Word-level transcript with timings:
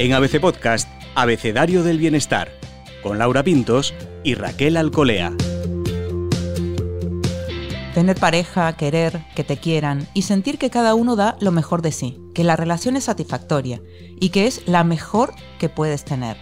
En 0.00 0.14
ABC 0.14 0.40
Podcast, 0.40 0.88
Abecedario 1.14 1.82
del 1.82 1.98
Bienestar, 1.98 2.50
con 3.02 3.18
Laura 3.18 3.42
Pintos 3.42 3.92
y 4.24 4.32
Raquel 4.32 4.78
Alcolea. 4.78 5.30
Tener 7.92 8.16
pareja, 8.18 8.74
querer, 8.78 9.22
que 9.36 9.44
te 9.44 9.58
quieran 9.58 10.08
y 10.14 10.22
sentir 10.22 10.56
que 10.56 10.70
cada 10.70 10.94
uno 10.94 11.16
da 11.16 11.36
lo 11.40 11.52
mejor 11.52 11.82
de 11.82 11.92
sí, 11.92 12.18
que 12.34 12.44
la 12.44 12.56
relación 12.56 12.96
es 12.96 13.04
satisfactoria 13.04 13.82
y 14.18 14.30
que 14.30 14.46
es 14.46 14.66
la 14.66 14.84
mejor 14.84 15.34
que 15.58 15.68
puedes 15.68 16.02
tener. 16.02 16.38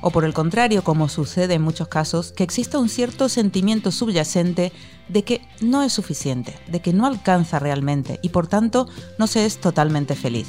O 0.00 0.10
por 0.10 0.24
el 0.24 0.32
contrario, 0.32 0.84
como 0.84 1.08
sucede 1.08 1.54
en 1.54 1.62
muchos 1.62 1.88
casos, 1.88 2.30
que 2.30 2.44
exista 2.44 2.78
un 2.78 2.88
cierto 2.88 3.28
sentimiento 3.28 3.90
subyacente 3.90 4.70
de 5.08 5.24
que 5.24 5.40
no 5.60 5.82
es 5.82 5.92
suficiente, 5.92 6.54
de 6.68 6.78
que 6.78 6.92
no 6.92 7.04
alcanza 7.04 7.58
realmente 7.58 8.20
y 8.22 8.28
por 8.28 8.46
tanto 8.46 8.86
no 9.18 9.26
se 9.26 9.44
es 9.44 9.58
totalmente 9.58 10.14
feliz. 10.14 10.46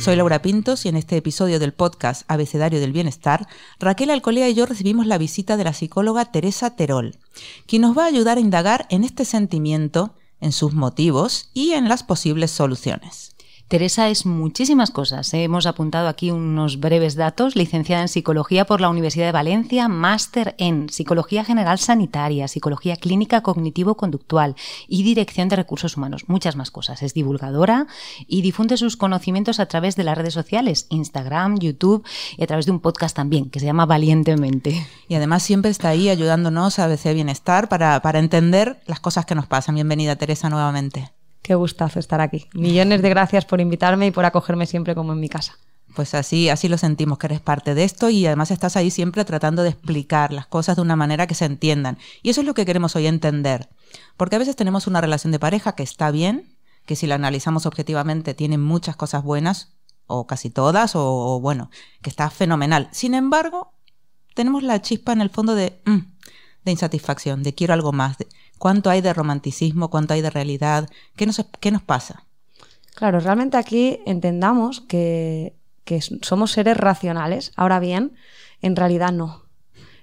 Soy 0.00 0.16
Laura 0.16 0.40
Pintos 0.40 0.86
y 0.86 0.88
en 0.88 0.96
este 0.96 1.18
episodio 1.18 1.58
del 1.58 1.74
podcast 1.74 2.22
Abecedario 2.26 2.80
del 2.80 2.90
Bienestar, 2.90 3.46
Raquel 3.78 4.08
Alcolea 4.08 4.48
y 4.48 4.54
yo 4.54 4.64
recibimos 4.64 5.06
la 5.06 5.18
visita 5.18 5.58
de 5.58 5.64
la 5.64 5.74
psicóloga 5.74 6.24
Teresa 6.32 6.74
Terol, 6.74 7.18
quien 7.66 7.82
nos 7.82 7.96
va 7.96 8.04
a 8.04 8.06
ayudar 8.06 8.38
a 8.38 8.40
indagar 8.40 8.86
en 8.88 9.04
este 9.04 9.26
sentimiento, 9.26 10.14
en 10.40 10.52
sus 10.52 10.72
motivos 10.72 11.50
y 11.52 11.72
en 11.72 11.86
las 11.86 12.02
posibles 12.02 12.50
soluciones. 12.50 13.36
Teresa 13.70 14.08
es 14.08 14.26
muchísimas 14.26 14.90
cosas. 14.90 15.32
¿eh? 15.32 15.44
Hemos 15.44 15.64
apuntado 15.64 16.08
aquí 16.08 16.32
unos 16.32 16.80
breves 16.80 17.14
datos. 17.14 17.54
Licenciada 17.54 18.02
en 18.02 18.08
Psicología 18.08 18.64
por 18.64 18.80
la 18.80 18.88
Universidad 18.88 19.26
de 19.26 19.32
Valencia, 19.32 19.86
máster 19.86 20.56
en 20.58 20.88
Psicología 20.88 21.44
General 21.44 21.78
Sanitaria, 21.78 22.48
Psicología 22.48 22.96
Clínica 22.96 23.44
Cognitivo-Conductual 23.44 24.56
y 24.88 25.04
Dirección 25.04 25.48
de 25.48 25.54
Recursos 25.54 25.96
Humanos. 25.96 26.24
Muchas 26.26 26.56
más 26.56 26.72
cosas. 26.72 27.00
Es 27.04 27.14
divulgadora 27.14 27.86
y 28.26 28.42
difunde 28.42 28.76
sus 28.76 28.96
conocimientos 28.96 29.60
a 29.60 29.66
través 29.66 29.94
de 29.94 30.02
las 30.02 30.18
redes 30.18 30.34
sociales, 30.34 30.88
Instagram, 30.90 31.60
YouTube 31.60 32.04
y 32.36 32.42
a 32.42 32.48
través 32.48 32.66
de 32.66 32.72
un 32.72 32.80
podcast 32.80 33.14
también 33.14 33.50
que 33.50 33.60
se 33.60 33.66
llama 33.66 33.86
Valientemente. 33.86 34.84
Y 35.06 35.14
además 35.14 35.44
siempre 35.44 35.70
está 35.70 35.90
ahí 35.90 36.08
ayudándonos 36.08 36.80
a 36.80 36.86
ABC 36.86 37.14
Bienestar 37.14 37.68
para, 37.68 38.02
para 38.02 38.18
entender 38.18 38.80
las 38.86 38.98
cosas 38.98 39.26
que 39.26 39.36
nos 39.36 39.46
pasan. 39.46 39.76
Bienvenida 39.76 40.16
Teresa 40.16 40.50
nuevamente. 40.50 41.12
Qué 41.42 41.54
gustazo 41.54 41.98
estar 41.98 42.20
aquí. 42.20 42.48
Millones 42.54 43.02
de 43.02 43.08
gracias 43.08 43.44
por 43.44 43.60
invitarme 43.60 44.06
y 44.06 44.10
por 44.10 44.24
acogerme 44.24 44.66
siempre 44.66 44.94
como 44.94 45.12
en 45.12 45.20
mi 45.20 45.28
casa. 45.28 45.58
Pues 45.94 46.14
así, 46.14 46.48
así 46.48 46.68
lo 46.68 46.78
sentimos, 46.78 47.18
que 47.18 47.26
eres 47.26 47.40
parte 47.40 47.74
de 47.74 47.82
esto 47.82 48.10
y 48.10 48.24
además 48.26 48.50
estás 48.50 48.76
ahí 48.76 48.90
siempre 48.90 49.24
tratando 49.24 49.62
de 49.62 49.70
explicar 49.70 50.32
las 50.32 50.46
cosas 50.46 50.76
de 50.76 50.82
una 50.82 50.94
manera 50.94 51.26
que 51.26 51.34
se 51.34 51.46
entiendan. 51.46 51.98
Y 52.22 52.30
eso 52.30 52.42
es 52.42 52.46
lo 52.46 52.54
que 52.54 52.64
queremos 52.64 52.94
hoy 52.94 53.06
entender. 53.06 53.68
Porque 54.16 54.36
a 54.36 54.38
veces 54.38 54.54
tenemos 54.54 54.86
una 54.86 55.00
relación 55.00 55.32
de 55.32 55.40
pareja 55.40 55.74
que 55.74 55.82
está 55.82 56.10
bien, 56.10 56.56
que 56.86 56.94
si 56.94 57.06
la 57.06 57.16
analizamos 57.16 57.66
objetivamente 57.66 58.34
tiene 58.34 58.56
muchas 58.56 58.94
cosas 58.94 59.24
buenas, 59.24 59.74
o 60.06 60.26
casi 60.26 60.50
todas, 60.50 60.92
o, 60.94 61.40
bueno, 61.40 61.70
que 62.02 62.10
está 62.10 62.30
fenomenal. 62.30 62.88
Sin 62.92 63.14
embargo, 63.14 63.72
tenemos 64.34 64.62
la 64.62 64.82
chispa 64.82 65.12
en 65.12 65.20
el 65.20 65.30
fondo 65.30 65.54
de, 65.54 65.80
mm, 65.86 65.98
de 66.64 66.70
insatisfacción, 66.70 67.42
de 67.42 67.54
quiero 67.54 67.74
algo 67.74 67.92
más, 67.92 68.16
cuánto 68.60 68.90
hay 68.90 69.00
de 69.00 69.14
romanticismo, 69.14 69.88
cuánto 69.88 70.12
hay 70.12 70.20
de 70.20 70.28
realidad, 70.28 70.90
qué 71.16 71.24
nos, 71.24 71.42
qué 71.60 71.70
nos 71.70 71.80
pasa. 71.80 72.26
Claro, 72.94 73.18
realmente 73.18 73.56
aquí 73.56 74.00
entendamos 74.04 74.82
que, 74.82 75.56
somos 76.20 76.52
seres 76.52 76.76
racionales. 76.76 77.52
Ahora 77.56 77.80
bien, 77.80 78.12
en 78.60 78.76
realidad 78.76 79.12
no. 79.12 79.46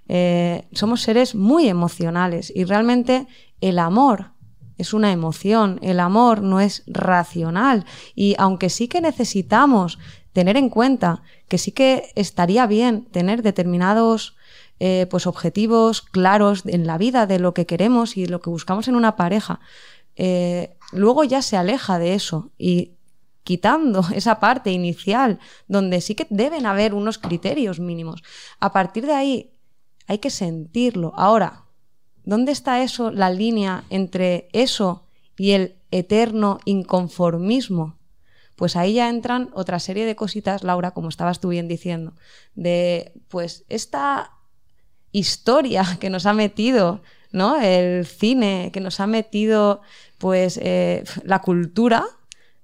Eh, 0.07 0.67
somos 0.71 1.03
seres 1.03 1.35
muy 1.35 1.69
emocionales 1.69 2.51
y 2.53 2.63
realmente 2.63 3.27
el 3.61 3.77
amor 3.77 4.31
es 4.79 4.93
una 4.93 5.11
emoción, 5.11 5.79
el 5.83 5.99
amor 5.99 6.41
no 6.41 6.59
es 6.59 6.83
racional 6.87 7.85
y 8.15 8.35
aunque 8.39 8.69
sí 8.69 8.87
que 8.87 9.01
necesitamos 9.01 9.99
tener 10.33 10.57
en 10.57 10.69
cuenta 10.69 11.21
que 11.47 11.57
sí 11.57 11.71
que 11.71 12.09
estaría 12.15 12.65
bien 12.65 13.05
tener 13.05 13.43
determinados 13.43 14.36
eh, 14.79 15.07
pues 15.09 15.25
objetivos 15.25 16.01
claros 16.01 16.63
en 16.65 16.85
la 16.85 16.97
vida 16.97 17.25
de 17.25 17.39
lo 17.39 17.53
que 17.53 17.65
queremos 17.65 18.15
y 18.15 18.27
lo 18.27 18.41
que 18.41 18.49
buscamos 18.49 18.87
en 18.87 18.95
una 18.95 19.15
pareja, 19.15 19.59
eh, 20.15 20.75
luego 20.91 21.23
ya 21.23 21.41
se 21.41 21.57
aleja 21.57 21.99
de 21.99 22.13
eso 22.13 22.51
y 22.57 22.93
quitando 23.43 24.03
esa 24.13 24.39
parte 24.39 24.71
inicial 24.71 25.39
donde 25.67 26.01
sí 26.01 26.15
que 26.15 26.27
deben 26.29 26.65
haber 26.65 26.93
unos 26.93 27.17
criterios 27.17 27.79
mínimos. 27.79 28.23
A 28.59 28.71
partir 28.71 29.05
de 29.05 29.13
ahí 29.13 29.51
hay 30.05 30.19
que 30.19 30.29
sentirlo. 30.29 31.13
Ahora, 31.15 31.65
¿dónde 32.23 32.51
está 32.51 32.83
eso, 32.83 33.11
la 33.11 33.29
línea 33.29 33.83
entre 33.89 34.47
eso 34.53 35.05
y 35.37 35.51
el 35.51 35.77
eterno 35.91 36.59
inconformismo? 36.65 37.97
Pues 38.55 38.75
ahí 38.75 38.93
ya 38.93 39.09
entran 39.09 39.49
otra 39.53 39.79
serie 39.79 40.05
de 40.05 40.15
cositas, 40.15 40.63
Laura, 40.63 40.91
como 40.91 41.09
estabas 41.09 41.39
tú 41.39 41.49
bien 41.49 41.67
diciendo, 41.67 42.13
de 42.55 43.13
pues 43.27 43.65
esta 43.69 44.36
historia 45.17 45.83
que 45.99 46.09
nos 46.09 46.25
ha 46.25 46.33
metido, 46.33 47.01
¿no? 47.31 47.59
El 47.59 48.05
cine 48.05 48.71
que 48.73 48.79
nos 48.79 48.99
ha 48.99 49.07
metido, 49.07 49.81
pues, 50.17 50.59
eh, 50.61 51.03
la 51.23 51.39
cultura 51.39 52.05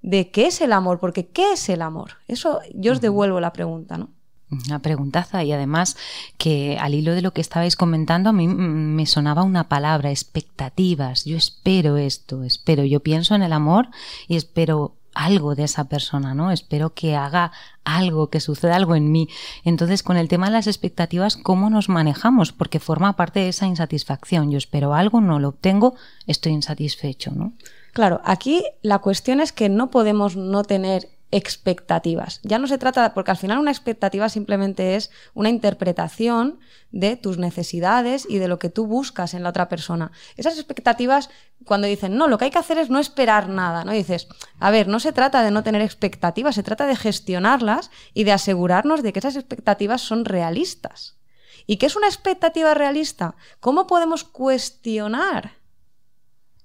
de 0.02 0.30
qué 0.30 0.46
es 0.46 0.60
el 0.60 0.72
amor, 0.72 1.00
porque 1.00 1.28
¿qué 1.28 1.52
es 1.52 1.68
el 1.68 1.80
amor? 1.80 2.18
Eso 2.28 2.60
yo 2.74 2.92
os 2.92 3.00
devuelvo 3.00 3.40
la 3.40 3.52
pregunta, 3.52 3.96
¿no? 3.96 4.10
Una 4.50 4.80
preguntaza 4.80 5.42
y 5.42 5.52
además 5.52 5.96
que 6.36 6.76
al 6.78 6.94
hilo 6.94 7.14
de 7.14 7.22
lo 7.22 7.32
que 7.32 7.40
estabais 7.40 7.76
comentando 7.76 8.28
a 8.28 8.32
mí 8.32 8.46
me 8.46 9.06
sonaba 9.06 9.42
una 9.42 9.68
palabra, 9.68 10.10
expectativas. 10.10 11.24
Yo 11.24 11.36
espero 11.36 11.96
esto, 11.96 12.44
espero, 12.44 12.84
yo 12.84 13.00
pienso 13.00 13.34
en 13.34 13.42
el 13.42 13.52
amor 13.52 13.88
y 14.28 14.36
espero 14.36 14.96
algo 15.14 15.54
de 15.54 15.64
esa 15.64 15.84
persona, 15.84 16.34
¿no? 16.34 16.50
Espero 16.50 16.94
que 16.94 17.16
haga 17.16 17.52
algo, 17.84 18.30
que 18.30 18.40
suceda 18.40 18.76
algo 18.76 18.96
en 18.96 19.10
mí. 19.12 19.28
Entonces, 19.64 20.02
con 20.02 20.16
el 20.16 20.28
tema 20.28 20.46
de 20.46 20.52
las 20.52 20.66
expectativas, 20.66 21.36
¿cómo 21.36 21.70
nos 21.70 21.88
manejamos? 21.88 22.52
Porque 22.52 22.80
forma 22.80 23.16
parte 23.16 23.40
de 23.40 23.48
esa 23.48 23.66
insatisfacción. 23.66 24.50
Yo 24.50 24.58
espero 24.58 24.94
algo, 24.94 25.20
no 25.20 25.38
lo 25.38 25.48
obtengo, 25.48 25.94
estoy 26.26 26.52
insatisfecho, 26.52 27.32
¿no? 27.32 27.52
Claro, 27.92 28.20
aquí 28.24 28.64
la 28.82 28.98
cuestión 28.98 29.40
es 29.40 29.52
que 29.52 29.68
no 29.68 29.90
podemos 29.90 30.36
no 30.36 30.64
tener 30.64 31.08
expectativas. 31.34 32.38
Ya 32.44 32.60
no 32.60 32.68
se 32.68 32.78
trata, 32.78 33.12
porque 33.12 33.32
al 33.32 33.36
final 33.36 33.58
una 33.58 33.72
expectativa 33.72 34.28
simplemente 34.28 34.94
es 34.94 35.10
una 35.34 35.48
interpretación 35.48 36.60
de 36.92 37.16
tus 37.16 37.38
necesidades 37.38 38.24
y 38.28 38.38
de 38.38 38.46
lo 38.46 38.60
que 38.60 38.70
tú 38.70 38.86
buscas 38.86 39.34
en 39.34 39.42
la 39.42 39.48
otra 39.48 39.68
persona. 39.68 40.12
Esas 40.36 40.54
expectativas, 40.54 41.30
cuando 41.64 41.88
dicen, 41.88 42.16
no, 42.16 42.28
lo 42.28 42.38
que 42.38 42.44
hay 42.44 42.50
que 42.52 42.60
hacer 42.60 42.78
es 42.78 42.88
no 42.88 43.00
esperar 43.00 43.48
nada, 43.48 43.84
¿no? 43.84 43.90
dices, 43.90 44.28
a 44.60 44.70
ver, 44.70 44.86
no 44.86 45.00
se 45.00 45.12
trata 45.12 45.42
de 45.42 45.50
no 45.50 45.64
tener 45.64 45.82
expectativas, 45.82 46.54
se 46.54 46.62
trata 46.62 46.86
de 46.86 46.94
gestionarlas 46.94 47.90
y 48.12 48.22
de 48.22 48.30
asegurarnos 48.30 49.02
de 49.02 49.12
que 49.12 49.18
esas 49.18 49.34
expectativas 49.34 50.02
son 50.02 50.24
realistas. 50.24 51.16
¿Y 51.66 51.78
qué 51.78 51.86
es 51.86 51.96
una 51.96 52.06
expectativa 52.06 52.74
realista? 52.74 53.34
¿Cómo 53.58 53.88
podemos 53.88 54.22
cuestionar 54.22 55.63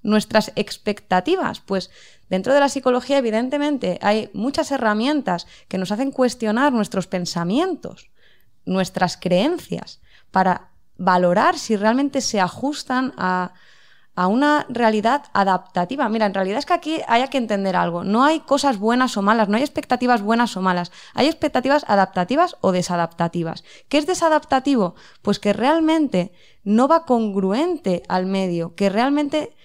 nuestras 0.02 0.52
expectativas? 0.56 1.60
Pues 1.60 1.92
dentro 2.30 2.54
de 2.54 2.60
la 2.60 2.70
psicología, 2.70 3.18
evidentemente, 3.18 4.00
hay 4.02 4.30
muchas 4.34 4.72
herramientas 4.72 5.48
que 5.68 5.78
nos 5.78 5.92
hacen 5.92 6.12
cuestionar 6.12 6.74
nuestros 6.74 7.08
pensamientos, 7.08 8.12
nuestras 8.66 9.18
creencias, 9.18 10.02
para 10.32 10.70
valorar 10.98 11.58
si 11.58 11.76
realmente 11.76 12.22
se 12.22 12.40
ajustan 12.40 13.14
a, 13.18 13.54
a 14.16 14.28
una 14.28 14.66
realidad 14.68 15.24
adaptativa. 15.34 16.10
Mira, 16.10 16.26
en 16.26 16.34
realidad 16.34 16.60
es 16.60 16.66
que 16.66 16.74
aquí 16.74 17.00
hay 17.08 17.26
que 17.30 17.38
entender 17.38 17.78
algo. 17.78 18.04
No 18.04 18.26
hay 18.26 18.42
cosas 18.42 18.78
buenas 18.78 19.16
o 19.16 19.22
malas, 19.22 19.48
no 19.48 19.56
hay 19.56 19.64
expectativas 19.64 20.22
buenas 20.22 20.58
o 20.58 20.62
malas. 20.62 20.92
Hay 21.14 21.28
expectativas 21.28 21.86
adaptativas 21.88 22.58
o 22.60 22.74
desadaptativas. 22.74 23.64
¿Qué 23.88 23.98
es 23.98 24.08
desadaptativo? 24.08 24.96
Pues 25.22 25.40
que 25.40 25.54
realmente 25.54 26.34
no 26.66 26.90
va 26.90 27.06
congruente 27.06 28.04
al 28.10 28.26
medio, 28.26 28.76
que 28.76 28.90
realmente 28.90 29.56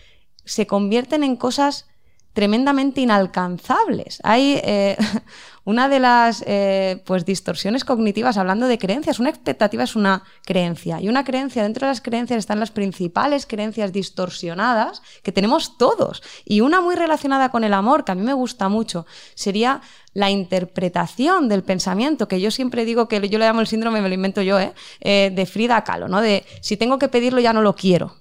se 0.44 0.66
convierten 0.66 1.24
en 1.24 1.36
cosas 1.36 1.86
tremendamente 2.34 3.00
inalcanzables. 3.00 4.20
Hay 4.24 4.60
eh, 4.64 4.96
una 5.64 5.88
de 5.88 6.00
las 6.00 6.44
eh, 6.46 7.00
pues 7.06 7.24
distorsiones 7.24 7.84
cognitivas 7.84 8.36
hablando 8.36 8.66
de 8.66 8.76
creencias. 8.76 9.20
Una 9.20 9.30
expectativa 9.30 9.84
es 9.84 9.94
una 9.96 10.24
creencia 10.44 11.00
y 11.00 11.08
una 11.08 11.24
creencia 11.24 11.62
dentro 11.62 11.86
de 11.86 11.92
las 11.92 12.00
creencias 12.00 12.40
están 12.40 12.58
las 12.58 12.72
principales 12.72 13.46
creencias 13.46 13.92
distorsionadas 13.92 15.00
que 15.22 15.30
tenemos 15.30 15.78
todos. 15.78 16.22
Y 16.44 16.60
una 16.60 16.80
muy 16.80 16.96
relacionada 16.96 17.50
con 17.50 17.62
el 17.62 17.72
amor, 17.72 18.04
que 18.04 18.12
a 18.12 18.16
mí 18.16 18.22
me 18.22 18.34
gusta 18.34 18.68
mucho, 18.68 19.06
sería 19.36 19.80
la 20.12 20.28
interpretación 20.28 21.48
del 21.48 21.62
pensamiento, 21.62 22.26
que 22.26 22.40
yo 22.40 22.50
siempre 22.50 22.84
digo 22.84 23.06
que 23.06 23.28
yo 23.28 23.38
le 23.38 23.46
llamo 23.46 23.60
el 23.60 23.68
síndrome, 23.68 24.00
me 24.00 24.08
lo 24.08 24.14
invento 24.14 24.42
yo, 24.42 24.58
¿eh? 24.58 24.74
de 25.00 25.46
Frida 25.46 25.82
Kahlo, 25.82 26.08
¿no? 26.08 26.20
De 26.20 26.44
si 26.60 26.76
tengo 26.76 26.98
que 26.98 27.08
pedirlo 27.08 27.40
ya 27.40 27.52
no 27.52 27.62
lo 27.62 27.74
quiero. 27.74 28.16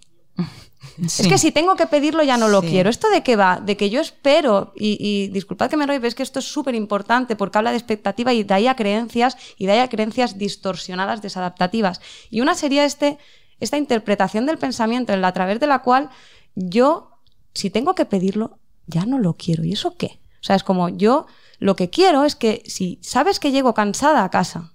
Es 0.98 1.28
que 1.28 1.38
si 1.38 1.52
tengo 1.52 1.76
que 1.76 1.88
pedirlo 1.88 2.24
ya 2.24 2.38
no 2.38 2.48
lo 2.48 2.62
quiero. 2.62 2.90
¿Esto 2.90 3.10
de 3.10 3.24
qué 3.24 3.36
va? 3.36 3.60
De 3.60 3.78
que 3.78 3.90
yo 3.90 4.02
espero, 4.02 4.74
y, 4.76 5.28
disculpad 5.30 5.70
que 5.70 5.78
me 5.78 5.86
robe, 5.86 6.08
es 6.08 6.16
que 6.16 6.24
esto 6.24 6.40
es 6.40 6.46
súper 6.46 6.76
importante 6.76 7.36
porque 7.36 7.58
habla 7.58 7.72
de 7.72 7.78
expectativa 7.78 8.34
y 8.34 8.44
de 8.44 8.54
ahí 8.54 8.68
a 8.68 8.76
creencias 8.76 9.38
y 9.58 9.66
de 9.66 9.74
ahí 9.74 9.80
a 9.80 9.90
creencias 9.90 10.38
distorsionadas, 10.38 11.22
desadaptativas. 11.22 12.02
Y 12.30 12.42
una 12.42 12.56
sería 12.56 12.86
este, 12.86 13.18
esta 13.60 13.78
interpretación 13.78 14.46
del 14.46 14.58
pensamiento 14.58 15.14
en 15.14 15.22
la 15.22 15.30
a 15.30 15.34
través 15.34 15.60
de 15.60 15.68
la 15.68 15.80
cual 15.80 16.10
yo, 16.56 17.20
si 17.54 17.70
tengo 17.70 17.96
que 17.96 18.06
pedirlo, 18.06 18.60
ya 18.86 19.06
no 19.06 19.18
lo 19.20 19.36
quiero. 19.36 19.64
¿Y 19.64 19.74
eso 19.74 19.98
qué? 19.98 20.20
O 20.42 20.44
sea, 20.46 20.56
es 20.56 20.64
como 20.64 20.90
yo 20.90 21.26
Lo 21.60 21.76
que 21.78 21.90
quiero 21.90 22.26
es 22.26 22.36
que 22.36 22.62
si 22.66 23.00
sabes 23.02 23.40
que 23.40 23.52
llego 23.52 23.74
cansada 23.74 24.24
a 24.24 24.30
casa, 24.30 24.74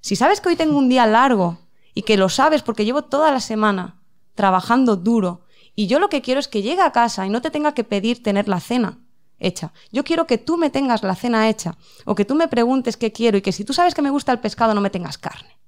si 0.00 0.16
sabes 0.16 0.40
que 0.40 0.50
hoy 0.50 0.56
tengo 0.56 0.76
un 0.76 0.90
día 0.90 1.06
largo 1.06 1.58
y 1.94 2.02
que 2.02 2.18
lo 2.18 2.28
sabes 2.28 2.62
porque 2.62 2.84
llevo 2.84 3.04
toda 3.04 3.32
la 3.32 3.40
semana 3.40 4.03
trabajando 4.34 4.96
duro 4.96 5.42
y 5.74 5.86
yo 5.86 5.98
lo 5.98 6.08
que 6.08 6.22
quiero 6.22 6.40
es 6.40 6.48
que 6.48 6.62
llegue 6.62 6.82
a 6.82 6.92
casa 6.92 7.26
y 7.26 7.30
no 7.30 7.40
te 7.42 7.50
tenga 7.50 7.72
que 7.74 7.84
pedir 7.84 8.22
tener 8.22 8.48
la 8.48 8.60
cena 8.60 8.98
hecha. 9.38 9.72
Yo 9.92 10.04
quiero 10.04 10.26
que 10.26 10.38
tú 10.38 10.56
me 10.56 10.70
tengas 10.70 11.02
la 11.02 11.14
cena 11.16 11.48
hecha 11.48 11.76
o 12.04 12.14
que 12.14 12.24
tú 12.24 12.34
me 12.34 12.48
preguntes 12.48 12.96
qué 12.96 13.12
quiero 13.12 13.36
y 13.38 13.42
que 13.42 13.52
si 13.52 13.64
tú 13.64 13.72
sabes 13.72 13.94
que 13.94 14.02
me 14.02 14.10
gusta 14.10 14.32
el 14.32 14.38
pescado 14.40 14.74
no 14.74 14.80
me 14.80 14.90
tengas 14.90 15.18
carne. 15.18 15.58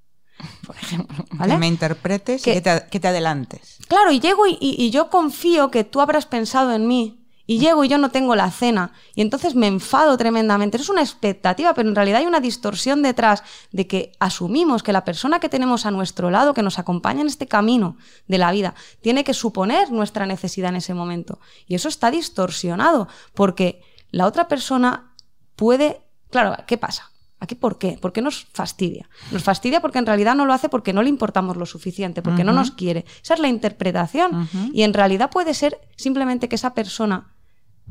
Por 0.67 0.77
ejemplo, 0.77 1.25
¿vale? 1.33 1.55
Que 1.55 1.59
me 1.59 1.67
interpretes 1.67 2.43
Que- 2.43 2.51
y 2.53 2.55
que 2.55 2.61
te, 2.61 2.87
que 2.91 3.01
te 3.01 3.09
adelantes. 3.09 3.79
Claro, 3.89 4.13
y 4.13 4.21
llego 4.21 4.47
y, 4.47 4.57
y- 4.61 4.77
y 4.83 4.91
yo 4.91 5.09
confío 5.11 5.71
que 5.71 5.83
tú 5.85 6.01
habrás 6.01 6.27
pensado 6.27 6.73
en 6.75 6.87
mí. 6.87 7.26
Y 7.47 7.59
llego 7.59 7.85
y 7.85 7.89
yo 7.89 7.99
no 7.99 8.11
tengo 8.11 8.35
la 8.35 8.51
cena. 8.51 8.93
Y 9.15 9.23
entonces 9.23 9.55
me 9.55 9.69
enfado 9.69 10.17
tremendamente. 10.17 10.77
Eso 10.77 10.85
es 10.85 10.91
una 10.91 11.03
expectativa, 11.03 11.75
pero 11.75 11.89
en 11.89 11.95
realidad 11.95 12.21
hay 12.21 12.27
una 12.27 12.41
distorsión 12.41 13.03
detrás 13.03 13.43
de 13.71 13.87
que 13.87 14.13
asumimos 14.19 14.83
que 14.83 14.93
la 14.93 15.05
persona 15.05 15.39
que 15.39 15.49
tenemos 15.49 15.87
a 15.87 15.91
nuestro 15.91 16.31
lado, 16.31 16.55
que 16.55 16.63
nos 16.63 16.79
acompaña 16.79 17.21
en 17.21 17.29
este 17.29 17.47
camino 17.47 17.97
de 18.27 18.39
la 18.39 18.51
vida, 18.51 18.75
tiene 19.01 19.23
que 19.23 19.35
suponer 19.35 19.93
nuestra 19.93 20.27
necesidad 20.27 20.71
en 20.71 20.77
ese 20.77 20.95
momento. 20.95 21.39
Y 21.67 21.77
eso 21.77 21.89
está 21.89 22.11
distorsionado, 22.11 23.09
porque 23.35 23.83
la 24.11 24.27
otra 24.27 24.49
persona 24.49 25.13
puede... 25.55 26.03
Claro, 26.31 26.57
¿qué 26.67 26.77
pasa? 26.77 27.13
¿Aquí 27.39 27.55
por 27.55 27.79
qué? 27.79 27.99
¿Por 28.01 28.13
qué 28.13 28.23
nos 28.23 28.47
fastidia? 28.47 29.09
Nos 29.31 29.43
fastidia 29.45 29.81
porque 29.81 29.99
en 29.99 30.07
realidad 30.07 30.35
no 30.35 30.47
lo 30.47 30.55
hace 30.55 30.71
porque 30.71 30.95
no 30.95 31.03
le 31.03 31.11
importamos 31.11 31.57
lo 31.57 31.67
suficiente, 31.67 32.23
porque 32.23 32.45
no 32.45 32.53
nos 32.53 32.71
quiere. 32.71 33.05
Esa 33.23 33.35
es 33.35 33.41
la 33.41 33.49
interpretación. 33.49 34.49
Y 34.73 34.83
en 34.83 34.95
realidad 34.95 35.31
puede 35.31 35.53
ser 35.53 35.79
simplemente 35.97 36.49
que 36.49 36.57
esa 36.57 36.73
persona 36.73 37.36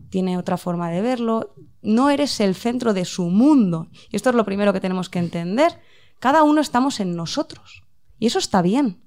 tiene 0.10 0.38
otra 0.38 0.58
forma 0.58 0.90
de 0.90 1.02
verlo, 1.02 1.56
no 1.82 2.10
eres 2.10 2.40
el 2.40 2.56
centro 2.56 2.94
de 2.94 3.06
su 3.06 3.30
mundo. 3.30 3.90
Y 4.10 4.16
esto 4.16 4.30
es 4.30 4.36
lo 4.36 4.46
primero 4.46 4.74
que 4.74 4.80
tenemos 4.80 5.10
que 5.10 5.20
entender. 5.20 5.80
Cada 6.20 6.44
uno 6.44 6.62
estamos 6.62 7.00
en 7.00 7.16
nosotros. 7.16 7.84
Y 8.20 8.28
eso 8.28 8.40
está 8.40 8.62
bien. 8.62 9.04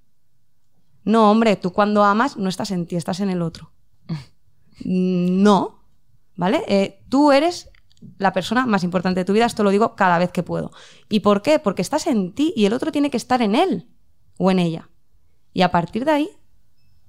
No, 1.05 1.31
hombre, 1.31 1.57
tú 1.57 1.73
cuando 1.73 2.05
amas 2.05 2.37
no 2.37 2.49
estás 2.49 2.71
en 2.71 2.87
ti, 2.87 2.97
estás 2.97 3.21
en 3.21 3.31
el 3.31 3.43
otro. 3.43 3.73
No, 4.85 5.83
¿vale? 6.37 6.63
Eh, 6.69 7.03
tú 7.09 7.33
eres 7.33 7.71
la 8.19 8.33
persona 8.33 8.67
más 8.67 8.85
importante 8.85 9.21
de 9.21 9.25
tu 9.25 9.33
vida, 9.33 9.47
esto 9.47 9.65
lo 9.65 9.71
digo 9.71 9.97
cada 9.97 10.19
vez 10.19 10.31
que 10.31 10.43
puedo. 10.43 10.71
¿Y 11.09 11.21
por 11.21 11.43
qué? 11.43 11.59
Porque 11.59 11.83
estás 11.83 12.07
en 12.07 12.33
ti 12.33 12.53
y 12.55 12.67
el 12.67 12.73
otro 12.73 12.93
tiene 12.93 13.11
que 13.11 13.17
estar 13.17 13.43
en 13.43 13.55
él 13.55 13.89
o 14.37 14.51
en 14.51 14.59
ella. 14.59 14.91
Y 15.53 15.63
a 15.63 15.71
partir 15.71 16.05
de 16.05 16.11
ahí 16.13 16.31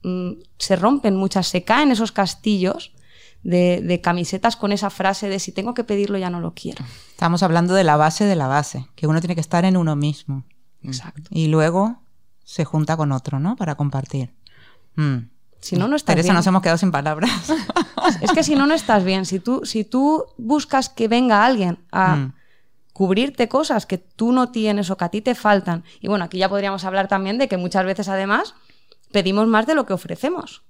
mm, 0.03 0.31
se 0.57 0.75
rompen 0.75 1.15
muchas, 1.15 1.47
se 1.47 1.63
caen 1.63 1.91
esos 1.91 2.11
castillos 2.11 2.93
de, 3.43 3.81
de 3.81 4.01
camisetas 4.01 4.55
con 4.55 4.71
esa 4.71 4.89
frase 4.89 5.29
de 5.29 5.39
si 5.39 5.51
tengo 5.51 5.73
que 5.73 5.83
pedirlo 5.83 6.17
ya 6.17 6.29
no 6.29 6.39
lo 6.39 6.53
quiero. 6.53 6.83
Estamos 7.11 7.41
hablando 7.43 7.73
de 7.73 7.83
la 7.83 7.95
base 7.97 8.25
de 8.25 8.35
la 8.35 8.47
base, 8.47 8.87
que 8.95 9.07
uno 9.07 9.19
tiene 9.21 9.35
que 9.35 9.41
estar 9.41 9.65
en 9.65 9.77
uno 9.77 9.95
mismo. 9.95 10.43
Exacto. 10.83 11.23
Y 11.31 11.47
luego 11.47 12.01
se 12.43 12.65
junta 12.65 12.97
con 12.97 13.11
otro, 13.11 13.39
¿no? 13.39 13.55
Para 13.55 13.75
compartir. 13.75 14.33
Mm. 14.95 15.17
Si 15.61 15.75
no, 15.75 15.87
no 15.89 15.95
estás 15.97 16.13
Teresa, 16.15 16.27
bien. 16.27 16.35
nos 16.35 16.47
hemos 16.47 16.61
quedado 16.61 16.77
sin 16.77 16.91
palabras. 16.91 17.31
Es 18.21 18.31
que 18.31 18.43
si 18.43 18.55
no, 18.55 18.65
no 18.65 18.73
estás 18.73 19.03
bien. 19.03 19.25
Si 19.25 19.39
tú, 19.39 19.61
si 19.65 19.83
tú 19.83 20.25
buscas 20.37 20.89
que 20.89 21.07
venga 21.07 21.45
alguien 21.45 21.79
a 21.91 22.15
Mm. 22.15 22.33
cubrirte 22.93 23.47
cosas 23.49 23.85
que 23.85 23.97
tú 23.97 24.31
no 24.31 24.51
tienes 24.51 24.89
o 24.89 24.97
que 24.97 25.05
a 25.05 25.09
ti 25.09 25.21
te 25.21 25.35
faltan. 25.35 25.83
Y 26.01 26.07
bueno, 26.07 26.25
aquí 26.25 26.37
ya 26.37 26.49
podríamos 26.49 26.83
hablar 26.85 27.07
también 27.07 27.37
de 27.37 27.47
que 27.47 27.57
muchas 27.57 27.85
veces 27.85 28.07
además 28.09 28.55
pedimos 29.11 29.47
más 29.47 29.67
de 29.67 29.75
lo 29.75 29.85
que 29.85 29.93
ofrecemos. 29.93 30.63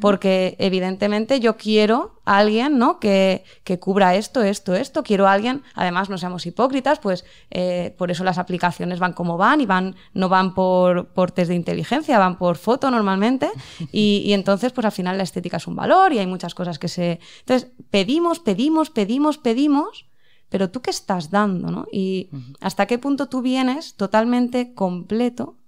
Porque 0.00 0.56
evidentemente 0.58 1.38
yo 1.38 1.56
quiero 1.56 2.20
a 2.24 2.38
alguien 2.38 2.76
¿no? 2.76 2.98
que, 2.98 3.44
que 3.62 3.78
cubra 3.78 4.16
esto, 4.16 4.42
esto, 4.42 4.74
esto. 4.74 5.04
Quiero 5.04 5.28
a 5.28 5.32
alguien, 5.32 5.62
además 5.74 6.10
no 6.10 6.18
seamos 6.18 6.44
hipócritas, 6.44 6.98
pues 6.98 7.24
eh, 7.52 7.94
por 7.96 8.10
eso 8.10 8.24
las 8.24 8.38
aplicaciones 8.38 8.98
van 8.98 9.12
como 9.12 9.36
van 9.36 9.60
y 9.60 9.66
van, 9.66 9.94
no 10.12 10.28
van 10.28 10.54
por, 10.54 11.10
por 11.10 11.30
test 11.30 11.50
de 11.50 11.54
inteligencia, 11.54 12.18
van 12.18 12.36
por 12.36 12.56
foto 12.56 12.90
normalmente. 12.90 13.48
Y, 13.92 14.22
y 14.24 14.32
entonces, 14.32 14.72
pues 14.72 14.84
al 14.84 14.92
final 14.92 15.16
la 15.16 15.22
estética 15.22 15.56
es 15.56 15.66
un 15.66 15.74
valor 15.76 16.12
y 16.12 16.18
hay 16.18 16.26
muchas 16.26 16.54
cosas 16.54 16.78
que 16.78 16.88
se. 16.88 17.20
Entonces, 17.40 17.70
pedimos, 17.90 18.40
pedimos, 18.40 18.90
pedimos, 18.90 19.38
pedimos, 19.38 20.06
pero 20.48 20.70
tú 20.70 20.80
qué 20.82 20.90
estás 20.90 21.30
dando, 21.30 21.70
¿no? 21.70 21.86
Y 21.92 22.28
hasta 22.60 22.86
qué 22.86 22.98
punto 22.98 23.28
tú 23.28 23.40
vienes 23.40 23.94
totalmente 23.94 24.74
completo 24.74 25.59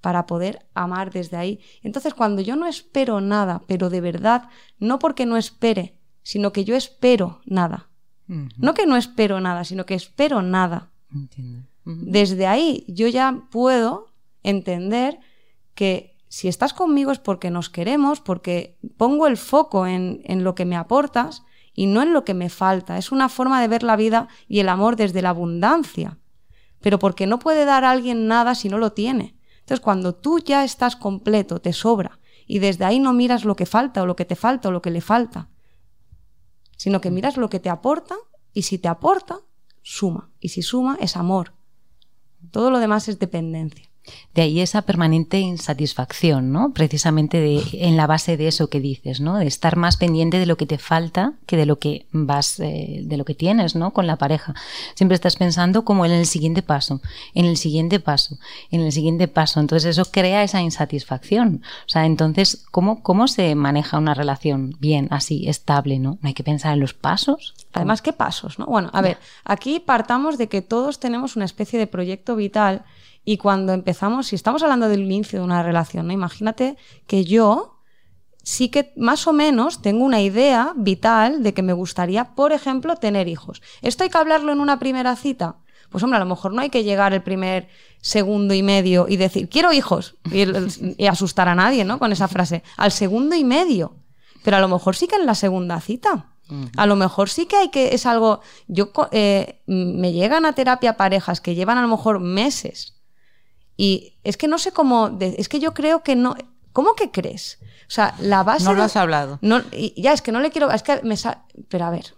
para 0.00 0.26
poder 0.26 0.66
amar 0.74 1.12
desde 1.12 1.36
ahí. 1.36 1.60
Entonces, 1.82 2.14
cuando 2.14 2.42
yo 2.42 2.56
no 2.56 2.66
espero 2.66 3.20
nada, 3.20 3.62
pero 3.66 3.90
de 3.90 4.00
verdad, 4.00 4.48
no 4.78 4.98
porque 4.98 5.26
no 5.26 5.36
espere, 5.36 5.98
sino 6.22 6.52
que 6.52 6.64
yo 6.64 6.76
espero 6.76 7.40
nada. 7.44 7.88
No 8.26 8.74
que 8.74 8.86
no 8.86 8.96
espero 8.96 9.40
nada, 9.40 9.64
sino 9.64 9.86
que 9.86 9.94
espero 9.94 10.42
nada. 10.42 10.90
Entiendo. 11.12 11.66
Desde 11.84 12.46
ahí 12.46 12.84
yo 12.86 13.08
ya 13.08 13.44
puedo 13.50 14.12
entender 14.42 15.18
que 15.74 16.18
si 16.28 16.48
estás 16.48 16.74
conmigo 16.74 17.10
es 17.10 17.18
porque 17.18 17.50
nos 17.50 17.70
queremos, 17.70 18.20
porque 18.20 18.78
pongo 18.98 19.26
el 19.26 19.38
foco 19.38 19.86
en, 19.86 20.20
en 20.24 20.44
lo 20.44 20.54
que 20.54 20.66
me 20.66 20.76
aportas 20.76 21.44
y 21.72 21.86
no 21.86 22.02
en 22.02 22.12
lo 22.12 22.26
que 22.26 22.34
me 22.34 22.50
falta. 22.50 22.98
Es 22.98 23.10
una 23.10 23.30
forma 23.30 23.62
de 23.62 23.68
ver 23.68 23.82
la 23.82 23.96
vida 23.96 24.28
y 24.46 24.60
el 24.60 24.68
amor 24.68 24.96
desde 24.96 25.22
la 25.22 25.30
abundancia. 25.30 26.18
Pero 26.80 26.98
porque 26.98 27.26
no 27.26 27.38
puede 27.38 27.64
dar 27.64 27.84
a 27.84 27.90
alguien 27.90 28.26
nada 28.26 28.54
si 28.54 28.68
no 28.68 28.76
lo 28.76 28.92
tiene. 28.92 29.37
Entonces, 29.68 29.84
cuando 29.84 30.14
tú 30.14 30.38
ya 30.38 30.64
estás 30.64 30.96
completo, 30.96 31.60
te 31.60 31.74
sobra, 31.74 32.20
y 32.46 32.58
desde 32.58 32.86
ahí 32.86 33.00
no 33.00 33.12
miras 33.12 33.44
lo 33.44 33.54
que 33.54 33.66
falta 33.66 34.00
o 34.00 34.06
lo 34.06 34.16
que 34.16 34.24
te 34.24 34.34
falta 34.34 34.70
o 34.70 34.72
lo 34.72 34.80
que 34.80 34.90
le 34.90 35.02
falta, 35.02 35.50
sino 36.78 37.02
que 37.02 37.10
miras 37.10 37.36
lo 37.36 37.50
que 37.50 37.60
te 37.60 37.68
aporta 37.68 38.16
y 38.54 38.62
si 38.62 38.78
te 38.78 38.88
aporta, 38.88 39.40
suma. 39.82 40.30
Y 40.40 40.48
si 40.48 40.62
suma, 40.62 40.96
es 41.02 41.18
amor. 41.18 41.52
Todo 42.50 42.70
lo 42.70 42.78
demás 42.78 43.08
es 43.08 43.18
dependencia. 43.18 43.87
De 44.34 44.42
ahí 44.42 44.60
esa 44.60 44.82
permanente 44.82 45.40
insatisfacción, 45.40 46.52
¿no? 46.52 46.72
Precisamente 46.72 47.40
de, 47.40 47.62
en 47.72 47.96
la 47.96 48.06
base 48.06 48.36
de 48.36 48.48
eso 48.48 48.68
que 48.70 48.80
dices, 48.80 49.20
¿no? 49.20 49.36
De 49.36 49.46
estar 49.46 49.76
más 49.76 49.96
pendiente 49.96 50.38
de 50.38 50.46
lo 50.46 50.56
que 50.56 50.66
te 50.66 50.78
falta 50.78 51.34
que 51.46 51.56
de 51.56 51.66
lo 51.66 51.78
que 51.78 52.06
vas, 52.12 52.60
eh, 52.60 53.00
de 53.04 53.16
lo 53.16 53.24
que 53.24 53.34
tienes, 53.34 53.74
¿no? 53.74 53.92
Con 53.92 54.06
la 54.06 54.16
pareja. 54.16 54.54
Siempre 54.94 55.14
estás 55.14 55.36
pensando 55.36 55.84
como 55.84 56.06
en 56.06 56.12
el 56.12 56.26
siguiente 56.26 56.62
paso, 56.62 57.00
en 57.34 57.46
el 57.46 57.56
siguiente 57.56 58.00
paso, 58.00 58.38
en 58.70 58.80
el 58.82 58.92
siguiente 58.92 59.28
paso. 59.28 59.60
Entonces 59.60 59.96
eso 59.96 60.10
crea 60.10 60.42
esa 60.42 60.60
insatisfacción. 60.60 61.62
O 61.86 61.88
sea, 61.88 62.06
entonces, 62.06 62.64
¿cómo, 62.70 63.02
cómo 63.02 63.28
se 63.28 63.54
maneja 63.54 63.98
una 63.98 64.14
relación 64.14 64.76
bien, 64.78 65.08
así, 65.10 65.48
estable, 65.48 65.98
¿no? 65.98 66.18
No 66.20 66.28
hay 66.28 66.34
que 66.34 66.44
pensar 66.44 66.74
en 66.74 66.80
los 66.80 66.94
pasos. 66.94 67.54
Además, 67.72 68.02
¿qué 68.02 68.12
pasos? 68.12 68.58
¿no? 68.58 68.66
Bueno, 68.66 68.90
a 68.92 69.00
ver, 69.00 69.18
aquí 69.44 69.80
partamos 69.80 70.38
de 70.38 70.48
que 70.48 70.62
todos 70.62 71.00
tenemos 71.00 71.36
una 71.36 71.44
especie 71.44 71.78
de 71.78 71.86
proyecto 71.86 72.36
vital 72.36 72.84
y 73.28 73.36
cuando 73.36 73.74
empezamos, 73.74 74.28
si 74.28 74.36
estamos 74.36 74.62
hablando 74.62 74.88
del 74.88 75.02
inicio 75.02 75.38
de 75.38 75.44
una 75.44 75.62
relación, 75.62 76.06
¿no? 76.06 76.14
imagínate 76.14 76.78
que 77.06 77.26
yo 77.26 77.82
sí 78.42 78.70
que 78.70 78.94
más 78.96 79.26
o 79.26 79.34
menos 79.34 79.82
tengo 79.82 80.02
una 80.02 80.22
idea 80.22 80.72
vital 80.76 81.42
de 81.42 81.52
que 81.52 81.60
me 81.60 81.74
gustaría, 81.74 82.34
por 82.34 82.52
ejemplo, 82.52 82.96
tener 82.96 83.28
hijos. 83.28 83.60
¿Esto 83.82 84.04
hay 84.04 84.08
que 84.08 84.16
hablarlo 84.16 84.50
en 84.50 84.60
una 84.60 84.78
primera 84.78 85.14
cita? 85.14 85.56
Pues 85.90 86.02
hombre, 86.02 86.16
a 86.16 86.20
lo 86.20 86.24
mejor 86.24 86.54
no 86.54 86.62
hay 86.62 86.70
que 86.70 86.84
llegar 86.84 87.12
el 87.12 87.22
primer 87.22 87.68
segundo 88.00 88.54
y 88.54 88.62
medio 88.62 89.04
y 89.06 89.18
decir, 89.18 89.50
quiero 89.50 89.74
hijos, 89.74 90.16
y, 90.32 90.46
y 90.96 91.06
asustar 91.06 91.48
a 91.48 91.54
nadie, 91.54 91.84
¿no? 91.84 91.98
Con 91.98 92.12
esa 92.12 92.28
frase. 92.28 92.62
Al 92.78 92.92
segundo 92.92 93.36
y 93.36 93.44
medio. 93.44 93.96
Pero 94.42 94.56
a 94.56 94.60
lo 94.60 94.68
mejor 94.68 94.96
sí 94.96 95.06
que 95.06 95.16
en 95.16 95.26
la 95.26 95.34
segunda 95.34 95.78
cita. 95.82 96.32
A 96.78 96.86
lo 96.86 96.96
mejor 96.96 97.28
sí 97.28 97.44
que 97.44 97.56
hay 97.56 97.68
que, 97.68 97.94
es 97.94 98.06
algo, 98.06 98.40
yo, 98.68 98.90
eh, 99.10 99.60
me 99.66 100.14
llegan 100.14 100.46
a 100.46 100.54
terapia 100.54 100.96
parejas 100.96 101.42
que 101.42 101.54
llevan 101.54 101.76
a 101.76 101.82
lo 101.82 101.88
mejor 101.88 102.20
meses 102.20 102.97
y 103.78 104.18
es 104.24 104.36
que 104.36 104.48
no 104.48 104.58
sé 104.58 104.72
cómo, 104.72 105.08
de- 105.08 105.36
es 105.38 105.48
que 105.48 105.60
yo 105.60 105.72
creo 105.72 106.02
que 106.02 106.16
no, 106.16 106.36
¿cómo 106.74 106.94
que 106.94 107.10
crees? 107.10 107.58
O 107.86 107.90
sea, 107.90 108.14
la 108.20 108.42
base... 108.42 108.64
No 108.64 108.72
lo 108.72 108.80
de- 108.80 108.84
has 108.86 108.96
hablado. 108.96 109.38
No, 109.40 109.62
y 109.72 109.94
ya, 110.02 110.12
es 110.12 110.20
que 110.20 110.32
no 110.32 110.40
le 110.40 110.50
quiero, 110.50 110.70
es 110.70 110.82
que 110.82 111.00
me 111.02 111.16
sa- 111.16 111.46
pero 111.68 111.86
a 111.86 111.90
ver. 111.90 112.14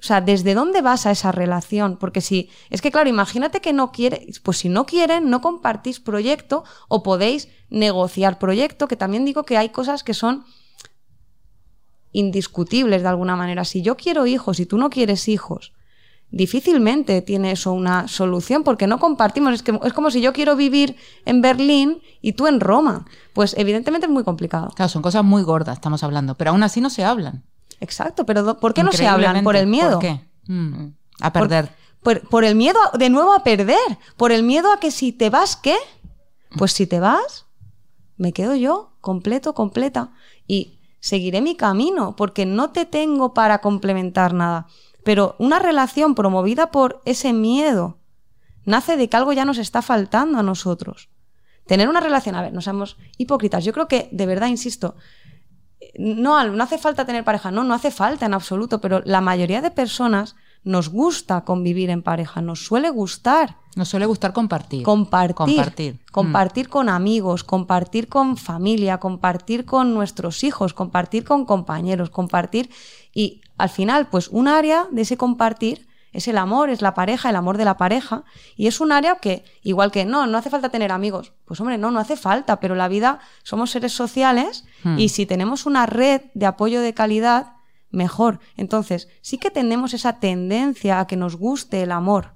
O 0.00 0.02
sea, 0.04 0.20
¿desde 0.20 0.54
dónde 0.54 0.80
vas 0.80 1.06
a 1.06 1.10
esa 1.10 1.32
relación? 1.32 1.96
Porque 1.96 2.20
si, 2.20 2.50
es 2.70 2.80
que 2.80 2.92
claro, 2.92 3.08
imagínate 3.08 3.60
que 3.60 3.72
no 3.72 3.90
quiere, 3.90 4.28
pues 4.44 4.58
si 4.58 4.68
no 4.68 4.86
quieren, 4.86 5.28
no 5.28 5.40
compartís 5.40 5.98
proyecto 5.98 6.62
o 6.86 7.02
podéis 7.02 7.48
negociar 7.68 8.38
proyecto, 8.38 8.86
que 8.86 8.94
también 8.96 9.24
digo 9.24 9.42
que 9.42 9.56
hay 9.56 9.70
cosas 9.70 10.04
que 10.04 10.14
son 10.14 10.44
indiscutibles 12.12 13.02
de 13.02 13.08
alguna 13.08 13.34
manera. 13.34 13.64
Si 13.64 13.82
yo 13.82 13.96
quiero 13.96 14.26
hijos 14.26 14.60
y 14.60 14.66
tú 14.66 14.78
no 14.78 14.88
quieres 14.90 15.26
hijos, 15.28 15.72
difícilmente 16.30 17.22
tiene 17.22 17.52
eso 17.52 17.72
una 17.72 18.08
solución 18.08 18.62
porque 18.64 18.86
no 18.86 18.98
compartimos. 18.98 19.54
Es, 19.54 19.62
que, 19.62 19.78
es 19.84 19.92
como 19.92 20.10
si 20.10 20.20
yo 20.20 20.32
quiero 20.32 20.56
vivir 20.56 20.96
en 21.24 21.40
Berlín 21.42 22.00
y 22.20 22.32
tú 22.34 22.46
en 22.46 22.60
Roma. 22.60 23.06
Pues 23.32 23.54
evidentemente 23.58 24.06
es 24.06 24.12
muy 24.12 24.24
complicado. 24.24 24.68
Claro, 24.74 24.88
son 24.88 25.02
cosas 25.02 25.24
muy 25.24 25.42
gordas, 25.42 25.76
estamos 25.78 26.02
hablando, 26.02 26.34
pero 26.36 26.50
aún 26.50 26.62
así 26.62 26.80
no 26.80 26.90
se 26.90 27.04
hablan. 27.04 27.44
Exacto, 27.80 28.26
pero 28.26 28.58
¿por 28.58 28.74
qué 28.74 28.82
no 28.82 28.92
se 28.92 29.06
hablan? 29.06 29.44
Por 29.44 29.56
el 29.56 29.66
miedo. 29.66 29.92
¿Por 29.92 30.00
qué? 30.00 30.20
Mm, 30.48 30.88
a 31.20 31.32
perder. 31.32 31.70
Por, 32.02 32.20
por 32.28 32.44
el 32.44 32.54
miedo, 32.54 32.78
a- 32.92 32.96
de 32.96 33.10
nuevo 33.10 33.32
a 33.34 33.42
perder. 33.42 33.76
Por 34.16 34.32
el 34.32 34.42
miedo 34.42 34.72
a 34.72 34.80
que 34.80 34.90
si 34.90 35.12
te 35.12 35.30
vas, 35.30 35.56
¿qué? 35.56 35.76
Pues 36.56 36.72
si 36.72 36.86
te 36.86 36.98
vas, 37.00 37.46
me 38.16 38.32
quedo 38.32 38.54
yo, 38.54 38.96
completo, 39.00 39.54
completa. 39.54 40.12
Y 40.46 40.80
seguiré 41.00 41.40
mi 41.40 41.56
camino, 41.56 42.16
porque 42.16 42.46
no 42.46 42.70
te 42.70 42.84
tengo 42.84 43.34
para 43.34 43.60
complementar 43.60 44.32
nada. 44.34 44.66
Pero 45.08 45.36
una 45.38 45.58
relación 45.58 46.14
promovida 46.14 46.70
por 46.70 47.00
ese 47.06 47.32
miedo 47.32 47.96
nace 48.66 48.98
de 48.98 49.08
que 49.08 49.16
algo 49.16 49.32
ya 49.32 49.46
nos 49.46 49.56
está 49.56 49.80
faltando 49.80 50.38
a 50.38 50.42
nosotros. 50.42 51.08
Tener 51.66 51.88
una 51.88 52.00
relación, 52.00 52.34
a 52.34 52.42
ver, 52.42 52.52
no 52.52 52.60
seamos 52.60 52.98
hipócritas. 53.16 53.64
Yo 53.64 53.72
creo 53.72 53.88
que, 53.88 54.10
de 54.12 54.26
verdad, 54.26 54.48
insisto, 54.48 54.96
no, 55.98 56.44
no 56.48 56.62
hace 56.62 56.76
falta 56.76 57.06
tener 57.06 57.24
pareja, 57.24 57.50
no, 57.50 57.64
no 57.64 57.72
hace 57.72 57.90
falta 57.90 58.26
en 58.26 58.34
absoluto, 58.34 58.82
pero 58.82 59.00
la 59.06 59.22
mayoría 59.22 59.62
de 59.62 59.70
personas 59.70 60.36
nos 60.62 60.90
gusta 60.90 61.42
convivir 61.46 61.88
en 61.88 62.02
pareja, 62.02 62.42
nos 62.42 62.66
suele 62.66 62.90
gustar. 62.90 63.56
Nos 63.76 63.88
suele 63.88 64.04
gustar 64.04 64.34
compartir. 64.34 64.82
Compartir. 64.82 65.34
Compartir. 65.34 65.94
Mm. 65.94 66.12
Compartir 66.12 66.68
con 66.68 66.90
amigos, 66.90 67.44
compartir 67.44 68.08
con 68.08 68.36
familia, 68.36 68.98
compartir 68.98 69.64
con 69.64 69.94
nuestros 69.94 70.44
hijos, 70.44 70.74
compartir 70.74 71.24
con 71.24 71.46
compañeros, 71.46 72.10
compartir. 72.10 72.68
Y 73.14 73.40
al 73.58 73.68
final, 73.68 74.08
pues 74.08 74.28
un 74.28 74.48
área 74.48 74.86
de 74.90 75.02
ese 75.02 75.16
compartir 75.16 75.86
es 76.12 76.26
el 76.26 76.38
amor, 76.38 76.70
es 76.70 76.80
la 76.80 76.94
pareja, 76.94 77.28
el 77.28 77.36
amor 77.36 77.58
de 77.58 77.66
la 77.66 77.76
pareja. 77.76 78.24
Y 78.56 78.66
es 78.66 78.80
un 78.80 78.92
área 78.92 79.16
que, 79.16 79.44
igual 79.62 79.90
que 79.90 80.06
no, 80.06 80.26
no 80.26 80.38
hace 80.38 80.48
falta 80.48 80.70
tener 80.70 80.90
amigos. 80.90 81.34
Pues 81.44 81.60
hombre, 81.60 81.76
no, 81.76 81.90
no 81.90 82.00
hace 82.00 82.16
falta, 82.16 82.60
pero 82.60 82.74
la 82.74 82.88
vida 82.88 83.20
somos 83.42 83.70
seres 83.70 83.92
sociales 83.92 84.64
Hmm. 84.82 84.98
y 84.98 85.08
si 85.10 85.26
tenemos 85.26 85.66
una 85.66 85.86
red 85.86 86.22
de 86.34 86.46
apoyo 86.46 86.80
de 86.80 86.94
calidad, 86.94 87.52
mejor. 87.90 88.40
Entonces, 88.56 89.08
sí 89.22 89.38
que 89.38 89.50
tenemos 89.50 89.94
esa 89.94 90.20
tendencia 90.20 91.00
a 91.00 91.06
que 91.06 91.16
nos 91.16 91.36
guste 91.36 91.82
el 91.82 91.92
amor. 91.92 92.34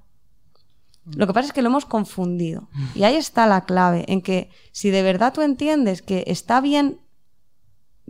Lo 1.05 1.27
que 1.27 1.33
pasa 1.33 1.47
es 1.47 1.53
que 1.53 1.61
lo 1.61 1.67
hemos 1.69 1.85
confundido. 1.85 2.69
Y 2.95 3.03
ahí 3.03 3.15
está 3.15 3.45
la 3.45 3.65
clave, 3.65 4.05
en 4.07 4.21
que 4.21 4.49
si 4.71 4.89
de 4.89 5.03
verdad 5.03 5.33
tú 5.33 5.41
entiendes 5.41 6.01
que 6.01 6.23
está 6.27 6.61
bien, 6.61 7.01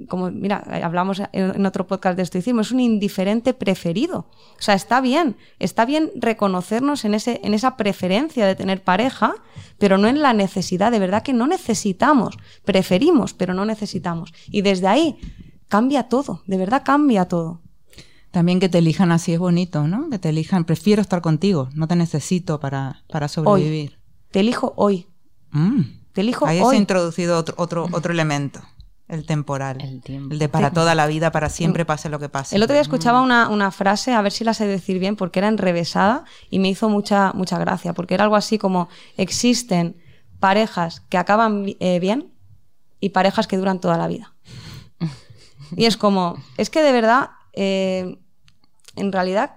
como, 0.09 0.31
mira, 0.31 0.63
hablamos 0.83 1.21
en 1.33 1.65
otro 1.65 1.85
podcast 1.85 2.17
de 2.17 2.23
estoicismo, 2.23 2.61
es 2.61 2.71
un 2.71 2.79
indiferente 2.79 3.53
preferido. 3.53 4.27
O 4.57 4.61
sea, 4.61 4.73
está 4.73 5.01
bien, 5.01 5.37
está 5.59 5.85
bien 5.85 6.11
reconocernos 6.15 7.05
en, 7.05 7.13
ese, 7.13 7.39
en 7.43 7.53
esa 7.53 7.77
preferencia 7.77 8.47
de 8.47 8.55
tener 8.55 8.83
pareja, 8.83 9.35
pero 9.77 9.97
no 9.97 10.07
en 10.07 10.21
la 10.21 10.33
necesidad, 10.33 10.91
de 10.91 10.99
verdad 10.99 11.21
que 11.23 11.33
no 11.33 11.45
necesitamos, 11.47 12.37
preferimos, 12.65 13.33
pero 13.33 13.53
no 13.53 13.65
necesitamos. 13.65 14.33
Y 14.47 14.61
desde 14.63 14.87
ahí 14.87 15.17
cambia 15.67 16.03
todo, 16.09 16.41
de 16.47 16.57
verdad 16.57 16.81
cambia 16.83 17.25
todo. 17.25 17.61
También 18.31 18.59
que 18.59 18.69
te 18.69 18.79
elijan 18.79 19.11
así 19.11 19.31
es 19.33 19.37
bonito, 19.39 19.87
¿no? 19.87 20.09
Que 20.09 20.17
te 20.17 20.29
elijan, 20.29 20.65
prefiero 20.65 21.03
estar 21.03 21.21
contigo, 21.21 21.69
no 21.75 21.87
te 21.87 21.95
necesito 21.95 22.59
para, 22.59 23.03
para 23.11 23.27
sobrevivir. 23.27 23.99
Te 24.31 24.39
elijo 24.39 24.73
hoy, 24.75 25.05
Mm. 25.51 25.81
te 26.13 26.21
elijo 26.21 26.47
Ahí 26.47 26.57
se 26.57 26.63
ha 26.63 26.67
hoy. 26.67 26.77
introducido 26.77 27.37
otro, 27.37 27.53
otro, 27.59 27.87
otro 27.91 28.11
elemento, 28.11 28.59
el 29.07 29.25
temporal. 29.25 29.81
El 29.81 30.01
tiempo. 30.01 30.33
El 30.33 30.39
de 30.39 30.49
para 30.49 30.71
toda 30.71 30.95
la 30.95 31.07
vida, 31.07 31.31
para 31.31 31.49
siempre, 31.49 31.85
pase 31.85 32.09
lo 32.09 32.19
que 32.19 32.29
pase. 32.29 32.55
El 32.55 32.63
otro 32.63 32.73
día 32.73 32.81
escuchaba 32.81 33.21
una, 33.21 33.49
una 33.49 33.71
frase, 33.71 34.13
a 34.13 34.21
ver 34.21 34.31
si 34.31 34.43
la 34.43 34.53
sé 34.53 34.65
decir 34.65 34.99
bien, 34.99 35.15
porque 35.15 35.39
era 35.39 35.47
enrevesada 35.47 36.23
y 36.49 36.59
me 36.59 36.69
hizo 36.69 36.89
mucha, 36.89 37.33
mucha 37.33 37.57
gracia, 37.59 37.93
porque 37.93 38.13
era 38.13 38.23
algo 38.23 38.35
así 38.35 38.57
como 38.57 38.89
existen 39.17 39.97
parejas 40.39 41.01
que 41.09 41.17
acaban 41.17 41.65
eh, 41.79 41.99
bien 41.99 42.33
y 42.99 43.09
parejas 43.09 43.47
que 43.47 43.57
duran 43.57 43.79
toda 43.79 43.97
la 43.97 44.07
vida. 44.07 44.33
Y 45.75 45.85
es 45.85 45.97
como, 45.97 46.35
es 46.57 46.69
que 46.69 46.83
de 46.83 46.91
verdad, 46.91 47.31
eh, 47.53 48.19
en 48.95 49.11
realidad, 49.11 49.55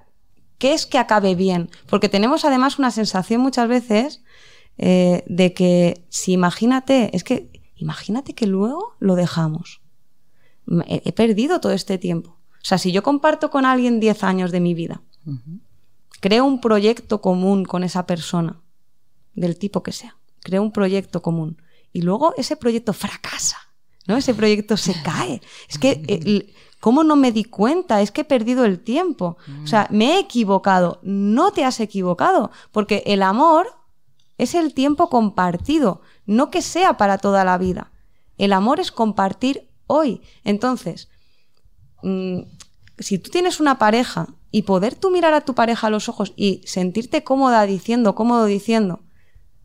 ¿qué 0.57 0.73
es 0.73 0.87
que 0.87 0.97
acabe 0.97 1.35
bien? 1.35 1.71
Porque 1.89 2.09
tenemos 2.09 2.47
además 2.47 2.79
una 2.79 2.91
sensación 2.91 3.43
muchas 3.43 3.69
veces 3.69 4.23
eh, 4.79 5.25
de 5.27 5.53
que 5.53 6.07
si 6.09 6.33
imagínate, 6.33 7.15
es 7.15 7.23
que 7.23 7.56
imagínate 7.77 8.35
que 8.35 8.47
luego 8.47 8.95
lo 8.99 9.15
dejamos. 9.15 9.81
He, 10.87 11.03
he 11.05 11.13
perdido 11.13 11.61
todo 11.61 11.73
este 11.73 11.99
tiempo. 11.99 12.31
O 12.31 12.69
sea, 12.69 12.79
si 12.79 12.91
yo 12.91 13.03
comparto 13.03 13.51
con 13.51 13.65
alguien 13.65 14.01
10 14.01 14.25
años 14.25 14.51
de 14.51 14.61
mi 14.61 14.75
vida, 14.75 15.03
creo 16.21 16.45
un 16.45 16.61
proyecto 16.61 17.21
común 17.21 17.65
con 17.65 17.85
esa 17.85 18.07
persona, 18.07 18.61
del 19.35 19.57
tipo 19.57 19.83
que 19.83 19.93
sea, 19.93 20.17
creo 20.41 20.63
un 20.63 20.73
proyecto 20.73 21.23
común, 21.23 21.63
y 21.93 22.03
luego 22.03 22.35
ese 22.37 22.57
proyecto 22.57 22.93
fracasa, 22.93 23.59
¿no? 24.07 24.17
Ese 24.17 24.35
proyecto 24.35 24.77
se 24.77 25.01
cae. 25.05 25.41
Es 25.69 25.79
que, 25.79 26.03
eh, 26.09 26.53
¿cómo 26.81 27.05
no 27.05 27.17
me 27.17 27.33
di 27.33 27.45
cuenta? 27.45 28.03
Es 28.03 28.11
que 28.11 28.23
he 28.23 28.25
perdido 28.25 28.65
el 28.65 28.81
tiempo. 28.81 29.37
O 29.63 29.67
sea, 29.67 29.89
me 29.91 30.15
he 30.15 30.19
equivocado. 30.19 31.01
No 31.03 31.53
te 31.53 31.65
has 31.65 31.81
equivocado, 31.81 32.51
porque 32.73 33.03
el 33.07 33.23
amor 33.23 33.69
es 34.39 34.55
el 34.55 34.75
tiempo 34.75 35.09
compartido, 35.09 36.03
no 36.27 36.51
que 36.51 36.63
sea 36.63 36.97
para 36.97 37.19
toda 37.19 37.45
la 37.45 37.59
vida. 37.59 37.93
El 38.37 38.53
amor 38.53 38.81
es 38.81 38.93
compartir 38.93 39.69
hoy. 39.87 40.21
Entonces, 40.45 41.09
mm, 42.03 42.41
si 42.99 43.19
tú 43.19 43.31
tienes 43.31 43.61
una 43.61 43.79
pareja 43.79 44.29
y 44.51 44.63
poder 44.63 44.95
tú 44.95 45.11
mirar 45.11 45.35
a 45.35 45.43
tu 45.43 45.55
pareja 45.55 45.87
a 45.87 45.91
los 45.91 46.09
ojos 46.09 46.33
y 46.37 46.63
sentirte 46.67 47.25
cómoda 47.25 47.67
diciendo, 47.67 48.15
cómodo 48.15 48.47
diciendo, 48.47 49.01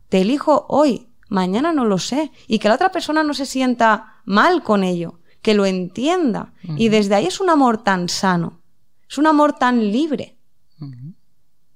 te 0.08 0.20
elijo 0.20 0.66
hoy, 0.68 1.08
mañana 1.28 1.72
no 1.72 1.84
lo 1.84 1.98
sé, 1.98 2.30
y 2.46 2.58
que 2.58 2.68
la 2.68 2.74
otra 2.74 2.92
persona 2.92 3.22
no 3.22 3.34
se 3.34 3.46
sienta 3.46 4.20
mal 4.24 4.62
con 4.62 4.84
ello, 4.84 5.20
que 5.40 5.54
lo 5.54 5.66
entienda. 5.66 6.52
Y 6.76 6.88
desde 6.88 7.14
ahí 7.14 7.26
es 7.26 7.40
un 7.40 7.50
amor 7.50 7.82
tan 7.82 8.08
sano, 8.08 8.60
es 9.08 9.18
un 9.18 9.26
amor 9.26 9.54
tan 9.54 9.90
libre, 9.90 10.38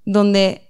donde 0.04 0.65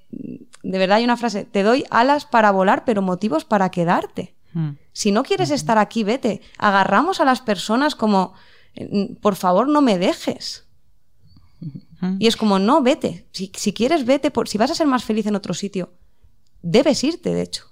de 0.70 0.78
verdad 0.78 0.98
hay 0.98 1.04
una 1.04 1.16
frase, 1.16 1.44
te 1.44 1.62
doy 1.62 1.84
alas 1.90 2.24
para 2.24 2.50
volar, 2.50 2.84
pero 2.84 3.02
motivos 3.02 3.44
para 3.44 3.70
quedarte. 3.70 4.34
Mm. 4.52 4.70
Si 4.92 5.12
no 5.12 5.22
quieres 5.22 5.50
estar 5.50 5.78
aquí, 5.78 6.02
vete. 6.02 6.40
Agarramos 6.58 7.20
a 7.20 7.24
las 7.24 7.40
personas 7.40 7.94
como, 7.94 8.34
eh, 8.74 9.16
por 9.20 9.36
favor, 9.36 9.68
no 9.68 9.80
me 9.80 9.98
dejes. 9.98 10.64
Y 12.18 12.26
es 12.26 12.36
como, 12.36 12.58
no, 12.58 12.82
vete. 12.82 13.26
Si, 13.32 13.50
si 13.56 13.72
quieres, 13.72 14.04
vete. 14.04 14.30
Por, 14.30 14.48
si 14.48 14.58
vas 14.58 14.70
a 14.70 14.74
ser 14.74 14.86
más 14.86 15.04
feliz 15.04 15.26
en 15.26 15.34
otro 15.34 15.54
sitio, 15.54 15.92
debes 16.62 17.02
irte, 17.04 17.32
de 17.32 17.42
hecho. 17.42 17.64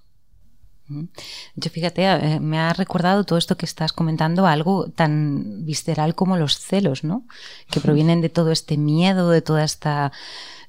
Yo 0.86 1.70
fíjate, 1.70 2.40
me 2.40 2.58
ha 2.58 2.72
recordado 2.74 3.24
todo 3.24 3.38
esto 3.38 3.56
que 3.56 3.64
estás 3.64 3.92
comentando 3.92 4.46
algo 4.46 4.90
tan 4.90 5.64
visceral 5.64 6.14
como 6.14 6.36
los 6.36 6.58
celos, 6.58 7.04
¿no? 7.04 7.26
Que 7.70 7.80
provienen 7.80 8.20
de 8.20 8.28
todo 8.28 8.50
este 8.50 8.76
miedo, 8.76 9.30
de 9.30 9.40
toda 9.40 9.64
esta 9.64 10.12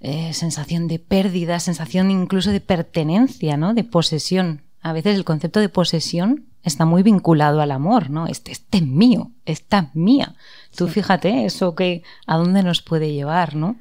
eh, 0.05 0.33
sensación 0.33 0.87
de 0.87 0.99
pérdida, 0.99 1.59
sensación 1.59 2.11
incluso 2.11 2.51
de 2.51 2.61
pertenencia, 2.61 3.57
¿no? 3.57 3.73
De 3.73 3.83
posesión. 3.83 4.61
A 4.83 4.93
veces 4.93 5.15
el 5.15 5.25
concepto 5.25 5.59
de 5.59 5.67
posesión 5.67 6.45
está 6.61 6.85
muy 6.85 7.01
vinculado 7.01 7.59
al 7.59 7.71
amor, 7.71 8.11
¿no? 8.11 8.27
Este, 8.27 8.51
este 8.51 8.77
es 8.77 8.83
mío, 8.85 9.31
esta 9.45 9.79
es 9.79 9.95
mía. 9.95 10.35
Tú 10.75 10.87
fíjate 10.87 11.45
eso 11.45 11.73
que 11.73 12.03
a 12.27 12.37
dónde 12.37 12.61
nos 12.61 12.83
puede 12.83 13.13
llevar, 13.13 13.55
¿no? 13.55 13.77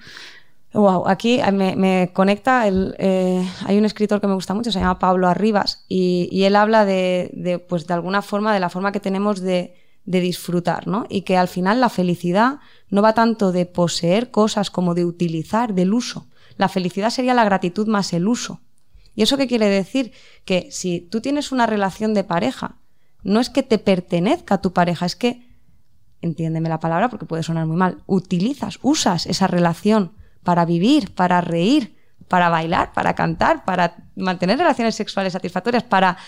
Wow, 0.72 1.06
aquí 1.08 1.40
eh, 1.40 1.52
me, 1.52 1.76
me 1.76 2.10
conecta, 2.14 2.66
el, 2.68 2.96
eh, 2.98 3.46
hay 3.66 3.76
un 3.76 3.84
escritor 3.84 4.22
que 4.22 4.26
me 4.26 4.34
gusta 4.34 4.54
mucho, 4.54 4.72
se 4.72 4.80
llama 4.80 4.98
Pablo 4.98 5.28
Arribas, 5.28 5.84
y, 5.90 6.30
y 6.32 6.44
él 6.44 6.56
habla 6.56 6.86
de, 6.86 7.32
de, 7.34 7.58
pues 7.58 7.86
de 7.86 7.92
alguna 7.92 8.22
forma, 8.22 8.54
de 8.54 8.60
la 8.60 8.70
forma 8.70 8.92
que 8.92 9.00
tenemos 9.00 9.42
de, 9.42 9.74
de 10.04 10.20
disfrutar, 10.20 10.86
¿no? 10.86 11.06
Y 11.08 11.22
que 11.22 11.36
al 11.36 11.48
final 11.48 11.80
la 11.80 11.88
felicidad 11.88 12.60
no 12.90 13.02
va 13.02 13.14
tanto 13.14 13.52
de 13.52 13.66
poseer 13.66 14.30
cosas 14.30 14.70
como 14.70 14.94
de 14.94 15.04
utilizar, 15.04 15.74
del 15.74 15.94
uso. 15.94 16.26
La 16.56 16.68
felicidad 16.68 17.10
sería 17.10 17.34
la 17.34 17.44
gratitud 17.44 17.88
más 17.88 18.12
el 18.12 18.28
uso. 18.28 18.60
¿Y 19.14 19.22
eso 19.22 19.36
qué 19.36 19.46
quiere 19.46 19.68
decir? 19.68 20.12
Que 20.44 20.68
si 20.70 21.00
tú 21.00 21.20
tienes 21.20 21.52
una 21.52 21.66
relación 21.66 22.14
de 22.14 22.24
pareja, 22.24 22.76
no 23.22 23.40
es 23.40 23.48
que 23.48 23.62
te 23.62 23.78
pertenezca 23.78 24.56
a 24.56 24.60
tu 24.60 24.72
pareja, 24.72 25.06
es 25.06 25.16
que, 25.16 25.48
entiéndeme 26.20 26.68
la 26.68 26.80
palabra 26.80 27.08
porque 27.08 27.26
puede 27.26 27.42
sonar 27.42 27.66
muy 27.66 27.76
mal, 27.76 28.02
utilizas, 28.06 28.78
usas 28.82 29.26
esa 29.26 29.46
relación 29.46 30.12
para 30.42 30.64
vivir, 30.64 31.14
para 31.14 31.40
reír, 31.40 31.96
para 32.28 32.48
bailar, 32.48 32.92
para 32.92 33.14
cantar, 33.14 33.64
para 33.64 34.08
mantener 34.16 34.58
relaciones 34.58 34.94
sexuales 34.94 35.32
satisfactorias, 35.32 35.82
para 35.82 36.18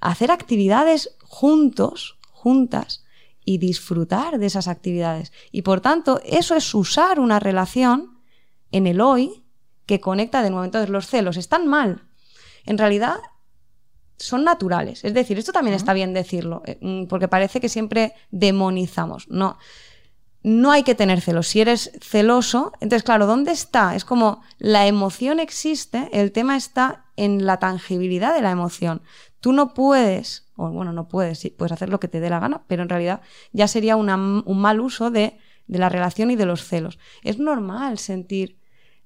hacer 0.00 0.30
actividades 0.30 1.16
juntos, 1.22 2.18
juntas, 2.42 3.04
y 3.44 3.58
disfrutar 3.58 4.38
de 4.38 4.46
esas 4.46 4.68
actividades. 4.68 5.32
Y 5.50 5.62
por 5.62 5.80
tanto, 5.80 6.20
eso 6.24 6.54
es 6.54 6.74
usar 6.74 7.18
una 7.18 7.40
relación 7.40 8.18
en 8.70 8.86
el 8.86 9.00
hoy 9.00 9.44
que 9.86 10.00
conecta 10.00 10.42
de 10.42 10.50
nuevo. 10.50 10.64
Entonces, 10.64 10.90
los 10.90 11.06
celos 11.06 11.36
están 11.36 11.66
mal. 11.66 12.04
En 12.64 12.78
realidad, 12.78 13.16
son 14.16 14.44
naturales. 14.44 15.04
Es 15.04 15.14
decir, 15.14 15.38
esto 15.38 15.52
también 15.52 15.74
está 15.74 15.92
bien 15.92 16.14
decirlo, 16.14 16.62
eh, 16.64 16.78
mm, 16.80 17.06
porque 17.06 17.28
parece 17.28 17.60
que 17.60 17.68
siempre 17.68 18.14
demonizamos. 18.30 19.28
No, 19.28 19.58
no 20.44 20.70
hay 20.70 20.84
que 20.84 20.94
tener 20.94 21.20
celos. 21.20 21.48
Si 21.48 21.60
eres 21.60 21.90
celoso, 22.00 22.72
entonces, 22.80 23.02
claro, 23.02 23.26
¿dónde 23.26 23.50
está? 23.50 23.96
Es 23.96 24.04
como 24.04 24.42
la 24.58 24.86
emoción 24.86 25.40
existe, 25.40 26.08
el 26.12 26.30
tema 26.30 26.56
está 26.56 27.06
en 27.16 27.44
la 27.44 27.58
tangibilidad 27.58 28.34
de 28.34 28.42
la 28.42 28.52
emoción. 28.52 29.02
Tú 29.40 29.52
no 29.52 29.74
puedes, 29.74 30.46
o 30.56 30.70
bueno, 30.70 30.92
no 30.92 31.08
puedes, 31.08 31.50
puedes 31.56 31.72
hacer 31.72 31.88
lo 31.88 32.00
que 32.00 32.08
te 32.08 32.20
dé 32.20 32.30
la 32.30 32.40
gana, 32.40 32.64
pero 32.66 32.82
en 32.82 32.88
realidad 32.88 33.22
ya 33.52 33.68
sería 33.68 33.96
un 33.96 34.58
mal 34.58 34.80
uso 34.80 35.10
de, 35.10 35.38
de 35.66 35.78
la 35.78 35.88
relación 35.88 36.30
y 36.30 36.36
de 36.36 36.46
los 36.46 36.64
celos. 36.64 36.98
Es 37.22 37.38
normal 37.38 37.98
sentir, 37.98 38.60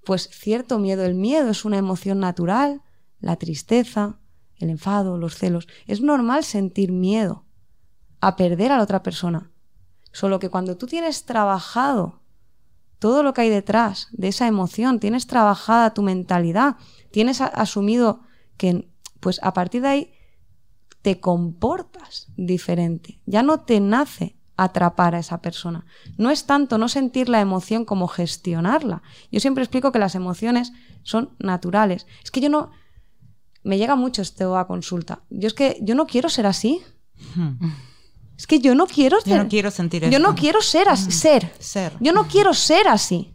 pues, 0.04 0.28
cierto 0.32 0.78
miedo. 0.78 1.04
El 1.04 1.14
miedo 1.14 1.50
es 1.50 1.64
una 1.64 1.78
emoción 1.78 2.20
natural, 2.20 2.82
la 3.20 3.36
tristeza, 3.36 4.18
el 4.58 4.70
enfado, 4.70 5.18
los 5.18 5.36
celos. 5.36 5.68
Es 5.86 6.00
normal 6.00 6.44
sentir 6.44 6.92
miedo 6.92 7.44
a 8.20 8.36
perder 8.36 8.72
a 8.72 8.78
la 8.78 8.82
otra 8.82 9.02
persona. 9.02 9.50
Solo 10.12 10.38
que 10.38 10.48
cuando 10.48 10.76
tú 10.76 10.86
tienes 10.86 11.24
trabajado 11.24 12.22
todo 12.98 13.22
lo 13.22 13.34
que 13.34 13.42
hay 13.42 13.50
detrás 13.50 14.08
de 14.12 14.28
esa 14.28 14.46
emoción, 14.46 14.98
tienes 14.98 15.26
trabajada 15.26 15.92
tu 15.92 16.02
mentalidad, 16.02 16.76
tienes 17.10 17.40
asumido 17.40 18.20
que 18.56 18.88
pues 19.20 19.38
a 19.42 19.52
partir 19.52 19.82
de 19.82 19.88
ahí 19.88 20.12
te 21.06 21.20
comportas 21.20 22.26
diferente, 22.36 23.20
ya 23.26 23.44
no 23.44 23.60
te 23.60 23.78
nace 23.78 24.34
atrapar 24.56 25.14
a 25.14 25.20
esa 25.20 25.40
persona. 25.40 25.86
No 26.18 26.32
es 26.32 26.46
tanto 26.46 26.78
no 26.78 26.88
sentir 26.88 27.28
la 27.28 27.40
emoción 27.40 27.84
como 27.84 28.08
gestionarla. 28.08 29.02
Yo 29.30 29.38
siempre 29.38 29.62
explico 29.62 29.92
que 29.92 30.00
las 30.00 30.16
emociones 30.16 30.72
son 31.04 31.30
naturales. 31.38 32.08
Es 32.24 32.32
que 32.32 32.40
yo 32.40 32.48
no... 32.48 32.72
Me 33.62 33.78
llega 33.78 33.94
mucho 33.94 34.20
esto 34.20 34.58
a 34.58 34.66
consulta. 34.66 35.22
Yo 35.30 35.46
es 35.46 35.54
que 35.54 35.78
yo 35.80 35.94
no 35.94 36.08
quiero 36.08 36.28
ser 36.28 36.46
así. 36.46 36.82
Hmm. 37.36 37.54
Es 38.36 38.48
que 38.48 38.58
yo 38.58 38.74
no 38.74 38.88
quiero 38.88 39.20
ser... 39.20 39.36
Yo 39.36 39.42
no 39.44 39.48
quiero 39.48 39.70
sentir 39.70 40.02
eso. 40.02 40.12
Yo 40.12 40.18
no 40.18 40.34
quiero 40.34 40.60
ser 40.60 40.88
así. 40.88 41.06
Hmm. 41.06 41.12
Ser. 41.12 41.52
Ser. 41.60 41.92
Yo 42.00 42.12
no 42.12 42.26
quiero 42.26 42.52
ser 42.52 42.88
así. 42.88 43.32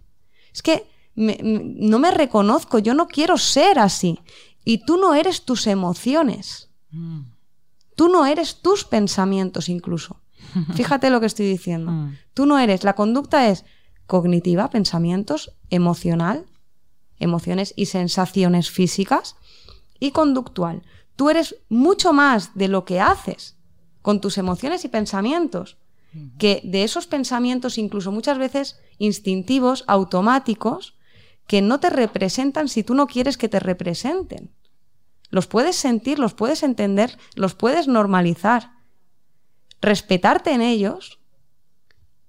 Es 0.54 0.62
que 0.62 0.90
no 1.16 2.00
me 2.00 2.12
reconozco. 2.12 2.80
Yo 2.80 2.94
no 2.96 3.08
quiero 3.08 3.38
ser 3.38 3.80
así. 3.80 4.20
Y 4.66 4.84
tú 4.84 4.98
no 4.98 5.14
eres 5.14 5.46
tus 5.46 5.68
emociones. 5.68 6.70
Hmm. 6.90 7.31
Tú 8.02 8.10
no 8.10 8.26
eres 8.26 8.64
tus 8.64 8.84
pensamientos 8.84 9.70
incluso. 9.70 10.22
Fíjate 10.74 11.12
lo 11.12 11.20
que 11.20 11.28
estoy 11.28 11.46
diciendo. 11.46 11.92
Mm. 11.92 12.18
Tú 12.34 12.48
no 12.48 12.58
eres, 12.58 12.84
la 12.84 12.96
conducta 12.96 13.48
es 13.48 13.64
cognitiva, 14.08 14.72
pensamientos, 14.72 15.52
emocional, 15.70 16.48
emociones 17.20 17.76
y 17.76 17.86
sensaciones 17.86 18.72
físicas, 18.72 19.36
y 20.00 20.14
conductual. 20.14 20.82
Tú 21.16 21.30
eres 21.30 21.58
mucho 21.70 22.12
más 22.12 22.56
de 22.56 22.70
lo 22.70 22.86
que 22.86 23.00
haces 23.00 23.56
con 24.02 24.20
tus 24.20 24.40
emociones 24.40 24.84
y 24.84 24.88
pensamientos, 24.88 25.78
que 26.40 26.60
de 26.64 26.84
esos 26.84 27.06
pensamientos, 27.06 27.78
incluso 27.78 28.12
muchas 28.12 28.40
veces 28.40 28.80
instintivos, 28.98 29.84
automáticos, 29.86 30.98
que 31.46 31.62
no 31.62 31.80
te 31.80 31.92
representan 31.92 32.68
si 32.68 32.82
tú 32.82 32.96
no 32.96 33.06
quieres 33.06 33.38
que 33.38 33.48
te 33.48 33.60
representen. 33.60 34.50
Los 35.32 35.48
puedes 35.48 35.76
sentir, 35.76 36.20
los 36.20 36.34
puedes 36.34 36.62
entender, 36.62 37.18
los 37.36 37.56
puedes 37.56 37.88
normalizar, 37.88 38.74
respetarte 39.82 40.52
en 40.52 40.62
ellos 40.62 41.20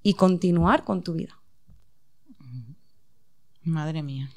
y 0.02 0.14
continuar 0.14 0.84
con 0.84 1.02
tu 1.02 1.14
vida. 1.14 1.38
Madre 3.62 4.02
mía. 4.02 4.30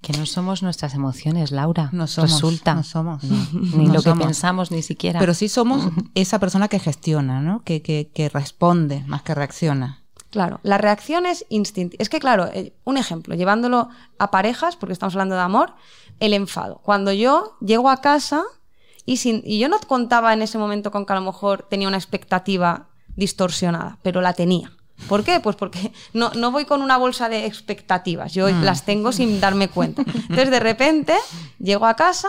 Que 0.00 0.12
no 0.12 0.26
somos 0.26 0.62
nuestras 0.62 0.94
emociones, 0.94 1.50
Laura. 1.50 1.88
No 1.92 2.06
somos. 2.06 2.32
Resulta. 2.32 2.74
No 2.74 2.82
somos. 2.82 3.24
ni 3.24 3.86
lo 3.86 4.02
que 4.02 4.12
pensamos, 4.12 4.70
ni 4.70 4.82
siquiera. 4.82 5.18
Pero 5.18 5.32
sí 5.32 5.48
somos 5.48 5.90
esa 6.14 6.38
persona 6.38 6.68
que 6.68 6.78
gestiona, 6.78 7.40
¿no? 7.40 7.62
Que, 7.64 7.80
que, 7.82 8.28
responde 8.28 9.02
más 9.06 9.22
que 9.22 9.34
reacciona. 9.34 10.03
Claro, 10.34 10.58
la 10.64 10.78
reacción 10.78 11.26
es 11.26 11.46
instintiva. 11.48 12.02
Es 12.02 12.08
que, 12.08 12.18
claro, 12.18 12.48
eh, 12.52 12.74
un 12.82 12.96
ejemplo, 12.96 13.36
llevándolo 13.36 13.88
a 14.18 14.32
parejas, 14.32 14.74
porque 14.74 14.92
estamos 14.92 15.14
hablando 15.14 15.36
de 15.36 15.42
amor, 15.42 15.74
el 16.18 16.34
enfado. 16.34 16.80
Cuando 16.82 17.12
yo 17.12 17.56
llego 17.60 17.88
a 17.88 18.00
casa 18.00 18.42
y, 19.06 19.18
sin, 19.18 19.42
y 19.44 19.60
yo 19.60 19.68
no 19.68 19.78
contaba 19.78 20.32
en 20.32 20.42
ese 20.42 20.58
momento 20.58 20.90
con 20.90 21.06
que 21.06 21.12
a 21.12 21.14
lo 21.14 21.22
mejor 21.22 21.68
tenía 21.70 21.86
una 21.86 21.98
expectativa 21.98 22.88
distorsionada, 23.14 23.98
pero 24.02 24.20
la 24.22 24.32
tenía. 24.32 24.72
¿Por 25.08 25.22
qué? 25.22 25.38
Pues 25.38 25.54
porque 25.54 25.92
no, 26.12 26.32
no 26.34 26.50
voy 26.50 26.64
con 26.64 26.82
una 26.82 26.96
bolsa 26.96 27.28
de 27.28 27.46
expectativas, 27.46 28.34
yo 28.34 28.48
mm. 28.48 28.64
las 28.64 28.84
tengo 28.84 29.12
sin 29.12 29.38
darme 29.38 29.68
cuenta. 29.68 30.02
Entonces 30.04 30.50
de 30.50 30.58
repente 30.58 31.14
llego 31.60 31.86
a 31.86 31.94
casa 31.94 32.28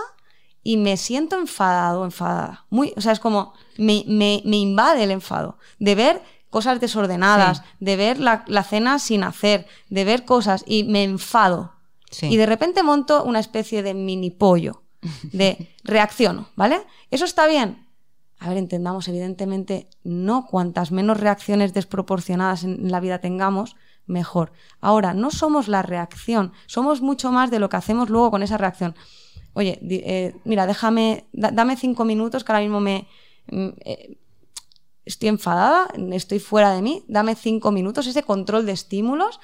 y 0.61 0.77
me 0.77 0.95
siento 0.97 1.39
enfadado, 1.39 2.05
enfadada. 2.05 2.65
Muy, 2.69 2.93
o 2.95 3.01
sea, 3.01 3.13
es 3.13 3.19
como 3.19 3.55
me, 3.79 4.03
me, 4.05 4.43
me 4.45 4.57
invade 4.57 5.05
el 5.05 5.09
enfado 5.09 5.57
de 5.79 5.95
ver 5.95 6.34
cosas 6.55 6.79
desordenadas, 6.79 7.63
de 7.81 7.97
ver 7.97 8.17
la, 8.17 8.45
la, 8.47 8.63
cena 8.63 8.97
sin 8.97 9.25
hacer, 9.25 9.67
de 9.89 10.05
ver 10.05 10.23
cosas 10.23 10.63
y 10.65 10.85
me 10.85 11.03
enfado. 11.03 11.73
Y 12.21 12.37
de 12.37 12.45
repente 12.45 12.81
monto 12.81 13.25
una 13.25 13.41
especie 13.41 13.83
de 13.83 13.93
mini 13.93 14.31
pollo 14.31 14.83
de 15.33 15.75
reacciono, 15.83 16.47
¿vale? 16.55 16.79
¿Eso 17.11 17.25
está 17.25 17.45
bien? 17.45 17.85
A 18.39 18.47
ver, 18.47 18.57
entendamos, 18.57 19.09
evidentemente, 19.09 19.89
no 20.05 20.45
cuantas 20.45 20.93
menos 20.93 21.19
reacciones 21.19 21.73
desproporcionadas 21.73 22.63
en 22.63 22.89
la 22.89 23.01
vida 23.01 23.19
tengamos, 23.19 23.75
mejor. 24.05 24.53
Ahora, 24.79 25.13
no 25.13 25.31
somos 25.31 25.67
la 25.67 25.81
reacción, 25.81 26.53
somos 26.67 27.01
mucho 27.01 27.33
más 27.33 27.51
de 27.51 27.59
lo 27.59 27.67
que 27.67 27.75
hacemos 27.75 28.09
luego 28.09 28.31
con 28.31 28.43
esa 28.43 28.57
reacción. 28.57 28.95
Oye, 29.51 29.77
eh, 29.81 30.37
mira, 30.45 30.67
déjame, 30.67 31.25
dame 31.33 31.75
cinco 31.75 32.05
minutos 32.05 32.45
que 32.45 32.53
ahora 32.53 32.63
mismo 32.63 32.79
me, 32.79 33.09
mm, 33.51 33.67
eh, 33.83 34.17
estoy 35.05 35.29
enfadada, 35.29 35.87
estoy 36.11 36.39
fuera 36.39 36.71
de 36.71 36.81
mí, 36.81 37.03
dame 37.07 37.35
cinco 37.35 37.71
minutos, 37.71 38.07
ese 38.07 38.23
control 38.23 38.65
de 38.65 38.71
estímulos, 38.71 39.39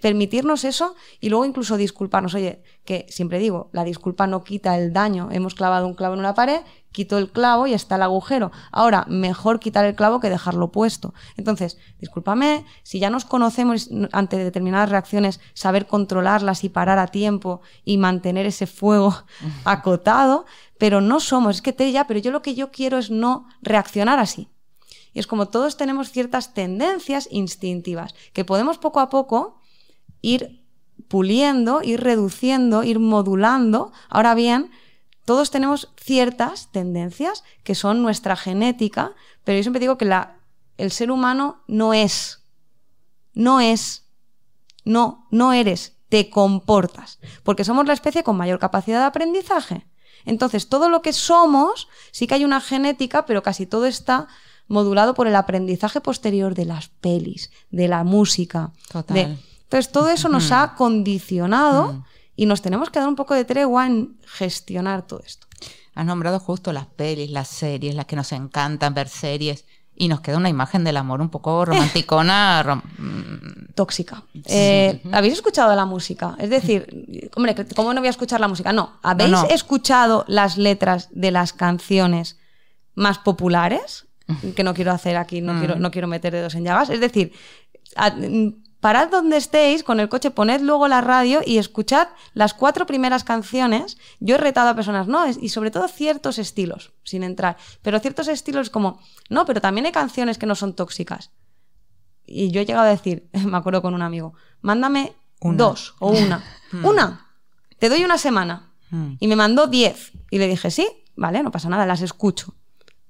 permitirnos 0.00 0.64
eso 0.64 0.94
y 1.20 1.28
luego 1.28 1.44
incluso 1.44 1.76
disculparnos. 1.76 2.34
Oye, 2.34 2.62
que 2.84 3.06
siempre 3.08 3.38
digo, 3.38 3.70
la 3.72 3.84
disculpa 3.84 4.26
no 4.26 4.44
quita 4.44 4.78
el 4.78 4.92
daño. 4.92 5.28
Hemos 5.32 5.54
clavado 5.54 5.86
un 5.86 5.94
clavo 5.94 6.14
en 6.14 6.20
una 6.20 6.34
pared, 6.34 6.60
quito 6.92 7.18
el 7.18 7.30
clavo 7.30 7.66
y 7.66 7.74
está 7.74 7.96
el 7.96 8.02
agujero. 8.02 8.52
Ahora, 8.70 9.04
mejor 9.08 9.58
quitar 9.58 9.84
el 9.84 9.96
clavo 9.96 10.20
que 10.20 10.30
dejarlo 10.30 10.70
puesto. 10.70 11.12
Entonces, 11.36 11.76
discúlpame, 11.98 12.64
si 12.82 13.00
ya 13.00 13.10
nos 13.10 13.24
conocemos 13.24 13.90
ante 14.12 14.36
determinadas 14.36 14.90
reacciones, 14.90 15.40
saber 15.54 15.86
controlarlas 15.86 16.62
y 16.62 16.68
parar 16.68 16.98
a 16.98 17.08
tiempo 17.08 17.62
y 17.84 17.98
mantener 17.98 18.46
ese 18.46 18.66
fuego 18.66 19.14
acotado, 19.64 20.46
pero 20.78 21.00
no 21.00 21.20
somos, 21.20 21.56
es 21.56 21.62
que 21.62 21.72
te 21.72 21.90
ya, 21.90 22.06
pero 22.06 22.20
yo 22.20 22.30
lo 22.30 22.42
que 22.42 22.54
yo 22.54 22.70
quiero 22.70 22.98
es 22.98 23.10
no 23.10 23.48
reaccionar 23.62 24.18
así. 24.18 24.48
Y 25.14 25.20
es 25.20 25.26
como 25.26 25.48
todos 25.48 25.76
tenemos 25.76 26.10
ciertas 26.10 26.52
tendencias 26.52 27.28
instintivas 27.30 28.14
que 28.32 28.44
podemos 28.44 28.78
poco 28.78 29.00
a 29.00 29.08
poco 29.08 29.60
ir 30.20 30.64
puliendo, 31.08 31.80
ir 31.82 32.00
reduciendo, 32.00 32.82
ir 32.82 32.98
modulando. 32.98 33.92
Ahora 34.08 34.34
bien, 34.34 34.70
todos 35.24 35.50
tenemos 35.50 35.92
ciertas 35.96 36.70
tendencias 36.72 37.44
que 37.62 37.74
son 37.74 38.02
nuestra 38.02 38.36
genética, 38.36 39.12
pero 39.44 39.56
yo 39.56 39.62
siempre 39.62 39.80
digo 39.80 39.96
que 39.96 40.12
el 40.76 40.90
ser 40.90 41.10
humano 41.10 41.62
no 41.68 41.94
es, 41.94 42.44
no 43.32 43.60
es, 43.60 44.06
no, 44.84 45.26
no 45.30 45.52
eres, 45.52 45.96
te 46.08 46.28
comportas, 46.28 47.20
porque 47.42 47.64
somos 47.64 47.86
la 47.86 47.94
especie 47.94 48.22
con 48.22 48.36
mayor 48.36 48.58
capacidad 48.58 49.00
de 49.00 49.06
aprendizaje. 49.06 49.86
Entonces, 50.26 50.68
todo 50.68 50.88
lo 50.88 51.02
que 51.02 51.12
somos, 51.12 51.88
sí 52.10 52.26
que 52.26 52.34
hay 52.34 52.44
una 52.44 52.60
genética, 52.60 53.26
pero 53.26 53.42
casi 53.42 53.66
todo 53.66 53.86
está 53.86 54.28
modulado 54.68 55.14
por 55.14 55.26
el 55.26 55.36
aprendizaje 55.36 56.00
posterior 56.00 56.54
de 56.54 56.64
las 56.64 56.88
pelis, 56.88 57.50
de 57.70 57.88
la 57.88 58.04
música. 58.04 58.72
Total. 58.90 59.38
Entonces, 59.62 59.92
todo 59.92 60.08
eso 60.08 60.28
nos 60.28 60.52
ha 60.52 60.74
condicionado 60.74 62.04
y 62.36 62.46
nos 62.46 62.62
tenemos 62.62 62.90
que 62.90 62.98
dar 62.98 63.08
un 63.08 63.16
poco 63.16 63.34
de 63.34 63.44
tregua 63.44 63.86
en 63.86 64.16
gestionar 64.26 65.06
todo 65.06 65.20
esto. 65.24 65.46
Has 65.94 66.06
nombrado 66.06 66.40
justo 66.40 66.72
las 66.72 66.86
pelis, 66.86 67.30
las 67.30 67.48
series, 67.48 67.94
las 67.94 68.06
que 68.06 68.16
nos 68.16 68.32
encantan 68.32 68.94
ver 68.94 69.08
series. 69.08 69.64
Y 69.96 70.08
nos 70.08 70.20
queda 70.20 70.38
una 70.38 70.48
imagen 70.48 70.82
del 70.82 70.96
amor 70.96 71.20
un 71.20 71.28
poco 71.28 71.64
romanticona. 71.66 72.82
Tóxica. 73.76 74.24
Eh, 74.46 75.00
¿Habéis 75.12 75.34
escuchado 75.34 75.74
la 75.76 75.84
música? 75.84 76.34
Es 76.38 76.50
decir, 76.50 77.30
hombre, 77.36 77.54
¿cómo 77.76 77.94
no 77.94 78.00
voy 78.00 78.08
a 78.08 78.10
escuchar 78.10 78.40
la 78.40 78.48
música? 78.48 78.72
No. 78.72 78.98
¿Habéis 79.02 79.38
escuchado 79.50 80.24
las 80.26 80.56
letras 80.56 81.08
de 81.12 81.30
las 81.30 81.52
canciones 81.52 82.38
más 82.96 83.18
populares? 83.18 84.06
Que 84.54 84.64
no 84.64 84.74
quiero 84.74 84.92
hacer 84.92 85.16
aquí, 85.16 85.40
no, 85.40 85.58
quiero, 85.58 85.76
mm. 85.76 85.80
no 85.80 85.90
quiero 85.90 86.08
meter 86.08 86.32
dedos 86.32 86.54
en 86.54 86.64
llagas. 86.64 86.90
Es 86.90 87.00
decir, 87.00 87.32
parad 88.80 89.08
donde 89.10 89.36
estéis 89.36 89.82
con 89.82 90.00
el 90.00 90.08
coche, 90.08 90.30
poned 90.30 90.60
luego 90.60 90.88
la 90.88 91.00
radio 91.00 91.40
y 91.44 91.58
escuchad 91.58 92.08
las 92.34 92.54
cuatro 92.54 92.86
primeras 92.86 93.24
canciones. 93.24 93.96
Yo 94.20 94.34
he 94.34 94.38
retado 94.38 94.68
a 94.68 94.74
personas, 94.74 95.06
no, 95.06 95.26
y 95.26 95.48
sobre 95.48 95.70
todo 95.70 95.88
ciertos 95.88 96.38
estilos, 96.38 96.92
sin 97.02 97.22
entrar, 97.22 97.56
pero 97.82 97.98
ciertos 98.00 98.28
estilos 98.28 98.70
como, 98.70 99.00
no, 99.30 99.46
pero 99.46 99.60
también 99.60 99.86
hay 99.86 99.92
canciones 99.92 100.38
que 100.38 100.46
no 100.46 100.54
son 100.54 100.74
tóxicas. 100.74 101.30
Y 102.26 102.50
yo 102.50 102.60
he 102.60 102.66
llegado 102.66 102.86
a 102.86 102.90
decir, 102.90 103.28
me 103.44 103.56
acuerdo 103.56 103.82
con 103.82 103.94
un 103.94 104.02
amigo, 104.02 104.34
mándame 104.60 105.14
dos 105.40 105.94
o 105.98 106.10
una. 106.10 106.44
Mm. 106.72 106.86
una, 106.86 107.28
te 107.78 107.88
doy 107.88 108.04
una 108.04 108.18
semana. 108.18 108.72
Mm. 108.90 109.12
Y 109.20 109.28
me 109.28 109.36
mandó 109.36 109.68
diez. 109.68 110.10
Y 110.28 110.38
le 110.38 110.48
dije, 110.48 110.72
sí, 110.72 110.88
vale, 111.14 111.40
no 111.40 111.52
pasa 111.52 111.68
nada, 111.68 111.86
las 111.86 112.00
escucho. 112.00 112.56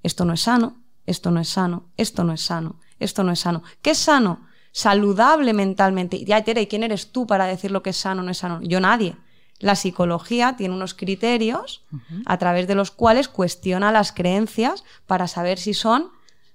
Esto 0.03 0.27
no 0.27 0.35
es 0.35 0.43
sano, 0.43 0.84
esto 1.07 1.31
no 1.31 1.41
es 1.41 1.49
sano, 1.49 1.91
esto 1.97 2.25
no 2.25 2.33
es 2.33 2.41
sano, 2.41 2.81
esto 2.99 3.25
no 3.25 3.33
es 3.33 3.41
sano. 3.41 3.63
¿Qué 3.83 3.91
es 3.91 3.99
sano? 3.99 4.47
Saludable 4.73 5.53
mentalmente. 5.53 6.17
Y 6.17 6.25
ya, 6.25 6.43
Tere, 6.43 6.69
¿quién 6.69 6.83
eres 6.83 7.13
tú 7.13 7.27
para 7.27 7.47
decir 7.47 7.71
lo 7.71 7.83
que 7.83 7.91
es 7.91 7.97
sano 7.97 8.23
o 8.23 8.25
no 8.25 8.31
es 8.31 8.39
sano? 8.39 8.61
Yo 8.63 8.81
nadie. 8.81 9.17
La 9.61 9.77
psicología 9.77 10.57
tiene 10.57 10.75
unos 10.75 10.95
criterios 10.95 11.85
a 12.27 12.39
través 12.39 12.67
de 12.67 12.75
los 12.75 12.91
cuales 12.91 13.29
cuestiona 13.29 13.93
las 13.93 14.13
creencias 14.13 14.85
para 15.07 15.29
saber 15.29 15.59
si 15.59 15.75
son 15.75 16.11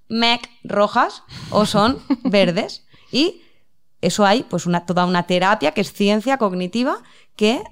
mec 0.10 0.50
rojas 0.64 1.24
o 1.50 1.66
son 1.66 2.00
verdes. 2.24 2.86
Y 3.12 3.42
eso 4.02 4.26
hay 4.26 4.44
pues 4.44 4.66
una, 4.66 4.86
toda 4.86 5.06
una 5.06 5.24
terapia 5.24 5.72
que 5.72 5.82
es 5.82 5.94
ciencia 5.94 6.38
cognitiva 6.38 7.02
que 7.36 7.64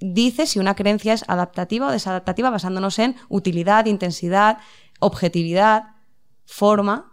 dice 0.00 0.46
si 0.46 0.58
una 0.58 0.74
creencia 0.74 1.12
es 1.12 1.24
adaptativa 1.28 1.86
o 1.86 1.92
desadaptativa 1.92 2.50
basándonos 2.50 2.98
en 2.98 3.16
utilidad, 3.28 3.86
intensidad, 3.86 4.58
objetividad, 4.98 5.95
forma, 6.46 7.12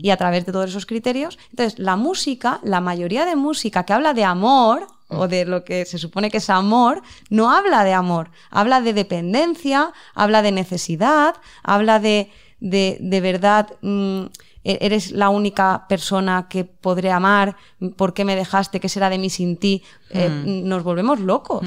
Y 0.00 0.10
a 0.10 0.18
través 0.18 0.44
de 0.44 0.52
todos 0.52 0.68
esos 0.68 0.84
criterios, 0.84 1.38
entonces 1.48 1.78
la 1.78 1.96
música, 1.96 2.60
la 2.62 2.82
mayoría 2.82 3.24
de 3.24 3.36
música 3.36 3.84
que 3.84 3.94
habla 3.94 4.12
de 4.12 4.22
amor 4.22 4.86
o 5.08 5.28
de 5.28 5.46
lo 5.46 5.64
que 5.64 5.86
se 5.86 5.96
supone 5.96 6.30
que 6.30 6.36
es 6.38 6.50
amor, 6.50 7.00
no 7.30 7.50
habla 7.50 7.82
de 7.82 7.94
amor, 7.94 8.30
habla 8.50 8.82
de 8.82 8.92
dependencia, 8.92 9.92
habla 10.14 10.42
de 10.42 10.52
necesidad, 10.52 11.36
habla 11.62 12.00
de, 12.00 12.30
de, 12.60 12.98
de 13.00 13.20
verdad, 13.22 13.70
mm, 13.80 14.24
e-, 14.64 14.78
eres 14.82 15.10
la 15.12 15.30
única 15.30 15.86
persona 15.88 16.48
que 16.50 16.64
podré 16.66 17.10
amar, 17.10 17.56
¿por 17.96 18.12
qué 18.12 18.26
me 18.26 18.36
dejaste? 18.36 18.78
¿Qué 18.78 18.90
será 18.90 19.08
de 19.08 19.16
mí 19.18 19.30
sin 19.30 19.56
ti? 19.56 19.82
Eh, 20.10 20.28
Mm. 20.28 20.68
nos 20.68 20.82
volvemos 20.82 21.18
locos. 21.18 21.62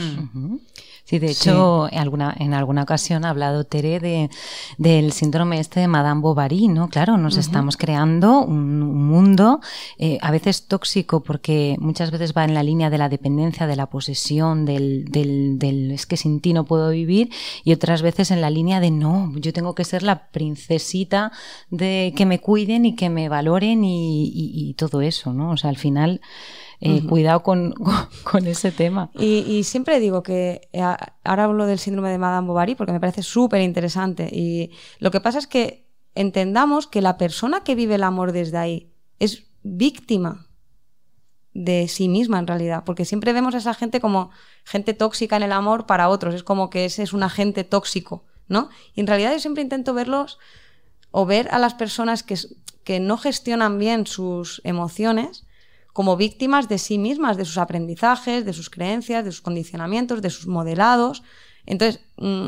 Sí, 1.08 1.20
de 1.20 1.28
hecho, 1.30 1.88
En, 1.92 2.00
alguna, 2.00 2.36
en 2.40 2.56
alguna 2.56 2.82
ocasión 2.82 3.26
ha 3.26 3.30
hablado 3.30 3.64
Tere 3.64 4.00
de, 4.00 4.30
del 4.80 5.12
síndrome 5.12 5.60
este 5.60 5.80
de 5.80 5.88
Madame 5.88 6.20
Bovary, 6.22 6.68
¿no? 6.68 6.90
Claro, 6.90 7.16
nos 7.20 7.38
estamos 7.38 7.78
creando 7.78 8.42
un, 8.42 8.82
un 8.82 9.06
mundo 9.08 9.60
eh, 10.00 10.18
a 10.22 10.32
veces 10.32 10.66
tóxico 10.68 11.22
porque 11.22 11.76
muchas 11.80 12.10
veces 12.10 12.34
va 12.36 12.44
en 12.44 12.56
la 12.56 12.64
línea 12.64 12.90
de 12.90 12.98
la 12.98 13.08
dependencia, 13.08 13.68
de 13.68 13.76
la 13.76 13.86
posesión, 13.86 14.66
del, 14.66 15.06
del, 15.06 15.60
del 15.60 15.92
es 15.92 16.08
que 16.08 16.18
sin 16.18 16.40
ti 16.42 16.54
no 16.54 16.66
puedo 16.66 16.90
vivir 16.90 17.30
y 17.64 17.72
otras 17.72 18.02
veces 18.02 18.32
en 18.32 18.42
la 18.42 18.50
línea 18.50 18.80
de 18.80 18.90
no, 18.90 19.32
yo 19.36 19.54
tengo 19.54 19.76
que 19.76 19.84
ser 19.84 20.02
la 20.02 20.30
princesita 20.32 21.32
de 21.70 22.14
que 22.18 22.26
me 22.26 22.40
cuiden 22.40 22.84
y 22.86 22.96
que 22.96 23.12
me 23.12 23.30
valoren 23.30 23.84
y, 23.84 24.26
y- 24.26 24.70
y 24.70 24.74
todo 24.74 25.02
eso, 25.02 25.34
¿no? 25.34 25.52
O 25.52 25.58
sea, 25.58 25.70
al 25.70 25.78
final, 25.78 26.20
eh, 26.86 27.04
cuidado 27.08 27.42
con, 27.42 27.74
con 28.24 28.46
ese 28.46 28.72
tema. 28.72 29.10
Y, 29.14 29.40
y 29.48 29.64
siempre 29.64 30.00
digo 30.00 30.22
que 30.24 30.70
eh, 30.72 30.82
ahora 31.24 31.46
hablo 31.46 31.66
del 31.66 31.80
síndrome 31.80 32.12
de 32.12 32.18
Madame 32.18 32.48
Bovary 32.48 32.76
porque 32.76 32.94
me 32.94 33.00
parece 33.00 33.24
súper 33.24 33.62
interesante. 33.62 34.30
Y 34.32 34.72
lo 35.00 35.12
que 35.12 35.20
pasa 35.20 35.40
es 35.40 35.48
que 35.48 35.88
entendamos 36.14 36.88
que 36.88 37.02
la 37.02 37.18
persona 37.18 37.64
que 37.64 37.76
vive 37.76 37.96
el 37.96 38.04
amor 38.04 38.32
desde 38.32 38.58
ahí 38.58 38.92
es 39.20 39.48
víctima 39.64 40.48
de 41.54 41.88
sí 41.88 42.10
misma 42.10 42.40
en 42.40 42.48
realidad, 42.48 42.84
porque 42.86 43.06
siempre 43.06 43.34
vemos 43.34 43.56
a 43.56 43.60
esa 43.60 43.74
gente 43.74 44.02
como 44.02 44.30
gente 44.66 44.94
tóxica 44.94 45.38
en 45.38 45.44
el 45.44 45.54
amor 45.54 45.86
para 45.86 46.10
otros, 46.10 46.36
es 46.36 46.44
como 46.44 46.70
que 46.70 46.86
ese 46.86 47.02
es 47.02 47.14
un 47.14 47.24
agente 47.24 47.64
tóxico, 47.64 48.26
¿no? 48.48 48.70
Y 48.94 49.00
en 49.00 49.08
realidad 49.08 49.32
yo 49.32 49.40
siempre 49.40 49.64
intento 49.64 49.94
verlos 49.94 50.38
o 51.12 51.26
ver 51.26 51.48
a 51.52 51.60
las 51.60 51.74
personas 51.74 52.24
que 52.24 53.00
no 53.00 53.18
gestionan 53.18 53.80
bien 53.80 54.06
sus 54.06 54.62
emociones 54.66 55.45
como 55.96 56.18
víctimas 56.18 56.68
de 56.68 56.78
sí 56.78 56.98
mismas, 56.98 57.38
de 57.38 57.46
sus 57.46 57.58
aprendizajes, 57.58 58.44
de 58.44 58.52
sus 58.52 58.70
creencias, 58.70 59.24
de 59.24 59.32
sus 59.32 59.40
condicionamientos, 59.42 60.22
de 60.22 60.30
sus 60.30 60.46
modelados. 60.46 61.24
Entonces, 61.66 62.02
mm, 62.18 62.48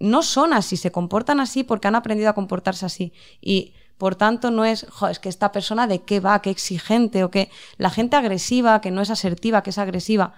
no 0.00 0.22
son 0.22 0.52
así, 0.52 0.76
se 0.76 0.92
comportan 0.92 1.40
así 1.40 1.64
porque 1.64 1.88
han 1.88 1.94
aprendido 1.94 2.28
a 2.28 2.34
comportarse 2.34 2.84
así. 2.84 3.14
Y 3.40 3.72
por 3.96 4.14
tanto, 4.16 4.50
no 4.50 4.64
es, 4.66 4.84
"Jo, 4.90 5.08
es 5.08 5.18
que 5.20 5.30
esta 5.30 5.52
persona 5.52 5.86
de 5.86 6.02
qué 6.02 6.20
va, 6.20 6.42
qué 6.42 6.50
exigente, 6.50 7.24
o 7.24 7.30
que 7.30 7.48
la 7.78 7.88
gente 7.88 8.16
agresiva, 8.16 8.80
que 8.82 8.90
no 8.90 9.00
es 9.00 9.08
asertiva, 9.10 9.62
que 9.62 9.70
es 9.70 9.78
agresiva. 9.78 10.34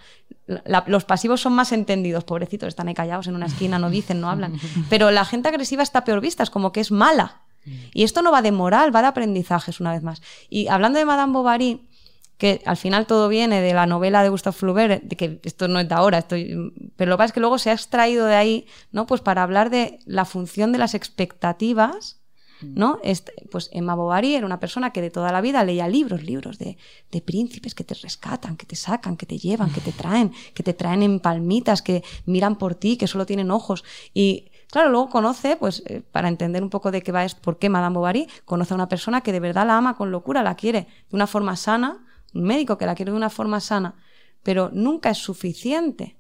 la- 0.47 0.85
los 0.87 1.05
pasivos 1.07 1.41
son 1.41 1.55
más 1.55 1.73
entendidos, 1.73 2.23
pobrecitos, 2.25 2.69
están 2.69 2.87
ahí 2.89 2.95
callados 2.95 3.27
en 3.27 3.35
una 3.35 3.47
esquina, 3.47 3.79
no 3.81 3.89
dicen, 3.91 4.21
no 4.21 4.29
hablan. 4.31 4.53
Pero 4.91 5.11
la 5.11 5.25
gente 5.25 5.49
agresiva 5.49 5.83
está 5.83 6.05
peor 6.05 6.21
vista, 6.21 6.43
es 6.45 6.51
como 6.51 6.71
que 6.71 6.81
es 6.81 6.91
mala. 6.93 7.41
Y 7.95 8.03
esto 8.05 8.21
no 8.21 8.31
va 8.31 8.43
de 8.43 8.53
moral, 8.53 8.95
va 8.95 9.01
de 9.01 9.09
aprendizajes, 9.09 9.81
una 9.81 9.93
vez 9.93 10.03
más. 10.03 10.21
Y 10.51 10.69
hablando 10.69 10.99
de 10.99 11.07
Madame 11.07 11.33
Bovary, 11.33 11.89
que 12.39 12.63
al 12.67 12.77
final 12.77 13.07
todo 13.07 13.29
viene 13.29 13.61
de 13.61 13.75
la 13.75 13.87
novela 13.87 14.23
de 14.23 14.29
Gustave 14.29 14.57
Flaubert, 14.57 15.03
de 15.03 15.17
que 15.17 15.41
esto 15.45 15.69
no 15.69 15.79
es 15.79 15.89
de 15.89 15.95
ahora, 15.95 16.19
esto, 16.19 16.37
pero 16.97 17.11
lo 17.11 17.17
que 17.17 17.19
pasa 17.19 17.27
es 17.27 17.33
que 17.33 17.41
luego 17.41 17.59
se 17.59 17.71
ha 17.71 17.75
extraído 17.75 18.27
de 18.27 18.35
ahí, 18.35 18.67
¿no? 18.93 19.07
Pues 19.07 19.21
para 19.21 19.43
hablar 19.43 19.71
de 19.71 19.99
la 20.05 20.25
función 20.25 20.73
de 20.73 20.79
las 20.79 20.95
expectativas, 20.95 22.21
¿no? 22.63 22.99
Este, 23.03 23.33
pues 23.51 23.69
Emma 23.73 23.95
Bovary 23.95 24.35
era 24.35 24.47
una 24.47 24.61
persona 24.61 24.91
que 24.91 25.03
de 25.03 25.11
toda 25.11 25.33
la 25.33 25.41
vida 25.41 25.65
leía 25.65 25.89
libros, 25.89 26.23
libros 26.23 26.59
de, 26.59 26.79
de 27.11 27.21
príncipes 27.21 27.75
que 27.75 27.85
te 27.85 27.95
rescatan, 27.95 28.57
que 28.57 28.67
te 28.67 28.77
sacan, 28.77 29.17
que 29.17 29.27
te 29.27 29.39
llevan, 29.39 29.71
que 29.71 29.81
te 29.81 29.93
traen, 30.03 30.33
que 30.55 30.63
te 30.63 30.73
traen 30.73 31.03
en 31.03 31.21
palmitas, 31.21 31.83
que 31.83 32.03
miran 32.27 32.57
por 32.57 32.75
ti, 32.75 32.97
que 32.97 33.07
solo 33.07 33.27
tienen 33.27 33.51
ojos. 33.51 33.85
Y 34.13 34.51
claro, 34.71 34.91
luego 34.91 35.11
conoce, 35.11 35.57
pues 35.57 35.83
eh, 35.87 36.03
para 36.11 36.29
entender 36.29 36.63
un 36.63 36.71
poco 36.71 36.91
de 36.91 37.03
qué 37.03 37.13
va 37.13 37.25
es 37.25 37.35
por 37.35 37.59
qué 37.59 37.69
Madame 37.69 37.95
Bovary, 37.95 38.29
conoce 38.45 38.75
a 38.75 38.77
una 38.77 38.89
persona 38.89 39.21
que 39.21 39.33
de 39.33 39.41
verdad 39.41 39.67
la 39.67 39.77
ama 39.77 39.97
con 39.97 40.11
locura, 40.11 40.43
la 40.43 40.57
quiere 40.57 40.87
de 41.11 41.17
una 41.17 41.27
forma 41.27 41.57
sana, 41.57 42.04
médico 42.35 42.79
que 42.79 42.87
la 42.87 42.95
quiere 42.95 43.13
de 43.13 43.17
una 43.17 43.31
forma 43.31 43.61
sana, 43.61 43.95
pero 44.43 44.71
nunca 44.73 45.11
es 45.11 45.19
suficiente. 45.19 46.19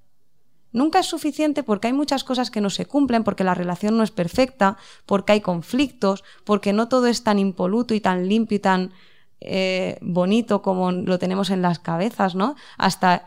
Nunca 0.72 0.98
es 0.98 1.06
suficiente 1.06 1.62
porque 1.62 1.86
hay 1.86 1.92
muchas 1.92 2.24
cosas 2.24 2.50
que 2.50 2.60
no 2.60 2.68
se 2.68 2.86
cumplen, 2.86 3.22
porque 3.22 3.44
la 3.44 3.54
relación 3.54 3.96
no 3.96 4.02
es 4.02 4.10
perfecta, 4.10 4.76
porque 5.06 5.32
hay 5.32 5.40
conflictos, 5.40 6.24
porque 6.44 6.72
no 6.72 6.88
todo 6.88 7.06
es 7.06 7.22
tan 7.22 7.38
impoluto 7.38 7.94
y 7.94 8.00
tan 8.00 8.28
limpio 8.28 8.56
y 8.56 8.60
tan 8.60 8.92
eh, 9.40 9.98
bonito 10.00 10.62
como 10.62 10.90
lo 10.90 11.18
tenemos 11.18 11.50
en 11.50 11.62
las 11.62 11.78
cabezas, 11.78 12.34
¿no? 12.34 12.56
Hasta 12.76 13.26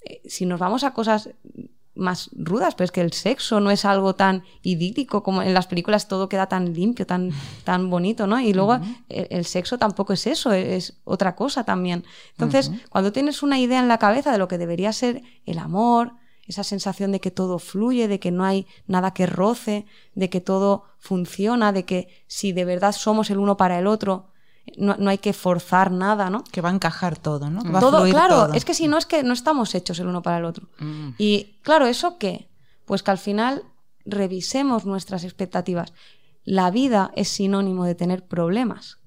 eh, 0.00 0.22
si 0.24 0.46
nos 0.46 0.58
vamos 0.58 0.84
a 0.84 0.94
cosas 0.94 1.30
más 2.00 2.30
rudas, 2.32 2.74
pero 2.74 2.86
es 2.86 2.92
que 2.92 3.00
el 3.00 3.12
sexo 3.12 3.60
no 3.60 3.70
es 3.70 3.84
algo 3.84 4.14
tan 4.14 4.42
idílico 4.62 5.22
como 5.22 5.42
en 5.42 5.54
las 5.54 5.66
películas 5.66 6.08
todo 6.08 6.28
queda 6.28 6.46
tan 6.46 6.72
limpio, 6.72 7.06
tan, 7.06 7.30
tan 7.64 7.90
bonito, 7.90 8.26
¿no? 8.26 8.40
Y 8.40 8.52
luego 8.52 8.80
el, 9.08 9.26
el 9.30 9.44
sexo 9.44 9.78
tampoco 9.78 10.12
es 10.12 10.26
eso, 10.26 10.52
es 10.52 10.94
otra 11.04 11.36
cosa 11.36 11.64
también. 11.64 12.04
Entonces, 12.32 12.72
cuando 12.88 13.12
tienes 13.12 13.42
una 13.42 13.58
idea 13.58 13.80
en 13.80 13.88
la 13.88 13.98
cabeza 13.98 14.32
de 14.32 14.38
lo 14.38 14.48
que 14.48 14.58
debería 14.58 14.92
ser 14.92 15.22
el 15.46 15.58
amor, 15.58 16.14
esa 16.46 16.64
sensación 16.64 17.12
de 17.12 17.20
que 17.20 17.30
todo 17.30 17.58
fluye, 17.58 18.08
de 18.08 18.18
que 18.18 18.30
no 18.30 18.44
hay 18.44 18.66
nada 18.86 19.12
que 19.12 19.26
roce, 19.26 19.86
de 20.14 20.28
que 20.30 20.40
todo 20.40 20.84
funciona, 20.98 21.72
de 21.72 21.84
que 21.84 22.08
si 22.26 22.52
de 22.52 22.64
verdad 22.64 22.92
somos 22.92 23.30
el 23.30 23.38
uno 23.38 23.56
para 23.56 23.78
el 23.78 23.86
otro, 23.86 24.30
no, 24.76 24.96
no 24.98 25.10
hay 25.10 25.18
que 25.18 25.32
forzar 25.32 25.90
nada, 25.90 26.30
¿no? 26.30 26.44
Que 26.44 26.60
va 26.60 26.70
a 26.70 26.74
encajar 26.74 27.18
todo, 27.18 27.50
¿no? 27.50 27.62
Que 27.62 27.70
va 27.70 27.78
a 27.78 27.82
todo, 27.82 27.98
fluir 27.98 28.14
claro, 28.14 28.46
todo. 28.46 28.54
es 28.54 28.64
que 28.64 28.74
si 28.74 28.88
no 28.88 28.98
es 28.98 29.06
que 29.06 29.22
no 29.22 29.32
estamos 29.32 29.74
hechos 29.74 29.98
el 29.98 30.06
uno 30.06 30.22
para 30.22 30.38
el 30.38 30.44
otro. 30.44 30.68
Y 31.18 31.56
claro, 31.62 31.86
¿eso 31.86 32.18
qué? 32.18 32.48
Pues 32.84 33.02
que 33.02 33.10
al 33.10 33.18
final 33.18 33.64
revisemos 34.04 34.86
nuestras 34.86 35.24
expectativas. 35.24 35.92
La 36.44 36.70
vida 36.70 37.10
es 37.16 37.28
sinónimo 37.28 37.84
de 37.84 37.94
tener 37.94 38.26
problemas. 38.26 38.98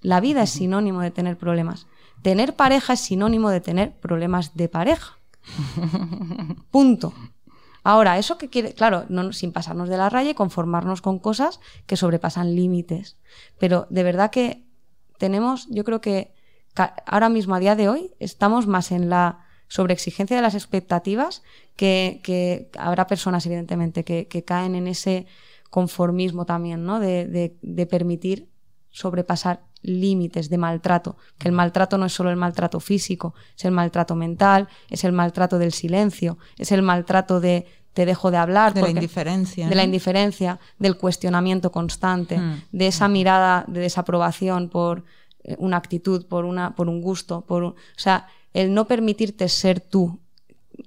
La 0.00 0.20
vida 0.20 0.42
es 0.42 0.50
sinónimo 0.50 1.00
de 1.00 1.10
tener 1.10 1.38
problemas. 1.38 1.86
Tener 2.22 2.54
pareja 2.54 2.92
es 2.92 3.00
sinónimo 3.00 3.50
de 3.50 3.60
tener 3.60 3.98
problemas 3.98 4.54
de 4.54 4.68
pareja. 4.68 5.18
Punto. 6.70 7.14
Ahora, 7.84 8.18
eso 8.18 8.38
que 8.38 8.48
quiere, 8.48 8.74
claro, 8.74 9.06
no, 9.08 9.32
sin 9.32 9.52
pasarnos 9.52 9.88
de 9.88 9.96
la 9.96 10.08
raya 10.08 10.30
y 10.30 10.34
conformarnos 10.34 11.02
con 11.02 11.18
cosas 11.18 11.60
que 11.86 11.96
sobrepasan 11.96 12.54
límites. 12.54 13.16
Pero 13.58 13.86
de 13.90 14.02
verdad 14.02 14.30
que 14.30 14.64
tenemos, 15.18 15.66
yo 15.68 15.84
creo 15.84 16.00
que 16.00 16.34
ahora 17.06 17.28
mismo, 17.28 17.54
a 17.54 17.60
día 17.60 17.74
de 17.76 17.88
hoy, 17.88 18.14
estamos 18.18 18.66
más 18.66 18.92
en 18.92 19.08
la 19.10 19.44
sobreexigencia 19.68 20.36
de 20.36 20.42
las 20.42 20.54
expectativas 20.54 21.42
que, 21.76 22.20
que 22.22 22.70
habrá 22.78 23.06
personas, 23.06 23.46
evidentemente, 23.46 24.04
que, 24.04 24.28
que 24.28 24.44
caen 24.44 24.74
en 24.74 24.86
ese 24.86 25.26
conformismo 25.70 26.44
también, 26.46 26.84
¿no? 26.84 27.00
De, 27.00 27.26
de- 27.26 27.56
de 27.62 27.86
permitir 27.86 28.48
sobrepasar 28.90 29.64
límites 29.82 30.48
de 30.48 30.58
maltrato, 30.58 31.16
que 31.38 31.48
el 31.48 31.54
maltrato 31.54 31.98
no 31.98 32.06
es 32.06 32.12
solo 32.12 32.30
el 32.30 32.36
maltrato 32.36 32.80
físico, 32.80 33.34
es 33.56 33.64
el 33.64 33.72
maltrato 33.72 34.14
mental, 34.14 34.68
es 34.88 35.04
el 35.04 35.12
maltrato 35.12 35.58
del 35.58 35.72
silencio, 35.72 36.38
es 36.58 36.72
el 36.72 36.82
maltrato 36.82 37.40
de 37.40 37.66
te 37.92 38.06
dejo 38.06 38.30
de 38.30 38.38
hablar, 38.38 38.72
De 38.72 38.80
la 38.80 38.88
indiferencia, 38.88 39.68
de 39.68 39.74
la 39.74 39.84
indiferencia, 39.84 40.58
del 40.78 40.96
cuestionamiento 40.96 41.70
constante, 41.70 42.38
Mm. 42.38 42.62
de 42.72 42.86
esa 42.86 43.06
mirada 43.08 43.64
de 43.68 43.80
desaprobación 43.80 44.68
por 44.70 45.04
eh, 45.44 45.56
una 45.58 45.76
actitud, 45.76 46.24
por 46.26 46.44
una, 46.44 46.74
por 46.76 46.88
un 46.88 47.02
gusto, 47.02 47.40
por 47.42 47.64
un- 47.64 47.72
o 47.72 47.76
sea, 47.96 48.28
el 48.54 48.72
no 48.72 48.86
permitirte 48.86 49.48
ser 49.48 49.80
tú 49.80 50.20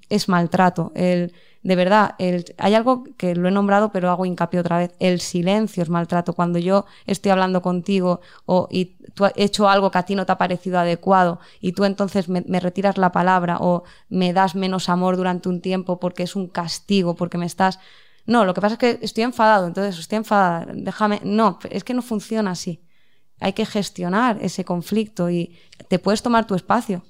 es 0.08 0.28
maltrato. 0.28 0.92
El, 0.94 1.32
de 1.66 1.74
verdad, 1.74 2.14
el, 2.18 2.44
hay 2.58 2.74
algo 2.74 3.02
que 3.16 3.34
lo 3.34 3.48
he 3.48 3.50
nombrado, 3.50 3.90
pero 3.90 4.08
hago 4.08 4.24
hincapié 4.24 4.60
otra 4.60 4.78
vez. 4.78 4.94
El 5.00 5.20
silencio 5.20 5.82
es 5.82 5.88
maltrato. 5.88 6.32
Cuando 6.32 6.60
yo 6.60 6.86
estoy 7.06 7.32
hablando 7.32 7.60
contigo 7.60 8.20
o, 8.44 8.68
y 8.70 8.96
tú 9.14 9.24
has 9.24 9.32
hecho 9.34 9.68
algo 9.68 9.90
que 9.90 9.98
a 9.98 10.04
ti 10.04 10.14
no 10.14 10.24
te 10.24 10.30
ha 10.30 10.38
parecido 10.38 10.78
adecuado 10.78 11.40
y 11.60 11.72
tú 11.72 11.84
entonces 11.84 12.28
me, 12.28 12.44
me 12.46 12.60
retiras 12.60 12.98
la 12.98 13.10
palabra 13.10 13.58
o 13.60 13.82
me 14.08 14.32
das 14.32 14.54
menos 14.54 14.88
amor 14.88 15.16
durante 15.16 15.48
un 15.48 15.60
tiempo 15.60 15.98
porque 15.98 16.22
es 16.22 16.36
un 16.36 16.46
castigo, 16.46 17.16
porque 17.16 17.36
me 17.36 17.46
estás... 17.46 17.80
No, 18.26 18.44
lo 18.44 18.54
que 18.54 18.60
pasa 18.60 18.74
es 18.74 18.78
que 18.78 18.98
estoy 19.02 19.24
enfadado, 19.24 19.66
entonces 19.66 19.98
estoy 19.98 20.18
enfadada, 20.18 20.66
déjame... 20.72 21.20
No, 21.24 21.58
es 21.68 21.82
que 21.82 21.94
no 21.94 22.02
funciona 22.02 22.52
así. 22.52 22.84
Hay 23.40 23.54
que 23.54 23.66
gestionar 23.66 24.38
ese 24.40 24.64
conflicto 24.64 25.30
y 25.30 25.58
te 25.88 25.98
puedes 25.98 26.22
tomar 26.22 26.46
tu 26.46 26.54
espacio, 26.54 27.02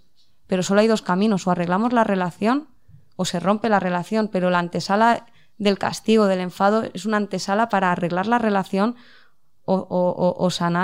pero 0.47 0.63
solo 0.63 0.81
hay 0.81 0.87
dos 0.87 1.03
caminos, 1.03 1.47
o 1.47 1.51
arreglamos 1.51 1.93
la 1.93 2.05
relación 2.05 2.69
o 3.17 3.25
se 3.25 3.41
rompe 3.41 3.69
la 3.69 3.81
relación, 3.81 4.29
pero 4.29 4.51
la 4.51 4.59
antesala 4.59 5.27
del 5.59 5.79
castigo, 5.79 6.27
del 6.27 6.41
enfado, 6.41 6.85
es 6.95 7.07
una 7.07 7.17
antesala 7.17 7.69
para 7.69 7.91
arreglar 7.91 8.27
la 8.27 8.39
relación 8.39 8.95
o, 9.65 9.75
o- 9.75 10.11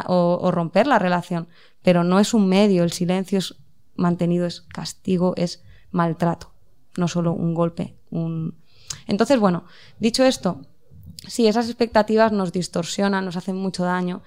o- 0.09 0.39
o 0.47 0.51
romper 0.51 0.87
la 0.87 0.99
relación, 0.99 1.49
pero 1.83 2.05
no 2.05 2.19
es 2.19 2.35
un 2.35 2.49
medio, 2.49 2.83
el 2.83 2.93
silencio 2.93 3.39
es 3.39 3.55
mantenido, 3.95 4.47
es 4.47 4.63
castigo, 4.63 5.35
es 5.37 5.63
maltrato, 5.91 6.53
no 6.97 7.07
solo 7.07 7.33
un 7.33 7.55
golpe. 7.55 7.95
Un... 8.11 8.57
Entonces, 9.07 9.39
bueno, 9.39 9.65
dicho 10.01 10.25
esto, 10.25 10.63
sí, 11.29 11.47
esas 11.47 11.67
expectativas 11.67 12.33
nos 12.33 12.51
distorsionan, 12.53 13.25
nos 13.25 13.37
hacen 13.37 13.57
mucho 13.57 13.85
daño. 13.85 14.23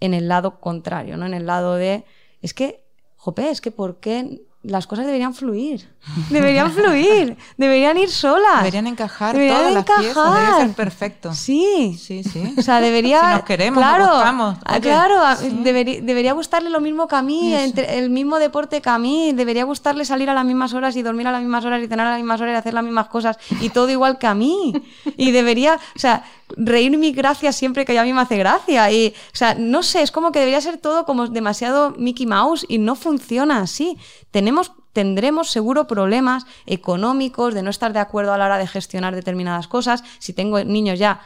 en 0.00 0.12
el 0.12 0.28
lado 0.28 0.60
contrario, 0.60 1.16
¿no? 1.16 1.24
En 1.24 1.32
el 1.34 1.46
lado 1.46 1.76
de, 1.76 2.04
es 2.42 2.52
que, 2.52 2.84
jope, 3.16 3.48
es 3.48 3.60
que 3.62 3.70
¿por 3.70 4.00
qué 4.00 4.42
las 4.64 4.86
cosas 4.86 5.06
deberían 5.06 5.34
fluir. 5.34 5.88
Deberían 6.30 6.70
fluir. 6.72 7.36
Deberían 7.56 7.96
ir 7.98 8.10
solas. 8.10 8.58
Deberían 8.58 8.86
encajar 8.86 9.34
Deberían 9.34 9.56
todas 9.58 9.72
las 9.74 9.84
piezas. 9.84 10.06
encajar. 10.10 10.34
Debería 10.42 10.66
ser 10.66 10.74
perfecto. 10.76 11.32
Sí. 11.34 11.96
Sí, 12.00 12.22
sí. 12.24 12.54
O 12.58 12.62
sea, 12.62 12.80
debería. 12.80 13.20
Si 13.20 13.26
nos 13.36 13.42
queremos, 13.44 13.78
claro, 13.82 14.04
nos 14.06 14.14
gustamos. 14.16 14.56
ah, 14.64 14.72
Oye, 14.72 14.80
claro, 14.80 15.20
sí. 15.38 15.50
debería, 15.62 16.00
debería 16.02 16.32
gustarle 16.32 16.70
lo 16.70 16.80
mismo 16.80 17.08
que 17.08 17.16
a 17.16 17.22
mí, 17.22 17.54
entre- 17.54 17.98
el 17.98 18.10
mismo 18.10 18.38
deporte 18.38 18.80
que 18.82 18.90
a 18.90 18.98
mí. 18.98 19.32
Debería 19.34 19.64
gustarle 19.64 20.04
salir 20.04 20.28
a 20.30 20.34
las 20.34 20.44
mismas 20.44 20.74
horas 20.74 20.94
y 20.96 21.02
dormir 21.02 21.26
a 21.28 21.32
las 21.32 21.40
mismas 21.40 21.64
horas 21.64 21.82
y 21.82 21.86
cenar 21.86 22.06
a 22.06 22.10
las 22.10 22.18
mismas 22.18 22.40
horas 22.40 22.54
y 22.54 22.56
hacer 22.56 22.74
las 22.74 22.84
mismas 22.84 23.08
cosas 23.08 23.38
y 23.60 23.70
todo 23.70 23.88
igual 23.90 24.18
que 24.18 24.26
a 24.26 24.34
mí. 24.34 24.72
Y 25.16 25.30
debería, 25.30 25.78
o 25.96 25.98
sea, 25.98 26.24
reír 26.56 26.96
mi 26.98 27.12
gracia 27.12 27.52
siempre 27.52 27.84
que 27.84 27.98
a 27.98 28.02
mí 28.04 28.12
me 28.12 28.20
hace 28.20 28.36
gracia. 28.36 28.90
Y, 28.90 29.08
o 29.32 29.36
sea, 29.36 29.54
no 29.58 29.82
sé, 29.82 30.02
es 30.02 30.10
como 30.10 30.32
que 30.32 30.38
debería 30.40 30.60
ser 30.60 30.78
todo 30.78 31.04
como 31.04 31.26
demasiado 31.28 31.92
Mickey 31.98 32.26
Mouse 32.26 32.64
y 32.68 32.78
no 32.78 32.94
funciona 32.96 33.60
así. 33.60 33.96
Tenemos 34.30 34.72
tendremos 34.92 35.50
seguro 35.50 35.88
problemas 35.88 36.46
económicos 36.66 37.52
de 37.54 37.62
no 37.64 37.70
estar 37.70 37.92
de 37.92 37.98
acuerdo 37.98 38.32
a 38.32 38.38
la 38.38 38.44
hora 38.46 38.58
de 38.58 38.66
gestionar 38.68 39.14
determinadas 39.14 39.66
cosas. 39.66 40.04
Si 40.20 40.32
tengo 40.32 40.62
niños 40.62 41.00
ya, 41.00 41.20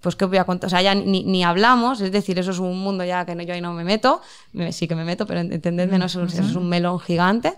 pues 0.00 0.14
qué 0.14 0.24
voy 0.26 0.36
a 0.38 0.44
contar, 0.44 0.68
o 0.68 0.70
sea, 0.70 0.82
ya 0.82 0.94
ni, 0.94 1.24
ni 1.24 1.42
hablamos, 1.42 2.00
es 2.00 2.12
decir, 2.12 2.38
eso 2.38 2.50
es 2.52 2.58
un 2.60 2.78
mundo 2.78 3.02
ya 3.04 3.24
que 3.26 3.34
no- 3.34 3.42
yo 3.42 3.54
ahí 3.54 3.60
no 3.60 3.72
me 3.72 3.82
meto, 3.82 4.20
me- 4.52 4.70
sí 4.72 4.86
que 4.86 4.94
me 4.94 5.04
meto, 5.04 5.26
pero 5.26 5.40
entendedme, 5.40 5.98
no, 5.98 6.04
eso, 6.04 6.22
eso 6.24 6.42
es 6.42 6.54
un 6.54 6.68
melón 6.68 7.00
gigante. 7.00 7.54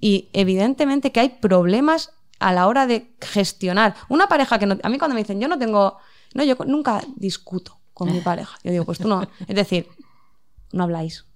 Y 0.00 0.28
evidentemente 0.34 1.10
que 1.10 1.18
hay 1.20 1.30
problemas 1.30 2.12
a 2.38 2.52
la 2.52 2.66
hora 2.68 2.86
de 2.86 3.10
gestionar. 3.20 3.94
Una 4.08 4.28
pareja 4.28 4.58
que 4.60 4.66
no, 4.66 4.76
a 4.82 4.88
mí 4.88 4.98
cuando 4.98 5.14
me 5.14 5.22
dicen, 5.22 5.40
yo 5.40 5.48
no 5.48 5.58
tengo, 5.58 5.96
no, 6.34 6.44
yo 6.44 6.56
nunca 6.66 7.02
discuto 7.16 7.80
con 7.94 8.12
mi 8.12 8.20
pareja. 8.30 8.56
Yo 8.64 8.70
digo, 8.70 8.84
pues 8.84 8.98
tú 8.98 9.08
no, 9.08 9.22
es 9.46 9.56
decir, 9.56 9.88
no 10.72 10.84
habláis. 10.84 11.26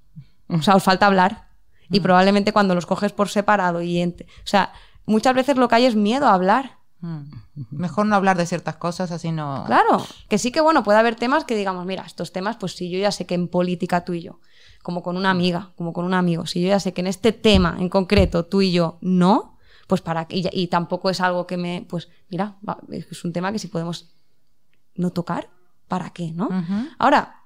O 0.48 0.62
sea, 0.62 0.76
os 0.76 0.82
falta 0.82 1.06
hablar. 1.06 1.48
Y 1.90 2.00
probablemente 2.00 2.52
cuando 2.52 2.74
los 2.74 2.87
coges 2.87 3.12
por 3.12 3.28
separado 3.28 3.80
y... 3.82 4.02
o 4.02 4.14
sea, 4.44 4.72
muchas 5.04 5.35
veces 5.35 5.56
lo 5.56 5.68
que 5.68 5.76
hay 5.76 5.85
es 5.85 5.94
miedo 5.94 6.26
a 6.26 6.35
hablar. 6.35 6.78
Mm. 7.00 7.24
Mejor 7.70 8.06
no 8.06 8.16
hablar 8.16 8.37
de 8.37 8.46
ciertas 8.46 8.76
cosas, 8.76 9.12
así 9.12 9.30
no. 9.30 9.64
Claro, 9.66 10.04
que 10.28 10.38
sí 10.38 10.50
que 10.50 10.61
bueno, 10.61 10.82
puede 10.82 10.98
haber 10.98 11.14
temas 11.14 11.44
que 11.44 11.54
digamos, 11.56 11.87
mira, 11.87 12.04
estos 12.04 12.32
temas, 12.32 12.56
pues 12.56 12.74
si 12.74 12.90
yo 12.90 12.98
ya 12.98 13.12
sé 13.12 13.26
que 13.26 13.35
en 13.35 13.48
política 13.48 14.04
tú 14.04 14.14
y 14.14 14.22
yo, 14.22 14.40
como 14.82 15.02
con 15.02 15.16
una 15.16 15.30
amiga, 15.30 15.72
como 15.76 15.92
con 15.92 16.04
un 16.04 16.14
amigo, 16.14 16.46
si 16.46 16.61
yo 16.61 16.68
ya 16.68 16.80
sé 16.80 16.92
que 16.92 17.02
en 17.02 17.06
este 17.06 17.32
tema 17.32 17.76
en 17.78 17.88
concreto 17.88 18.46
tú 18.46 18.62
y 18.62 18.72
yo 18.72 18.98
no, 19.00 19.59
pues 19.87 20.00
para 20.00 20.26
que, 20.26 20.37
y, 20.38 20.48
y 20.52 20.66
tampoco 20.68 21.11
es 21.11 21.20
algo 21.20 21.46
que 21.46 21.56
me, 21.56 21.87
pues 21.88 22.09
mira, 22.28 22.56
va, 22.66 22.78
es 22.90 23.24
un 23.24 23.32
tema 23.32 23.52
que 23.52 23.59
si 23.59 23.68
podemos 23.68 24.16
no 24.96 25.11
tocar, 25.11 25.48
¿para 25.88 26.11
qué, 26.11 26.32
no? 26.32 26.48
Ahora, 26.98 27.42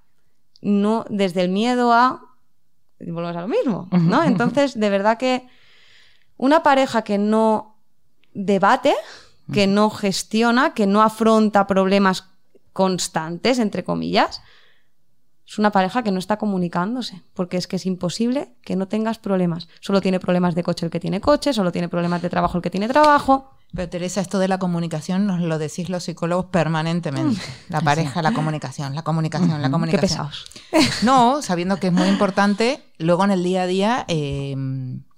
no 0.63 1.05
desde 1.09 1.43
el 1.43 1.51
miedo 1.51 1.93
a 1.93 2.27
volvemos 3.01 3.37
a 3.37 3.41
lo 3.41 3.49
mismo, 3.49 3.89
¿no? 3.93 4.23
Entonces, 4.25 4.79
de 4.79 4.91
verdad 4.91 5.17
que 5.19 5.49
una 6.37 6.63
pareja 6.63 7.03
que 7.03 7.19
no 7.19 7.77
debate, 8.35 8.95
que 9.53 9.67
no 9.67 9.91
gestiona, 9.91 10.75
que 10.75 10.87
no 10.87 11.03
afronta 11.03 11.67
problemas 11.67 12.29
constantes, 12.73 13.59
entre 13.59 13.85
comillas, 13.85 14.43
es 15.47 15.59
una 15.59 15.73
pareja 15.73 16.05
que 16.05 16.13
no 16.13 16.21
está 16.21 16.37
comunicándose, 16.37 17.23
porque 17.35 17.57
es 17.57 17.67
que 17.67 17.77
es 17.77 17.85
imposible 17.85 18.55
que 18.63 18.77
no 18.77 18.87
tengas 18.87 19.19
problemas. 19.19 19.69
Solo 19.81 20.01
tiene 20.01 20.21
problemas 20.21 20.55
de 20.55 20.63
coche 20.63 20.87
el 20.87 20.93
que 20.93 21.01
tiene 21.01 21.21
coche, 21.21 21.53
solo 21.53 21.73
tiene 21.73 21.89
problemas 21.89 22.23
de 22.23 22.31
trabajo 22.31 22.57
el 22.57 22.63
que 22.63 22.71
tiene 22.71 22.87
trabajo. 22.87 23.51
Pero 23.75 23.89
Teresa, 23.89 24.21
esto 24.21 24.39
de 24.41 24.49
la 24.49 24.59
comunicación 24.59 25.27
nos 25.27 25.41
lo 25.41 25.59
decís 25.59 25.89
los 25.89 26.05
psicólogos 26.05 26.47
permanentemente. 26.47 27.41
La 27.69 27.81
pareja, 27.81 28.21
la 28.23 28.33
comunicación, 28.33 28.95
la 28.97 29.03
comunicación, 29.03 29.63
la 29.63 29.69
Qué 29.69 29.73
comunicación. 29.73 30.29
pesados. 30.29 30.45
No, 31.03 31.41
sabiendo 31.43 31.79
que 31.79 31.87
es 31.89 31.93
muy 31.93 32.09
importante, 32.09 32.83
luego 32.99 33.25
en 33.25 33.31
el 33.31 33.45
día 33.45 33.63
a 33.63 33.67
día, 33.67 34.05
eh, 34.09 34.57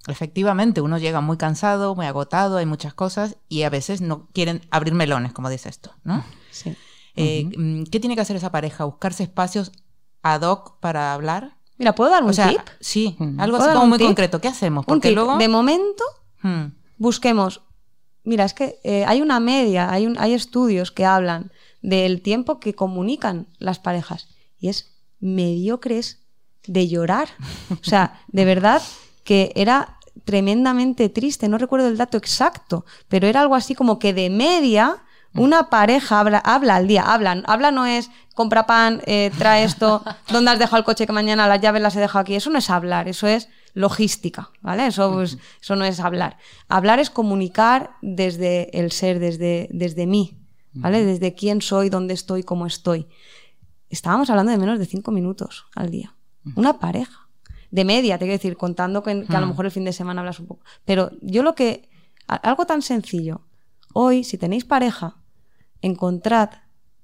efectivamente, 0.06 0.80
uno 0.80 0.98
llega 0.98 1.20
muy 1.20 1.36
cansado, 1.36 1.94
muy 1.94 2.06
agotado, 2.06 2.58
hay 2.58 2.66
muchas 2.66 2.94
cosas 2.94 3.36
y 3.48 3.62
a 3.62 3.70
veces 3.70 4.00
no 4.00 4.28
quieren 4.32 4.60
abrir 4.70 4.94
melones, 4.94 5.32
como 5.32 5.48
dice 5.48 5.68
esto, 5.68 5.94
¿no? 6.04 6.24
Sí. 6.50 6.76
Eh, 7.16 7.48
mm, 7.56 7.84
¿Qué 7.84 8.00
tiene 8.00 8.14
que 8.14 8.22
hacer 8.22 8.36
esa 8.36 8.50
pareja? 8.50 8.84
¿Buscarse 8.84 9.22
espacios 9.22 9.72
ad 10.22 10.42
hoc 10.42 10.78
para 10.80 11.12
hablar? 11.14 11.56
Mira, 11.78 11.94
¿puedo 11.94 12.10
dar 12.10 12.22
un 12.22 12.30
o 12.30 12.32
sea, 12.32 12.48
tip? 12.48 12.60
sí, 12.80 13.16
algo 13.38 13.56
¿Puedo 13.56 13.70
así 13.70 13.78
como 13.78 13.88
muy 13.88 13.98
tip? 13.98 14.06
concreto. 14.08 14.40
¿Qué 14.40 14.48
hacemos? 14.48 14.82
Un 14.82 14.86
Porque 14.86 15.08
tip. 15.08 15.16
luego... 15.16 15.36
De 15.38 15.48
momento, 15.48 16.04
Hmm, 16.42 16.72
busquemos. 16.98 17.62
Mira, 18.24 18.44
es 18.44 18.54
que 18.54 18.78
eh, 18.84 19.04
hay 19.04 19.20
una 19.20 19.40
media, 19.40 19.90
hay, 19.90 20.32
estudios 20.32 20.92
que 20.92 21.04
hablan 21.04 21.50
del 21.80 22.22
tiempo 22.22 22.60
que 22.60 22.74
comunican 22.74 23.48
las 23.58 23.78
parejas 23.80 24.28
y 24.58 24.68
es 24.68 24.92
mediocres 25.18 26.20
de 26.66 26.88
llorar. 26.88 27.28
O 27.70 27.84
sea, 27.84 28.20
de 28.28 28.44
verdad 28.44 28.80
que 29.24 29.52
era 29.56 29.98
tremendamente 30.24 31.08
triste, 31.08 31.48
no 31.48 31.58
recuerdo 31.58 31.88
el 31.88 31.96
dato 31.96 32.16
exacto, 32.16 32.84
pero 33.08 33.26
era 33.26 33.40
algo 33.40 33.56
así 33.56 33.74
como 33.74 33.98
que 33.98 34.12
de 34.12 34.30
media 34.30 35.02
una 35.34 35.70
pareja 35.70 36.20
habla, 36.20 36.38
habla 36.38 36.76
al 36.76 36.86
día, 36.86 37.02
habla, 37.02 37.42
habla 37.46 37.70
no 37.70 37.86
es 37.86 38.10
compra 38.34 38.66
pan, 38.66 39.02
eh, 39.06 39.30
trae 39.38 39.64
esto, 39.64 40.02
¿dónde 40.30 40.50
has 40.50 40.58
dejado 40.58 40.78
el 40.78 40.84
coche 40.84 41.06
que 41.06 41.12
mañana 41.12 41.48
las 41.48 41.60
llaves 41.60 41.82
las 41.82 41.96
he 41.96 42.00
dejado 42.00 42.20
aquí? 42.20 42.34
Eso 42.34 42.50
no 42.50 42.58
es 42.58 42.70
hablar, 42.70 43.08
eso 43.08 43.26
es 43.26 43.48
logística, 43.74 44.50
¿vale? 44.60 44.86
Eso, 44.86 45.12
pues, 45.12 45.38
eso 45.60 45.76
no 45.76 45.84
es 45.84 46.00
hablar. 46.00 46.36
Hablar 46.68 46.98
es 46.98 47.10
comunicar 47.10 47.92
desde 48.02 48.76
el 48.78 48.92
ser, 48.92 49.18
desde, 49.18 49.68
desde 49.72 50.06
mí, 50.06 50.38
¿vale? 50.72 51.04
Desde 51.04 51.34
quién 51.34 51.62
soy, 51.62 51.88
dónde 51.88 52.14
estoy, 52.14 52.42
cómo 52.42 52.66
estoy. 52.66 53.06
Estábamos 53.88 54.30
hablando 54.30 54.52
de 54.52 54.58
menos 54.58 54.78
de 54.78 54.86
cinco 54.86 55.10
minutos 55.10 55.66
al 55.74 55.90
día. 55.90 56.14
Una 56.56 56.78
pareja. 56.78 57.28
De 57.70 57.84
media, 57.84 58.18
te 58.18 58.26
quiero 58.26 58.36
decir, 58.36 58.56
contando 58.56 59.02
que, 59.02 59.24
que 59.24 59.36
a 59.36 59.40
lo 59.40 59.46
mejor 59.46 59.64
el 59.64 59.70
fin 59.70 59.84
de 59.84 59.92
semana 59.92 60.20
hablas 60.20 60.40
un 60.40 60.46
poco. 60.46 60.64
Pero 60.84 61.10
yo 61.22 61.42
lo 61.42 61.54
que. 61.54 61.88
Algo 62.26 62.66
tan 62.66 62.82
sencillo. 62.82 63.42
Hoy, 63.94 64.24
si 64.24 64.38
tenéis 64.38 64.64
pareja, 64.64 65.16
encontrad 65.80 66.50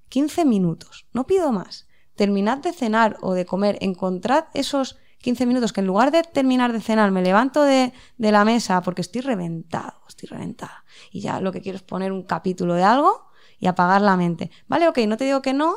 15 0.08 0.44
minutos. 0.44 1.06
No 1.12 1.26
pido 1.26 1.52
más. 1.52 1.86
Terminad 2.14 2.58
de 2.58 2.72
cenar 2.72 3.16
o 3.20 3.32
de 3.32 3.46
comer. 3.46 3.78
Encontrad 3.80 4.44
esos 4.54 4.98
15 5.20 5.46
minutos 5.46 5.72
que 5.72 5.80
en 5.80 5.86
lugar 5.86 6.10
de 6.10 6.22
terminar 6.22 6.72
de 6.72 6.80
cenar 6.80 7.10
me 7.10 7.22
levanto 7.22 7.62
de, 7.62 7.92
de 8.18 8.32
la 8.32 8.44
mesa 8.44 8.80
porque 8.82 9.00
estoy 9.02 9.20
reventado, 9.20 9.94
estoy 10.08 10.28
reventada. 10.28 10.84
Y 11.10 11.20
ya 11.20 11.40
lo 11.40 11.52
que 11.52 11.60
quiero 11.60 11.76
es 11.76 11.82
poner 11.82 12.12
un 12.12 12.22
capítulo 12.22 12.74
de 12.74 12.84
algo 12.84 13.26
y 13.58 13.66
apagar 13.66 14.00
la 14.00 14.16
mente. 14.16 14.50
Vale, 14.68 14.86
ok, 14.88 14.98
no 15.08 15.16
te 15.16 15.24
digo 15.24 15.42
que 15.42 15.52
no, 15.52 15.74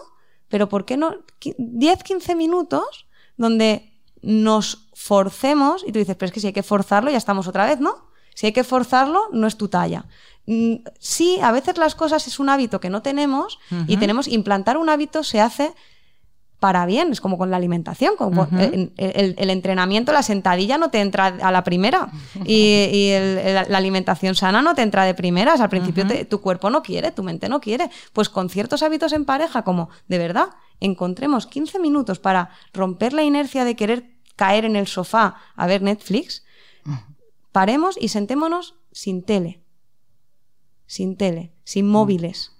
pero 0.48 0.70
¿por 0.70 0.86
qué 0.86 0.98
no? 0.98 1.16
Qui- 1.40 1.56
10, 1.58 2.04
15 2.04 2.36
minutos 2.36 3.08
donde 3.38 4.00
nos 4.22 4.90
forcemos 4.94 5.84
y 5.88 5.92
tú 5.92 6.00
dices, 6.00 6.16
pero 6.16 6.28
es 6.28 6.32
que 6.34 6.40
si 6.40 6.48
hay 6.48 6.54
que 6.54 6.64
forzarlo 6.64 7.10
ya 7.10 7.18
estamos 7.18 7.48
otra 7.48 7.66
vez, 7.66 7.80
¿no? 7.80 8.10
Si 8.36 8.46
hay 8.46 8.54
que 8.54 8.64
forzarlo, 8.64 9.22
no 9.32 9.48
es 9.48 9.58
tu 9.58 9.68
talla. 9.68 10.06
Mm, 10.46 10.76
Sí, 11.00 11.40
a 11.42 11.52
veces 11.52 11.78
las 11.78 11.96
cosas 11.96 12.28
es 12.28 12.40
un 12.40 12.50
hábito 12.50 12.80
que 12.80 12.90
no 12.90 13.02
tenemos 13.02 13.60
y 13.88 13.98
tenemos, 13.98 14.28
implantar 14.28 14.78
un 14.78 14.90
hábito 14.90 15.24
se 15.24 15.42
hace 15.42 15.74
para 16.62 16.86
bien, 16.86 17.12
es 17.12 17.20
como 17.22 17.40
con 17.40 17.50
la 17.50 17.58
alimentación, 17.58 18.16
con- 18.16 18.34
el, 18.62 18.94
el- 18.98 19.36
el 19.38 19.50
entrenamiento, 19.50 20.14
la 20.14 20.22
sentadilla 20.22 20.78
no 20.78 20.92
te 20.92 21.02
entra 21.02 21.26
a 21.42 21.52
la 21.52 21.64
primera 21.64 22.10
y, 22.46 22.54
y 22.94 23.10
el- 23.10 23.38
el- 23.40 23.66
la 23.72 23.78
alimentación 23.80 24.36
sana 24.36 24.62
no 24.62 24.76
te 24.76 24.84
entra 24.84 25.04
de 25.06 25.16
primeras, 25.16 25.60
al 25.60 25.70
principio 25.70 26.06
te- 26.08 26.24
tu 26.26 26.40
cuerpo 26.40 26.70
no 26.70 26.84
quiere, 26.84 27.12
tu 27.12 27.24
mente 27.24 27.50
no 27.50 27.60
quiere, 27.62 27.90
pues 28.14 28.30
con 28.30 28.48
ciertos 28.50 28.84
hábitos 28.84 29.12
en 29.12 29.26
pareja, 29.26 29.64
como 29.64 29.90
de 30.08 30.20
verdad, 30.20 30.50
encontremos 30.80 31.48
15 31.48 31.80
minutos 31.80 32.20
para 32.20 32.52
romper 32.74 33.14
la 33.14 33.24
inercia 33.24 33.66
de 33.66 33.76
querer 33.76 34.12
caer 34.36 34.64
en 34.66 34.76
el 34.76 34.86
sofá 34.86 35.38
a 35.56 35.66
ver 35.66 35.82
Netflix, 35.82 36.44
paremos 37.52 37.98
y 38.00 38.10
sentémonos 38.10 38.76
sin 38.92 39.24
tele, 39.24 39.64
sin 40.86 41.18
tele, 41.18 41.54
sin 41.64 41.88
móviles. 41.88 42.52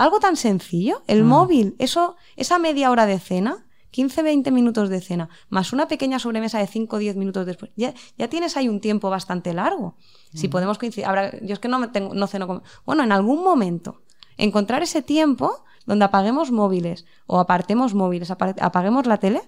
Algo 0.00 0.18
tan 0.20 0.36
sencillo, 0.36 1.02
el 1.06 1.18
móvil, 1.24 1.74
eso, 1.78 2.16
esa 2.36 2.58
media 2.58 2.90
hora 2.90 3.06
de 3.06 3.18
cena, 3.18 3.66
15-20 3.92 4.50
minutos 4.52 4.88
de 4.88 5.00
cena, 5.00 5.28
más 5.48 5.72
una 5.72 5.88
pequeña 5.88 6.18
sobremesa 6.18 6.58
de 6.58 6.66
5-10 6.68 7.16
minutos 7.16 7.44
después, 7.44 7.70
ya, 7.76 7.92
ya 8.16 8.28
tienes 8.28 8.56
ahí 8.56 8.68
un 8.68 8.80
tiempo 8.80 9.10
bastante 9.10 9.52
largo. 9.52 9.96
Si 10.34 10.46
podemos 10.48 10.78
coincidir, 10.78 11.06
ahora, 11.06 11.32
yo 11.42 11.52
es 11.54 11.58
que 11.58 11.68
no, 11.68 11.78
me 11.78 11.88
tengo, 11.88 12.14
no 12.14 12.26
ceno 12.28 12.46
con... 12.46 12.62
Bueno, 12.86 13.02
en 13.02 13.10
algún 13.12 13.42
momento, 13.42 14.02
encontrar 14.36 14.82
ese 14.82 15.02
tiempo 15.02 15.64
donde 15.86 16.04
apaguemos 16.04 16.50
móviles 16.52 17.04
o 17.26 17.38
apartemos 17.40 17.94
móviles, 17.94 18.30
apa- 18.30 18.54
apaguemos 18.60 19.06
la 19.06 19.18
tele 19.18 19.42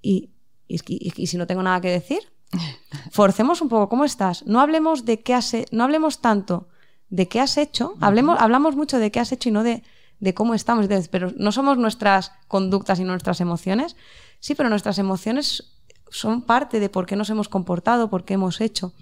y, 0.00 0.30
y, 0.66 0.76
y- 0.88 1.12
y 1.16 1.26
si 1.26 1.36
no 1.36 1.46
tengo 1.46 1.62
nada 1.62 1.80
que 1.80 1.90
decir, 1.90 2.20
forcemos 3.12 3.60
un 3.60 3.68
poco, 3.68 3.88
¿cómo 3.88 4.04
estás? 4.04 4.44
No 4.46 4.60
hablemos 4.60 5.04
de 5.04 5.20
qué 5.22 5.34
has, 5.34 5.52
he- 5.54 5.66
no 5.70 5.84
hablemos 5.84 6.20
tanto 6.20 6.68
de 7.10 7.28
qué 7.28 7.40
has 7.40 7.56
hecho, 7.56 7.94
hablemos, 8.00 8.38
hablamos 8.40 8.76
mucho 8.76 8.98
de 8.98 9.10
qué 9.10 9.20
has 9.20 9.32
hecho 9.32 9.48
y 9.48 9.52
no 9.52 9.62
de, 9.62 9.82
de 10.20 10.34
cómo 10.34 10.54
estamos, 10.54 10.84
Entonces, 10.84 11.08
pero 11.08 11.32
no 11.36 11.52
somos 11.52 11.78
nuestras 11.78 12.32
conductas 12.48 13.00
y 13.00 13.04
nuestras 13.04 13.40
emociones, 13.40 13.96
sí, 14.40 14.54
pero 14.54 14.68
nuestras 14.68 14.98
emociones 14.98 15.74
son 16.10 16.42
parte 16.42 16.80
de 16.80 16.88
por 16.88 17.06
qué 17.06 17.16
nos 17.16 17.30
hemos 17.30 17.48
comportado, 17.48 18.10
por 18.10 18.24
qué 18.24 18.34
hemos 18.34 18.60
hecho. 18.60 18.92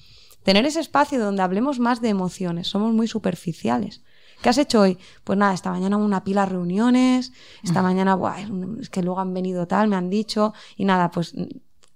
Tener 0.43 0.65
ese 0.67 0.81
espacio 0.81 1.19
donde 1.19 1.43
hablemos 1.43 1.81
más 1.81 2.01
de 2.01 2.09
emociones, 2.09 2.69
somos 2.69 2.93
muy 2.93 3.09
superficiales. 3.09 4.03
¿qué 4.43 4.49
has 4.49 4.59
hecho 4.59 4.81
hoy? 4.81 4.99
Pues 5.25 5.39
nada, 5.39 5.55
esta 5.55 5.71
mañana 5.71 5.97
una 5.97 6.25
pila 6.25 6.43
de 6.43 6.53
reuniones, 6.53 7.33
esta 7.63 7.83
mañana, 7.83 8.15
buah, 8.15 8.41
es 8.81 8.91
que 8.91 9.03
luego 9.03 9.21
han 9.21 9.35
venido 9.35 9.67
tal, 9.67 9.89
me 9.89 9.97
han 9.97 10.11
dicho, 10.11 10.53
y 10.77 10.85
nada, 10.85 11.11
pues 11.11 11.35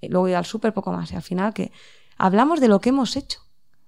luego 0.02 0.26
he 0.26 0.30
ido 0.30 0.38
al 0.38 0.46
súper, 0.46 0.72
poco 0.72 0.92
más. 0.92 1.12
Y 1.12 1.16
al 1.16 1.22
final 1.22 1.54
que 1.54 1.72
hablamos 2.16 2.60
de 2.60 2.68
lo 2.68 2.80
que 2.80 2.90
hemos 2.90 3.16
hecho, 3.16 3.40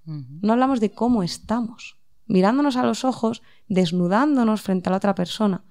no 0.04 0.52
hablamos 0.52 0.80
de 0.80 0.92
cómo 0.92 1.22
estamos, 1.22 1.96
mirándonos 2.26 2.76
a 2.76 2.84
los 2.84 3.04
ojos, 3.04 3.42
desnudándonos 3.68 4.62
frente 4.62 4.88
a 4.88 4.90
la 4.90 4.96
otra 4.96 5.14
persona 5.14 5.64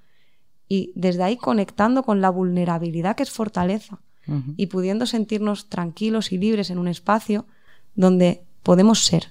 y 0.67 0.93
desde 0.95 1.23
ahí 1.23 1.35
conectando 1.35 2.03
con 2.03 2.21
la 2.21 2.29
vulnerabilidad 2.29 3.17
que 3.17 3.23
es 3.23 3.31
fortaleza 3.31 3.99
y 4.55 4.67
pudiendo 4.67 5.05
sentirnos 5.05 5.67
tranquilos 5.67 6.31
y 6.31 6.37
libres 6.37 6.69
en 6.69 6.77
un 6.77 6.87
espacio 6.87 7.45
donde 7.95 8.45
podemos 8.63 9.03
ser. 9.03 9.27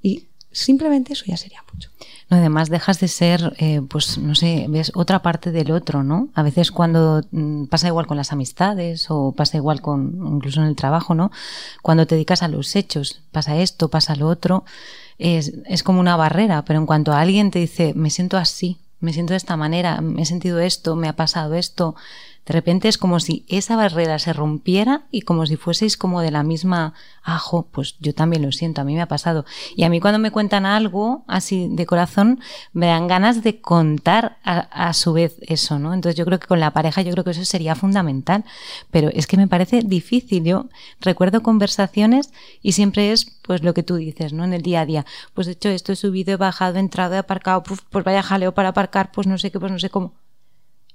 Y 0.00 0.26
simplemente 0.50 1.12
eso 1.12 1.24
ya 1.26 1.36
sería 1.36 1.62
mucho. 1.72 1.91
Además 2.32 2.70
dejas 2.70 2.98
de 2.98 3.08
ser, 3.08 3.52
eh, 3.58 3.82
pues 3.86 4.16
no 4.16 4.34
sé, 4.34 4.64
ves 4.70 4.90
otra 4.94 5.20
parte 5.20 5.52
del 5.52 5.70
otro, 5.70 6.02
¿no? 6.02 6.30
A 6.32 6.42
veces 6.42 6.72
cuando 6.72 7.20
mm, 7.30 7.66
pasa 7.66 7.88
igual 7.88 8.06
con 8.06 8.16
las 8.16 8.32
amistades 8.32 9.10
o 9.10 9.32
pasa 9.32 9.58
igual 9.58 9.82
con 9.82 10.16
incluso 10.36 10.62
en 10.62 10.68
el 10.68 10.74
trabajo, 10.74 11.14
¿no? 11.14 11.30
Cuando 11.82 12.06
te 12.06 12.14
dedicas 12.14 12.42
a 12.42 12.48
los 12.48 12.74
hechos, 12.74 13.20
pasa 13.32 13.58
esto, 13.58 13.90
pasa 13.90 14.16
lo 14.16 14.28
otro, 14.28 14.64
es, 15.18 15.52
es 15.66 15.82
como 15.82 16.00
una 16.00 16.16
barrera, 16.16 16.64
pero 16.64 16.78
en 16.78 16.86
cuanto 16.86 17.12
a 17.12 17.20
alguien 17.20 17.50
te 17.50 17.58
dice, 17.58 17.92
me 17.94 18.08
siento 18.08 18.38
así, 18.38 18.78
me 19.00 19.12
siento 19.12 19.34
de 19.34 19.36
esta 19.36 19.58
manera, 19.58 20.00
me 20.00 20.22
he 20.22 20.24
sentido 20.24 20.58
esto, 20.58 20.96
me 20.96 21.08
ha 21.08 21.16
pasado 21.16 21.52
esto, 21.52 21.96
de 22.46 22.52
repente 22.52 22.88
es 22.88 22.98
como 22.98 23.20
si 23.20 23.44
esa 23.48 23.76
barrera 23.76 24.18
se 24.18 24.32
rompiera 24.32 25.02
y 25.12 25.22
como 25.22 25.46
si 25.46 25.56
fueseis 25.56 25.96
como 25.96 26.20
de 26.20 26.32
la 26.32 26.42
misma, 26.42 26.92
ajo, 27.22 27.68
pues 27.70 27.96
yo 28.00 28.14
también 28.14 28.42
lo 28.42 28.50
siento, 28.50 28.80
a 28.80 28.84
mí 28.84 28.94
me 28.94 29.02
ha 29.02 29.06
pasado. 29.06 29.44
Y 29.76 29.84
a 29.84 29.88
mí 29.88 30.00
cuando 30.00 30.18
me 30.18 30.32
cuentan 30.32 30.66
algo 30.66 31.24
así 31.28 31.68
de 31.70 31.86
corazón, 31.86 32.40
me 32.72 32.86
dan 32.86 33.06
ganas 33.06 33.44
de 33.44 33.60
contar 33.60 34.38
a, 34.42 34.92
su 34.92 35.12
vez 35.12 35.36
eso, 35.42 35.78
¿no? 35.78 35.94
Entonces 35.94 36.16
yo 36.16 36.24
creo 36.24 36.40
que 36.40 36.48
con 36.48 36.58
la 36.58 36.72
pareja 36.72 37.02
yo 37.02 37.12
creo 37.12 37.24
que 37.24 37.30
eso 37.30 37.44
sería 37.44 37.76
fundamental, 37.76 38.44
pero 38.90 39.08
es 39.12 39.26
que 39.28 39.36
me 39.36 39.46
parece 39.46 39.82
difícil. 39.82 40.44
Yo 40.44 40.66
recuerdo 41.00 41.42
conversaciones 41.42 42.32
y 42.60 42.72
siempre 42.72 43.12
es 43.12 43.26
pues 43.42 43.62
lo 43.62 43.72
que 43.72 43.84
tú 43.84 43.96
dices, 43.96 44.32
¿no? 44.32 44.44
En 44.44 44.52
el 44.52 44.62
día 44.62 44.80
a 44.80 44.86
día. 44.86 45.06
Pues 45.34 45.46
de 45.46 45.52
hecho 45.52 45.68
esto 45.68 45.92
he 45.92 45.96
subido, 45.96 46.32
he 46.32 46.36
bajado, 46.36 46.76
he 46.76 46.80
entrado, 46.80 47.14
he 47.14 47.18
aparcado, 47.18 47.62
pues, 47.62 47.80
pues 47.88 48.04
vaya 48.04 48.22
jaleo 48.22 48.52
para 48.52 48.70
aparcar, 48.70 49.12
pues 49.12 49.26
no 49.26 49.38
sé 49.38 49.50
qué, 49.52 49.60
pues 49.60 49.70
no 49.70 49.78
sé 49.78 49.90
cómo 49.90 50.12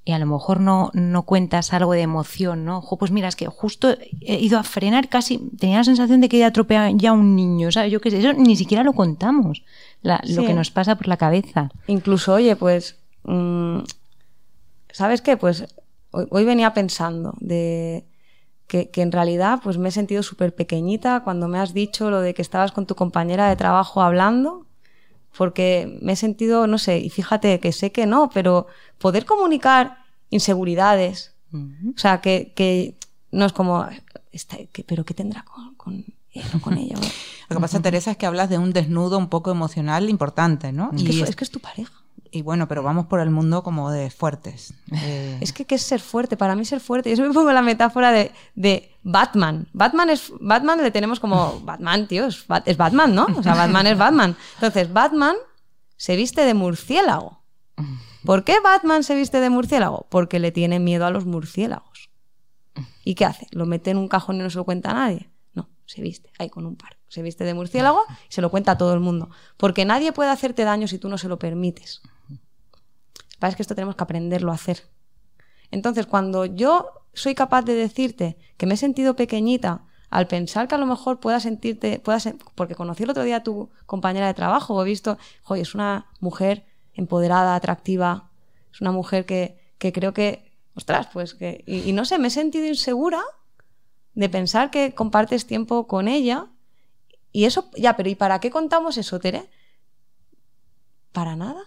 y 0.08 0.13
a 0.13 0.20
lo 0.20 0.26
mejor 0.26 0.62
no, 0.62 0.89
no 0.93 1.24
cuentas 1.24 1.74
algo 1.74 1.91
de 1.91 2.00
emoción, 2.00 2.63
¿no? 2.63 2.82
pues 2.98 3.12
mira, 3.12 3.28
es 3.28 3.36
que 3.36 3.48
justo 3.48 3.89
he 4.22 4.39
ido 4.39 4.58
a 4.58 4.63
frenar 4.63 5.10
casi, 5.10 5.38
tenía 5.60 5.80
la 5.80 5.84
sensación 5.84 6.22
de 6.22 6.30
que 6.30 6.39
ya 6.39 6.48
atropellado 6.48 6.96
ya 6.96 7.12
un 7.12 7.36
niño, 7.36 7.74
¿sabes? 7.74 7.91
Yo 7.91 8.00
qué 8.00 8.10
sé, 8.10 8.20
eso 8.20 8.32
ni 8.32 8.56
siquiera 8.56 8.84
lo 8.84 8.93
contamos, 8.93 9.63
lo 10.04 10.46
que 10.46 10.54
nos 10.54 10.72
pasa 10.72 10.96
por 10.96 11.10
la 11.10 11.17
cabeza. 11.17 11.72
Incluso, 11.88 12.36
oye, 12.36 12.56
pues, 12.56 12.96
mm, 13.24 13.80
¿sabes 14.91 15.22
qué? 15.22 15.36
Pues 15.36 15.65
hoy, 16.12 16.46
venía 16.46 16.74
pensando 16.74 17.34
de 17.41 18.06
que, 18.67 18.89
que, 18.89 19.02
en 19.02 19.12
realidad 19.12 19.60
pues 19.62 19.78
me 19.78 19.89
he 19.89 19.91
sentido 19.91 20.24
súper 20.24 20.56
pequeñita 20.56 21.22
cuando 21.26 21.50
me 21.50 21.60
has 21.60 21.74
dicho 21.74 22.10
lo 22.10 22.22
de 22.22 22.34
que 22.34 22.41
estabas 22.41 22.72
con 22.72 22.86
tu 22.86 22.96
compañera 22.96 23.50
de 23.50 23.58
trabajo 23.58 24.02
hablando, 24.02 24.67
porque 25.38 26.00
me 26.02 26.13
he 26.13 26.15
sentido, 26.15 26.67
no 26.67 26.78
sé, 26.78 27.00
y 27.00 27.10
fíjate 27.10 27.60
que 27.60 27.71
sé 27.71 27.91
que 27.91 28.06
no, 28.06 28.30
pero 28.30 28.67
poder 28.97 29.26
comunicar 29.26 30.00
inseguridades. 30.30 31.34
O 31.54 31.97
sea, 31.97 32.19
que, 32.19 32.52
que, 32.56 32.95
no 33.32 33.45
es 33.45 33.54
como, 33.54 33.88
pero 34.86 35.06
¿qué 35.06 35.13
tendrá 35.13 35.43
con, 35.43 35.76
con 35.76 36.06
con 36.62 36.78
ella? 36.78 36.95
Lo 37.50 37.56
que 37.56 37.62
pasa, 37.62 37.82
Teresa, 37.82 38.12
es 38.12 38.17
que 38.17 38.26
hablas 38.26 38.50
de 38.50 38.58
un 38.58 38.73
desnudo 38.73 39.17
un 39.17 39.30
poco 39.30 39.52
emocional 39.52 40.10
importante, 40.10 40.71
¿no? 40.71 40.91
Es, 40.93 41.02
y 41.02 41.06
que, 41.06 41.21
es, 41.21 41.36
que 41.36 41.43
es 41.43 41.52
tu 41.52 41.60
pareja. 41.60 41.93
Y 42.32 42.42
bueno, 42.42 42.68
pero 42.68 42.84
vamos 42.84 43.06
por 43.08 43.20
el 43.20 43.30
mundo 43.30 43.63
como 43.63 43.92
de 43.92 44.10
fuertes. 44.10 44.74
Eh, 44.92 45.38
es 45.42 45.54
que 45.54 45.66
¿qué 45.66 45.76
es 45.76 45.82
ser 45.82 46.00
fuerte? 46.00 46.38
Para 46.38 46.56
mí 46.56 46.66
ser 46.66 46.80
fuerte, 46.80 47.10
yo 47.10 47.16
siempre 47.16 47.34
pongo 47.34 47.52
la 47.52 47.62
metáfora 47.62 48.12
de, 48.12 48.32
de 48.56 48.92
Batman. 49.04 49.68
Batman 49.74 50.10
es 50.10 50.32
Batman 50.40 50.82
le 50.82 50.92
tenemos 50.92 51.20
como 51.20 51.60
Batman, 51.63 52.08
tío, 52.08 52.26
es, 52.26 52.46
es 52.66 52.78
Batman, 52.78 53.16
¿no? 53.16 53.28
O 53.38 53.44
sea, 53.44 53.56
Batman 53.56 53.88
es 53.88 53.98
Batman. 53.98 54.36
Entonces, 54.56 54.92
Batman 54.92 55.36
se 55.96 56.16
viste 56.16 56.42
de 56.42 56.54
murciélago. 56.54 57.42
¿Por 58.26 58.44
qué 58.44 58.60
Batman 58.60 59.04
se 59.04 59.16
viste 59.16 59.40
de 59.40 59.50
murciélago? 59.50 60.08
Porque 60.10 60.40
le 60.40 60.52
tiene 60.52 60.80
miedo 60.80 61.06
a 61.06 61.12
los 61.12 61.26
murciélagos. 61.26 62.10
¿Y 63.04 63.16
qué 63.16 63.26
hace? 63.26 63.48
¿Lo 63.52 63.66
mete 63.66 63.92
en 63.92 63.98
un 63.98 64.08
cajón 64.08 64.36
y 64.36 64.40
no 64.40 64.50
se 64.50 64.58
lo 64.58 64.66
cuenta 64.66 64.92
a 64.92 64.94
nadie? 64.94 65.30
No, 65.54 65.70
se 65.86 66.02
viste 66.02 66.32
ahí 66.38 66.50
con 66.50 66.66
un 66.66 66.76
par. 66.76 66.98
Se 67.08 67.22
viste 67.22 67.46
de 67.46 67.54
murciélago 67.54 68.04
y 68.30 68.34
se 68.34 68.42
lo 68.42 68.52
cuenta 68.52 68.74
a 68.74 68.78
todo 68.78 68.94
el 68.94 69.00
mundo. 69.00 69.30
Porque 69.56 69.86
nadie 69.86 70.12
puede 70.12 70.30
hacerte 70.30 70.63
daño 70.63 70.88
si 70.88 70.98
tú 71.00 71.08
no 71.08 71.18
se 71.18 71.30
lo 71.30 71.40
permites. 71.40 72.02
Lo 73.39 73.52
que 73.52 73.62
esto 73.62 73.76
tenemos 73.76 73.95
que 73.95 74.04
aprenderlo 74.04 74.52
a 74.52 74.56
hacer. 74.56 74.84
Entonces, 75.71 76.06
cuando 76.06 76.45
yo 76.45 76.89
soy 77.13 77.36
capaz 77.36 77.63
de 77.63 77.73
decirte 77.73 78.38
que 78.58 78.65
me 78.65 78.76
he 78.76 78.78
sentido 78.78 79.15
pequeñita 79.15 79.84
al 80.10 80.28
pensar 80.28 80.67
que 80.67 80.76
a 80.76 80.78
lo 80.78 80.86
mejor 80.86 81.19
pueda 81.19 81.39
sentirte, 81.39 82.00
puedas, 82.00 82.30
porque 82.56 82.76
conocí 82.76 83.04
el 83.04 83.10
otro 83.10 83.23
día 83.23 83.38
a 83.38 83.43
tu 83.43 83.69
compañera 83.86 84.28
de 84.28 84.34
trabajo, 84.34 84.82
he 84.82 84.86
visto, 84.86 85.17
joder, 85.43 85.62
es 85.63 85.76
una 85.76 86.08
mujer 86.19 86.65
empoderada, 86.93 87.56
atractiva. 87.56 88.30
Es 88.73 88.82
una 88.82 88.91
mujer 88.91 89.26
que, 89.26 89.60
que 89.78 89.91
creo 89.91 90.13
que, 90.13 90.52
ostras, 90.76 91.08
pues 91.12 91.34
que... 91.34 91.63
Y, 91.67 91.91
no 91.93 92.06
sé, 92.06 92.19
me 92.19 92.28
he 92.28 92.32
sentido 92.32 92.65
insegura 92.65 93.21
de 94.13 94.30
pensar 94.30 94.71
que 94.71 94.95
compartes 94.95 95.45
tiempo 95.45 95.88
con 95.88 96.08
ella. 96.08 96.47
Y 97.32 97.45
eso, 97.45 97.69
ya, 97.76 97.95
pero 97.97 98.10
¿y 98.10 98.15
para 98.15 98.39
qué 98.39 98.50
contamos 98.50 98.97
eso, 98.97 99.19
Tere? 99.19 99.50
Para 101.12 101.36
nada. 101.36 101.63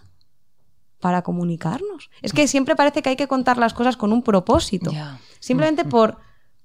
Para 1.01 1.23
comunicarnos. 1.23 2.09
Es 2.21 2.31
que 2.31 2.47
siempre 2.47 2.75
parece 2.75 3.01
que 3.01 3.09
hay 3.09 3.15
que 3.15 3.27
contar 3.27 3.57
las 3.57 3.73
cosas 3.73 3.97
con 3.97 4.13
un 4.13 4.21
propósito. 4.21 4.91
Simplemente 5.39 5.83
por, 5.83 6.17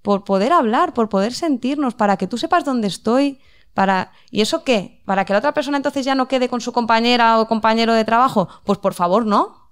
por 0.03 0.25
poder 0.25 0.53
hablar, 0.53 0.95
por 0.95 1.09
poder 1.09 1.33
sentirnos, 1.33 1.95
para 1.95 2.17
que 2.17 2.27
tú 2.27 2.39
sepas 2.39 2.65
dónde 2.65 2.87
estoy, 2.87 3.41
para, 3.77 4.13
¿Y 4.31 4.41
eso 4.41 4.65
qué? 4.65 5.03
¿Para 5.05 5.27
que 5.27 5.35
la 5.35 5.41
otra 5.41 5.53
persona 5.53 5.77
entonces 5.77 6.07
ya 6.07 6.15
no 6.15 6.29
quede 6.29 6.49
con 6.49 6.63
su 6.63 6.73
compañera 6.73 7.39
o 7.39 7.47
compañero 7.47 7.93
de 7.93 8.07
trabajo? 8.07 8.49
Pues 8.65 8.79
por 8.79 8.95
favor, 8.95 9.27
no. 9.27 9.71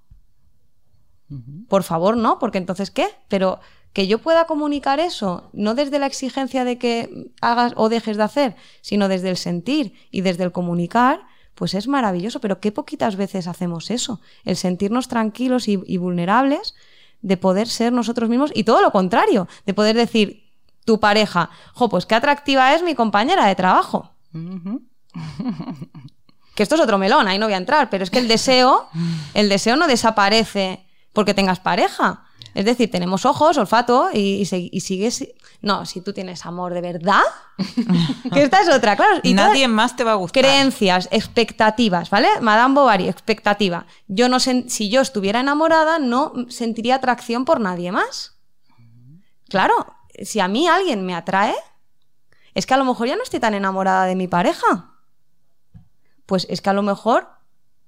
Por 1.67 1.81
favor, 1.81 2.15
no, 2.15 2.37
porque 2.37 2.59
entonces 2.59 2.91
¿qué? 2.91 3.07
Pero 3.29 3.59
que 3.93 4.05
yo 4.05 4.19
pueda 4.19 4.45
comunicar 4.45 4.99
eso, 4.99 5.49
no 5.53 5.73
desde 5.73 5.97
la 5.97 6.05
exigencia 6.05 6.65
de 6.65 6.77
que 6.77 7.31
hagas 7.41 7.73
o 7.77 7.89
dejes 7.89 8.17
de 8.17 8.23
hacer, 8.23 8.55
sino 8.81 9.07
desde 9.07 9.31
el 9.31 9.37
sentir 9.37 9.93
y 10.11 10.21
desde 10.21 10.43
el 10.43 10.51
comunicar, 10.51 11.25
pues 11.55 11.73
es 11.73 11.87
maravilloso. 11.87 12.39
Pero 12.39 12.59
qué 12.59 12.71
poquitas 12.71 13.15
veces 13.15 13.47
hacemos 13.47 13.89
eso, 13.89 14.21
el 14.43 14.55
sentirnos 14.55 15.07
tranquilos 15.07 15.67
y, 15.67 15.81
y 15.85 15.97
vulnerables, 15.97 16.75
de 17.21 17.37
poder 17.37 17.67
ser 17.67 17.91
nosotros 17.91 18.29
mismos 18.29 18.51
y 18.53 18.63
todo 18.63 18.81
lo 18.81 18.91
contrario, 18.91 19.47
de 19.65 19.73
poder 19.73 19.95
decir, 19.95 20.45
tu 20.85 20.99
pareja, 20.99 21.49
jo, 21.73 21.89
pues 21.89 22.05
qué 22.05 22.15
atractiva 22.15 22.73
es 22.73 22.83
mi 22.83 22.95
compañera 22.95 23.47
de 23.47 23.55
trabajo. 23.55 24.11
que 26.55 26.63
esto 26.63 26.75
es 26.75 26.81
otro 26.81 26.97
melón, 26.97 27.27
ahí 27.27 27.37
no 27.37 27.47
voy 27.47 27.53
a 27.53 27.57
entrar, 27.57 27.89
pero 27.89 28.03
es 28.03 28.09
que 28.09 28.19
el 28.19 28.27
deseo, 28.27 28.87
el 29.33 29.49
deseo 29.49 29.75
no 29.75 29.87
desaparece 29.87 30.85
porque 31.11 31.33
tengas 31.33 31.59
pareja. 31.59 32.23
Es 32.53 32.63
decir, 32.63 32.89
tenemos 32.89 33.25
ojos, 33.25 33.57
olfato 33.57 34.09
y, 34.13 34.45
sigues. 34.45 35.27
No, 35.61 35.85
si 35.85 36.01
tú 36.01 36.13
tienes 36.13 36.45
amor 36.45 36.73
de 36.73 36.81
verdad, 36.81 37.21
que 38.33 38.43
esta 38.43 38.61
es 38.61 38.69
otra, 38.69 38.95
claro. 38.95 39.19
Y 39.23 39.33
nadie 39.33 39.67
más 39.67 39.95
te 39.95 40.03
va 40.03 40.13
a 40.13 40.15
gustar. 40.15 40.43
Creencias, 40.43 41.07
expectativas, 41.11 42.09
¿vale? 42.09 42.27
Madame 42.41 42.75
Bovary, 42.75 43.07
expectativa. 43.07 43.85
Yo 44.07 44.29
no 44.29 44.39
si 44.39 44.89
yo 44.89 45.01
estuviera 45.01 45.39
enamorada, 45.39 45.99
no 45.99 46.33
sentiría 46.49 46.95
atracción 46.95 47.45
por 47.45 47.59
nadie 47.59 47.91
más. 47.91 48.37
Claro, 49.49 49.95
si 50.23 50.39
a 50.39 50.47
mí 50.47 50.67
alguien 50.67 51.05
me 51.05 51.15
atrae, 51.15 51.55
es 52.53 52.65
que 52.65 52.73
a 52.73 52.77
lo 52.77 52.85
mejor 52.85 53.07
ya 53.07 53.15
no 53.15 53.23
estoy 53.23 53.39
tan 53.39 53.53
enamorada 53.53 54.05
de 54.05 54.15
mi 54.15 54.27
pareja. 54.27 54.91
Pues 56.25 56.47
es 56.49 56.61
que 56.61 56.69
a 56.69 56.73
lo 56.73 56.81
mejor 56.81 57.29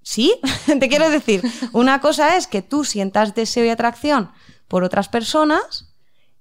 sí, 0.01 0.39
te 0.79 0.89
quiero 0.89 1.09
decir, 1.09 1.41
una 1.73 1.99
cosa 1.99 2.37
es 2.37 2.47
que 2.47 2.61
tú 2.61 2.83
sientas 2.83 3.33
deseo 3.33 3.65
y 3.65 3.69
atracción 3.69 4.31
por 4.67 4.83
otras 4.83 5.09
personas 5.09 5.86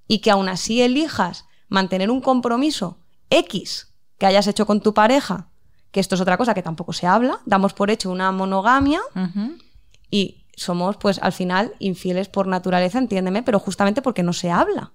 y 0.08 0.18
que 0.18 0.30
aún 0.30 0.48
así 0.48 0.82
elijas 0.82 1.46
mantener 1.68 2.10
un 2.10 2.20
compromiso 2.20 2.98
X 3.30 3.92
que 4.18 4.26
hayas 4.26 4.46
hecho 4.46 4.66
con 4.66 4.80
tu 4.80 4.94
pareja, 4.94 5.48
que 5.90 6.00
esto 6.00 6.14
es 6.14 6.20
otra 6.20 6.36
cosa 6.36 6.54
que 6.54 6.62
tampoco 6.62 6.92
se 6.92 7.06
habla, 7.06 7.40
damos 7.44 7.72
por 7.72 7.90
hecho 7.90 8.10
una 8.10 8.32
monogamia 8.32 9.00
y 10.10 10.44
somos 10.56 10.96
pues 10.96 11.18
al 11.20 11.32
final 11.32 11.74
infieles 11.78 12.28
por 12.28 12.46
naturaleza, 12.46 12.98
entiéndeme, 12.98 13.42
pero 13.42 13.58
justamente 13.58 14.02
porque 14.02 14.22
no 14.22 14.32
se 14.32 14.50
habla. 14.50 14.92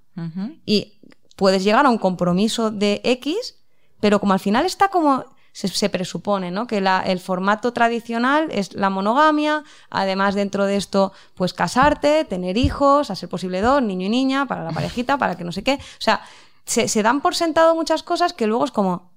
Y 0.65 0.99
puedes 1.35 1.63
llegar 1.63 1.85
a 1.85 1.89
un 1.89 1.97
compromiso 1.97 2.71
de 2.71 3.01
X, 3.03 3.55
pero 3.99 4.19
como 4.19 4.33
al 4.33 4.39
final 4.39 4.65
está 4.65 4.89
como 4.89 5.25
se, 5.51 5.89
presupone, 5.89 6.51
¿no? 6.51 6.67
Que 6.67 6.77
el 6.77 7.19
formato 7.19 7.73
tradicional 7.73 8.47
es 8.51 8.73
la 8.73 8.89
monogamia, 8.89 9.63
además 9.89 10.35
dentro 10.35 10.65
de 10.65 10.77
esto, 10.77 11.11
pues 11.35 11.53
casarte, 11.53 12.25
tener 12.25 12.57
hijos, 12.57 13.11
a 13.11 13.15
ser 13.15 13.29
posible 13.29 13.61
dos, 13.61 13.81
niño 13.81 14.07
y 14.07 14.09
niña, 14.09 14.45
para 14.45 14.63
la 14.63 14.71
parejita, 14.71 15.17
para 15.17 15.35
que 15.35 15.43
no 15.43 15.51
sé 15.51 15.63
qué. 15.63 15.73
O 15.73 16.01
sea, 16.01 16.21
se, 16.65 16.87
se 16.87 17.03
dan 17.03 17.21
por 17.21 17.35
sentado 17.35 17.75
muchas 17.75 18.03
cosas 18.03 18.33
que 18.33 18.47
luego 18.47 18.65
es 18.65 18.71
como, 18.71 19.11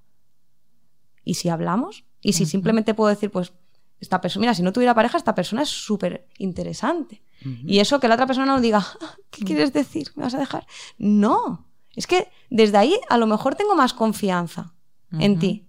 ¿y 1.23 1.35
si 1.35 1.49
hablamos? 1.49 2.03
¿Y 2.21 2.33
si 2.33 2.45
simplemente 2.45 2.93
puedo 2.93 3.09
decir, 3.09 3.31
pues 3.31 3.53
esta 3.99 4.19
persona, 4.21 4.41
mira, 4.41 4.53
si 4.53 4.63
no 4.63 4.73
tuviera 4.73 4.93
pareja, 4.93 5.17
esta 5.17 5.35
persona 5.35 5.61
es 5.61 5.69
súper 5.69 6.27
interesante. 6.37 7.23
Y 7.63 7.77
eso 7.77 7.99
que 7.99 8.07
la 8.07 8.15
otra 8.15 8.25
persona 8.25 8.47
no 8.47 8.59
diga, 8.59 8.79
ah, 8.79 9.15
¿qué 9.29 9.45
quieres 9.45 9.71
decir? 9.71 10.11
¿Me 10.15 10.23
vas 10.23 10.33
a 10.33 10.39
dejar? 10.39 10.65
No, 10.97 11.67
es 11.95 12.07
que 12.07 12.27
desde 12.49 12.77
ahí 12.77 12.99
a 13.07 13.17
lo 13.17 13.27
mejor 13.27 13.53
tengo 13.53 13.75
más 13.75 13.93
confianza 13.93 14.73
en 15.11 15.37
ti, 15.37 15.64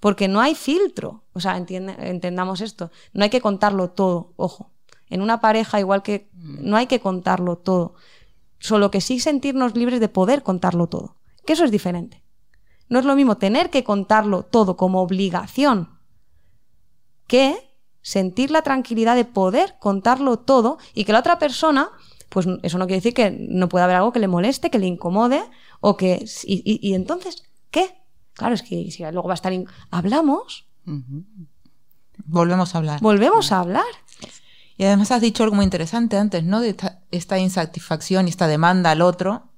porque 0.00 0.28
no 0.28 0.40
hay 0.40 0.54
filtro. 0.54 1.24
O 1.32 1.40
sea, 1.40 1.56
entendamos 1.56 2.60
esto, 2.60 2.90
no 3.12 3.24
hay 3.24 3.30
que 3.30 3.40
contarlo 3.40 3.90
todo, 3.90 4.32
ojo. 4.36 4.70
En 5.08 5.22
una 5.22 5.40
pareja, 5.40 5.80
igual 5.80 6.02
que 6.02 6.28
no 6.34 6.76
hay 6.76 6.86
que 6.86 7.00
contarlo 7.00 7.56
todo, 7.56 7.94
solo 8.58 8.90
que 8.90 9.00
sí 9.00 9.20
sentirnos 9.20 9.74
libres 9.74 10.00
de 10.00 10.08
poder 10.08 10.42
contarlo 10.42 10.86
todo, 10.86 11.16
que 11.46 11.54
eso 11.54 11.64
es 11.64 11.70
diferente. 11.70 12.22
No 12.88 12.98
es 12.98 13.04
lo 13.04 13.16
mismo 13.16 13.36
tener 13.36 13.70
que 13.70 13.84
contarlo 13.84 14.44
todo 14.44 14.76
como 14.76 15.00
obligación 15.00 15.98
que 17.28 17.76
sentir 18.02 18.50
la 18.50 18.62
tranquilidad 18.62 19.14
de 19.14 19.26
poder 19.26 19.76
contarlo 19.78 20.38
todo 20.38 20.78
y 20.94 21.04
que 21.04 21.12
la 21.12 21.20
otra 21.20 21.38
persona, 21.38 21.90
pues 22.30 22.46
eso 22.62 22.78
no 22.78 22.86
quiere 22.86 22.98
decir 22.98 23.14
que 23.14 23.30
no 23.30 23.68
pueda 23.68 23.84
haber 23.84 23.96
algo 23.96 24.12
que 24.12 24.18
le 24.18 24.28
moleste, 24.28 24.70
que 24.70 24.78
le 24.78 24.86
incomode 24.86 25.42
o 25.80 25.96
que... 25.96 26.24
Y, 26.44 26.94
entonces, 26.94 27.44
¿qué? 27.70 27.97
Claro, 28.38 28.54
es 28.54 28.62
que 28.62 28.90
si 28.90 29.02
luego 29.02 29.28
va 29.28 29.34
a 29.34 29.34
estar... 29.34 29.52
Hablamos. 29.90 30.66
Volvemos 32.24 32.74
a 32.74 32.78
hablar. 32.78 33.00
Volvemos 33.00 33.52
a 33.52 33.60
hablar. 33.60 33.84
Y 34.78 34.84
además 34.84 35.10
has 35.10 35.20
dicho 35.20 35.44
algo 35.44 35.56
muy 35.56 35.64
interesante 35.64 36.16
antes, 36.16 36.44
¿no? 36.44 36.60
De 36.60 36.74
esta, 37.10 37.38
insatisfacción 37.38 38.26
y 38.26 38.30
esta 38.30 38.46
demanda 38.46 38.92
al 38.92 39.02
otro, 39.02 39.50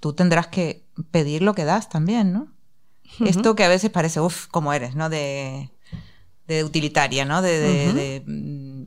tú 0.00 0.14
tendrás 0.14 0.48
que 0.48 0.84
pedir 1.10 1.42
lo 1.42 1.54
que 1.54 1.64
das 1.64 1.88
también, 1.88 2.32
¿no? 2.32 2.48
Esto 3.20 3.54
que 3.54 3.64
a 3.64 3.68
veces 3.68 3.90
parece, 3.90 4.20
uff, 4.20 4.46
como 4.48 4.72
eres, 4.72 4.96
¿no? 4.96 5.10
De 5.10 5.70
de 6.46 6.64
utilitaria, 6.64 7.24
¿no? 7.24 7.42
De, 7.42 8.22
mm, 8.26 8.82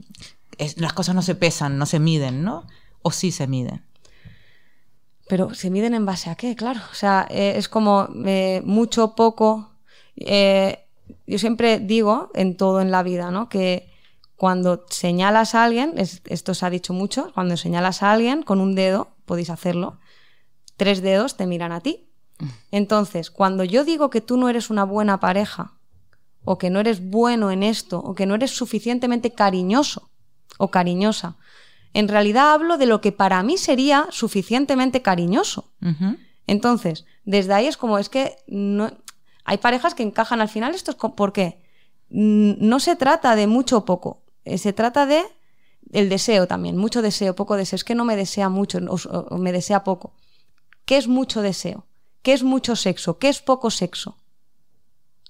las 0.78 0.94
cosas 0.94 1.16
no 1.16 1.22
se 1.22 1.36
pesan, 1.36 1.78
no 1.78 1.86
se 1.86 2.00
miden, 2.00 2.44
¿no? 2.44 2.68
O 3.02 3.12
sí 3.12 3.32
se 3.32 3.48
miden. 3.48 3.84
Pero 5.28 5.54
se 5.54 5.70
miden 5.70 5.94
en 5.94 6.06
base 6.06 6.30
a 6.30 6.36
qué, 6.36 6.56
claro. 6.56 6.82
O 6.92 6.96
sea, 6.96 7.28
eh, 7.30 7.54
es 7.58 7.68
como 7.68 8.08
eh, 8.26 8.62
mucho, 8.64 9.16
poco. 9.16 9.72
Eh, 10.16 10.86
yo 11.26 11.40
siempre 11.40 11.80
digo 11.80 12.30
en 12.34 12.58
todo 12.58 12.82
en 12.82 12.92
la 12.92 13.04
vida, 13.04 13.32
¿no? 13.32 13.50
Que 13.50 13.92
cuando 14.36 14.86
señalas 14.90 15.56
a 15.56 15.64
alguien, 15.64 15.94
esto 15.98 16.54
se 16.54 16.66
ha 16.66 16.70
dicho 16.70 16.94
mucho, 16.94 17.32
cuando 17.34 17.58
señalas 17.58 18.04
a 18.04 18.12
alguien 18.12 18.44
con 18.44 18.60
un 18.60 18.76
dedo, 18.76 19.16
podéis 19.26 19.50
hacerlo, 19.50 19.98
tres 20.78 21.02
dedos 21.02 21.38
te 21.38 21.48
miran 21.48 21.72
a 21.72 21.80
ti. 21.80 22.10
Entonces, 22.70 23.32
cuando 23.32 23.64
yo 23.64 23.86
digo 23.86 24.10
que 24.10 24.20
tú 24.20 24.36
no 24.38 24.50
eres 24.50 24.70
una 24.70 24.84
buena 24.84 25.22
pareja 25.22 25.74
o 26.44 26.58
que 26.58 26.70
no 26.70 26.80
eres 26.80 27.10
bueno 27.10 27.50
en 27.50 27.64
esto, 27.64 28.00
o 28.00 28.14
que 28.14 28.26
no 28.26 28.36
eres 28.36 28.52
suficientemente 28.52 29.32
cariñoso 29.32 30.10
o 30.58 30.70
cariñosa. 30.70 31.38
En 31.96 32.10
realidad 32.10 32.52
hablo 32.52 32.78
de 32.78 32.88
lo 32.88 33.00
que 33.00 33.14
para 33.14 33.42
mí 33.42 33.58
sería 33.58 34.08
suficientemente 34.12 35.02
cariñoso. 35.02 35.72
Entonces, 36.46 37.06
desde 37.24 37.54
ahí 37.54 37.68
es 37.68 37.78
como, 37.78 37.98
es 37.98 38.10
que 38.10 38.36
no, 38.48 38.92
hay 39.46 39.60
parejas 39.60 39.96
que 39.96 40.04
encajan 40.04 40.42
al 40.42 40.50
final, 40.50 40.76
esto 40.76 40.92
es 40.92 40.98
¿por 40.98 41.32
qué? 41.32 41.62
No 42.10 42.82
se 42.82 42.98
trata 42.98 43.38
de 43.38 43.48
mucho 43.48 43.78
o 43.78 43.86
poco, 43.86 44.24
eh, 44.44 44.58
se 44.58 44.74
trata 44.74 45.06
de 45.06 45.24
el 45.94 46.10
deseo 46.10 46.48
también, 46.48 46.76
mucho 46.76 47.02
deseo, 47.02 47.34
poco 47.34 47.56
deseo, 47.56 47.78
es 47.78 47.86
que 47.86 47.96
no 47.96 48.04
me 48.04 48.18
desea 48.18 48.50
mucho 48.50 48.80
o 48.90 49.38
me 49.38 49.54
desea 49.54 49.86
poco. 49.86 50.14
¿Qué 50.84 50.98
es 50.98 51.08
mucho 51.08 51.42
deseo? 51.42 51.86
¿Qué 52.24 52.34
es 52.34 52.44
mucho 52.44 52.76
sexo? 52.76 53.20
¿Qué 53.20 53.30
es 53.30 53.42
poco 53.42 53.72
sexo? 53.72 54.18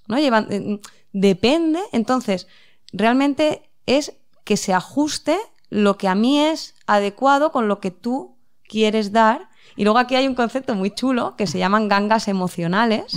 ¿no? 0.08 0.18
Llevan, 0.18 0.48
eh, 0.50 0.80
depende, 1.12 1.80
entonces, 1.92 2.48
realmente 2.92 3.70
es 3.86 4.14
que 4.42 4.56
se 4.56 4.74
ajuste 4.74 5.38
lo 5.70 5.98
que 5.98 6.08
a 6.08 6.14
mí 6.14 6.38
es 6.38 6.74
adecuado 6.86 7.52
con 7.52 7.68
lo 7.68 7.80
que 7.80 7.90
tú 7.90 8.36
quieres 8.68 9.12
dar. 9.12 9.48
Y 9.76 9.84
luego 9.84 9.98
aquí 9.98 10.14
hay 10.14 10.26
un 10.26 10.34
concepto 10.34 10.74
muy 10.74 10.90
chulo 10.90 11.36
que 11.36 11.46
se 11.46 11.58
llaman 11.58 11.88
gangas 11.88 12.28
emocionales. 12.28 13.14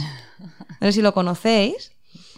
No 0.79 0.87
sé 0.87 0.93
si 0.93 1.01
lo 1.01 1.13
conocéis. 1.13 1.91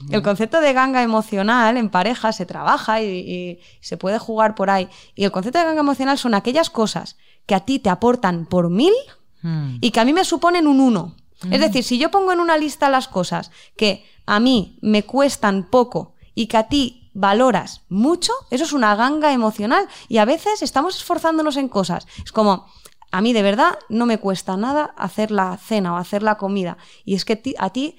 El 0.10 0.24
concepto 0.24 0.62
de 0.62 0.74
ganga 0.74 1.04
emocional 1.04 1.78
en 1.78 1.90
pareja 1.90 2.32
se 2.32 2.46
trabaja 2.46 3.02
y, 3.02 3.60
se 3.82 3.98
puede 3.98 4.18
jugar 4.18 4.56
por 4.56 4.70
ahí. 4.70 4.90
Y 5.16 5.26
el 5.26 5.32
concepto 5.32 5.60
de 5.60 5.66
ganga 5.66 5.82
emocional 5.82 6.18
son 6.18 6.34
aquellas 6.34 6.70
cosas 6.70 7.18
que 7.46 7.56
a 7.56 7.62
ti 7.62 7.80
te 7.80 7.90
aportan 7.90 8.46
por 8.46 8.70
mil 8.70 8.94
hmm. 9.42 9.78
y 9.82 9.92
que 9.92 10.00
a 10.00 10.06
mí 10.06 10.14
me 10.14 10.26
suponen 10.26 10.68
un 10.68 10.80
uno. 10.80 11.16
Es 11.44 11.60
hmm. 11.60 11.62
decir, 11.62 11.84
si 11.84 11.98
yo 11.98 12.12
pongo 12.12 12.32
en 12.32 12.40
una 12.40 12.58
lista 12.58 12.90
las 12.90 13.08
cosas 13.08 13.52
que 13.76 14.06
a 14.26 14.40
mí 14.40 14.78
me 14.82 15.04
cuestan 15.04 15.70
poco 15.70 16.16
y 16.34 16.48
que 16.48 16.58
a 16.58 16.68
ti 16.68 17.01
valoras 17.14 17.82
mucho, 17.90 18.34
eso 18.50 18.64
es 18.64 18.74
una 18.74 18.96
ganga 18.96 19.34
emocional. 19.34 19.88
Y 20.08 20.18
a 20.18 20.26
veces 20.26 20.62
estamos 20.62 20.96
esforzándonos 20.96 21.58
en 21.58 21.68
cosas. 21.70 22.08
Es 22.24 22.32
como, 22.32 22.68
a 23.12 23.22
mí 23.22 23.34
de 23.34 23.42
verdad 23.42 23.78
no 23.90 24.06
me 24.06 24.18
cuesta 24.18 24.58
nada 24.58 24.94
hacer 24.98 25.32
la 25.32 25.58
cena 25.58 25.94
o 25.94 25.98
hacer 25.98 26.24
la 26.24 26.38
comida. 26.38 26.78
Y 27.06 27.16
es 27.16 27.26
que 27.26 27.42
a 27.58 27.70
ti 27.72 27.98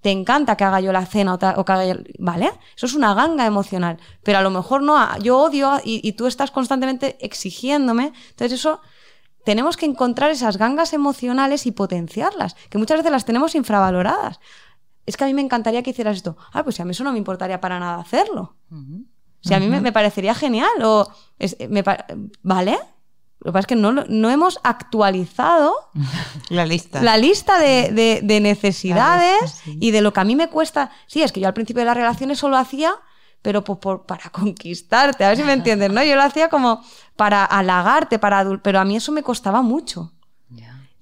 te 0.00 0.10
encanta 0.10 0.56
que 0.56 0.64
haga 0.64 0.80
yo 0.80 0.92
la 0.92 1.06
cena 1.06 1.34
o, 1.34 1.38
que 1.38 1.72
haga 1.72 1.86
yo... 1.86 1.94
¿Vale? 2.18 2.52
Eso 2.76 2.86
es 2.86 2.94
una 2.94 3.14
ganga 3.14 3.46
emocional. 3.46 3.98
Pero 4.22 4.38
a 4.38 4.42
lo 4.42 4.50
mejor 4.50 4.82
no, 4.82 5.18
yo 5.18 5.38
odio 5.38 5.80
y, 5.84 6.06
y 6.06 6.12
tú 6.12 6.26
estás 6.26 6.50
constantemente 6.50 7.16
exigiéndome. 7.24 8.12
Entonces 8.30 8.60
eso 8.60 8.80
tenemos 9.44 9.76
que 9.76 9.86
encontrar 9.86 10.30
esas 10.30 10.56
gangas 10.56 10.92
emocionales 10.92 11.66
y 11.66 11.72
potenciarlas, 11.72 12.54
que 12.70 12.78
muchas 12.78 12.98
veces 12.98 13.12
las 13.12 13.24
tenemos 13.26 13.54
infravaloradas 13.54 14.40
es 15.06 15.16
que 15.16 15.24
a 15.24 15.26
mí 15.26 15.34
me 15.34 15.42
encantaría 15.42 15.82
que 15.82 15.90
hicieras 15.90 16.16
esto. 16.16 16.36
Ah, 16.52 16.62
pues 16.62 16.76
si 16.76 16.82
a 16.82 16.84
mí 16.84 16.92
eso 16.92 17.04
no 17.04 17.12
me 17.12 17.18
importaría 17.18 17.60
para 17.60 17.78
nada 17.78 18.00
hacerlo. 18.00 18.56
Si 19.40 19.52
a 19.52 19.60
mí 19.60 19.68
me, 19.68 19.92
parecería 19.92 20.34
genial. 20.34 20.82
O 20.82 21.08
¿Vale? 22.42 22.78
Lo 23.44 23.50
que 23.50 23.52
pasa 23.52 23.60
es 23.60 23.66
que 23.66 23.76
no, 23.76 24.30
hemos 24.30 24.58
actualizado 24.62 25.74
la 26.48 26.64
lista, 26.64 27.02
la 27.02 27.18
lista 27.18 27.58
de, 27.58 28.40
necesidades 28.40 29.62
y 29.66 29.90
de 29.90 30.00
lo 30.00 30.14
que 30.14 30.20
a 30.20 30.24
mí 30.24 30.34
me 30.34 30.48
cuesta. 30.48 30.90
Sí, 31.06 31.22
es 31.22 31.30
que 31.30 31.40
yo 31.40 31.46
al 31.46 31.54
principio 31.54 31.80
de 31.80 31.86
las 31.86 31.96
relaciones 31.96 32.38
solo 32.38 32.56
hacía, 32.56 32.94
pero 33.42 33.62
por, 33.62 34.06
para 34.06 34.30
conquistarte, 34.32 35.24
a 35.24 35.28
ver 35.28 35.36
si 35.36 35.44
me 35.44 35.52
entiendes, 35.60 35.92
¿no? 35.92 36.02
Yo 36.02 36.16
lo 36.16 36.22
hacía 36.22 36.48
como 36.48 36.82
para 37.16 37.44
halagarte, 37.44 38.18
para 38.18 38.46
pero 38.62 38.80
a 38.80 38.84
mí 38.86 38.96
eso 38.96 39.12
me 39.12 39.22
costaba 39.22 39.60
mucho. 39.60 40.13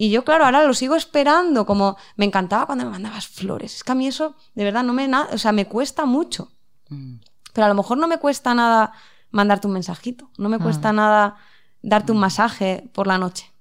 Y 0.03 0.11
yo, 0.11 0.25
claro, 0.25 0.47
ahora 0.47 0.67
lo 0.67 0.75
sigo 0.75 0.97
esperando, 0.97 1.65
como 1.65 1.97
me 2.17 2.25
encantaba 2.25 2.67
cuando 2.67 2.87
me 2.87 2.91
mandabas 2.91 3.29
flores. 3.29 3.77
Es 3.77 3.85
que 3.85 3.93
a 3.93 3.95
mí 3.95 4.09
eso, 4.09 4.35
de 4.57 4.65
verdad, 4.65 4.83
no 4.83 4.93
me, 4.93 5.09
o 5.09 5.39
sea, 5.39 5.53
me 5.53 5.67
cuesta 5.67 6.07
mucho. 6.07 6.51
Mm. 6.89 7.19
Pero 7.53 7.67
a 7.67 7.69
lo 7.69 7.77
mejor 7.77 7.99
no 7.99 8.09
me 8.09 8.19
cuesta 8.19 8.53
nada 8.53 8.95
mandarte 9.31 9.69
un 9.69 9.75
mensajito, 9.75 10.29
no 10.39 10.49
me 10.49 10.59
cuesta 10.59 10.89
ah. 10.89 10.93
nada 10.93 11.37
darte 11.83 12.11
un 12.11 12.19
mm. 12.19 12.21
masaje 12.21 12.91
por 12.93 13.07
la 13.07 13.17
noche. 13.17 13.53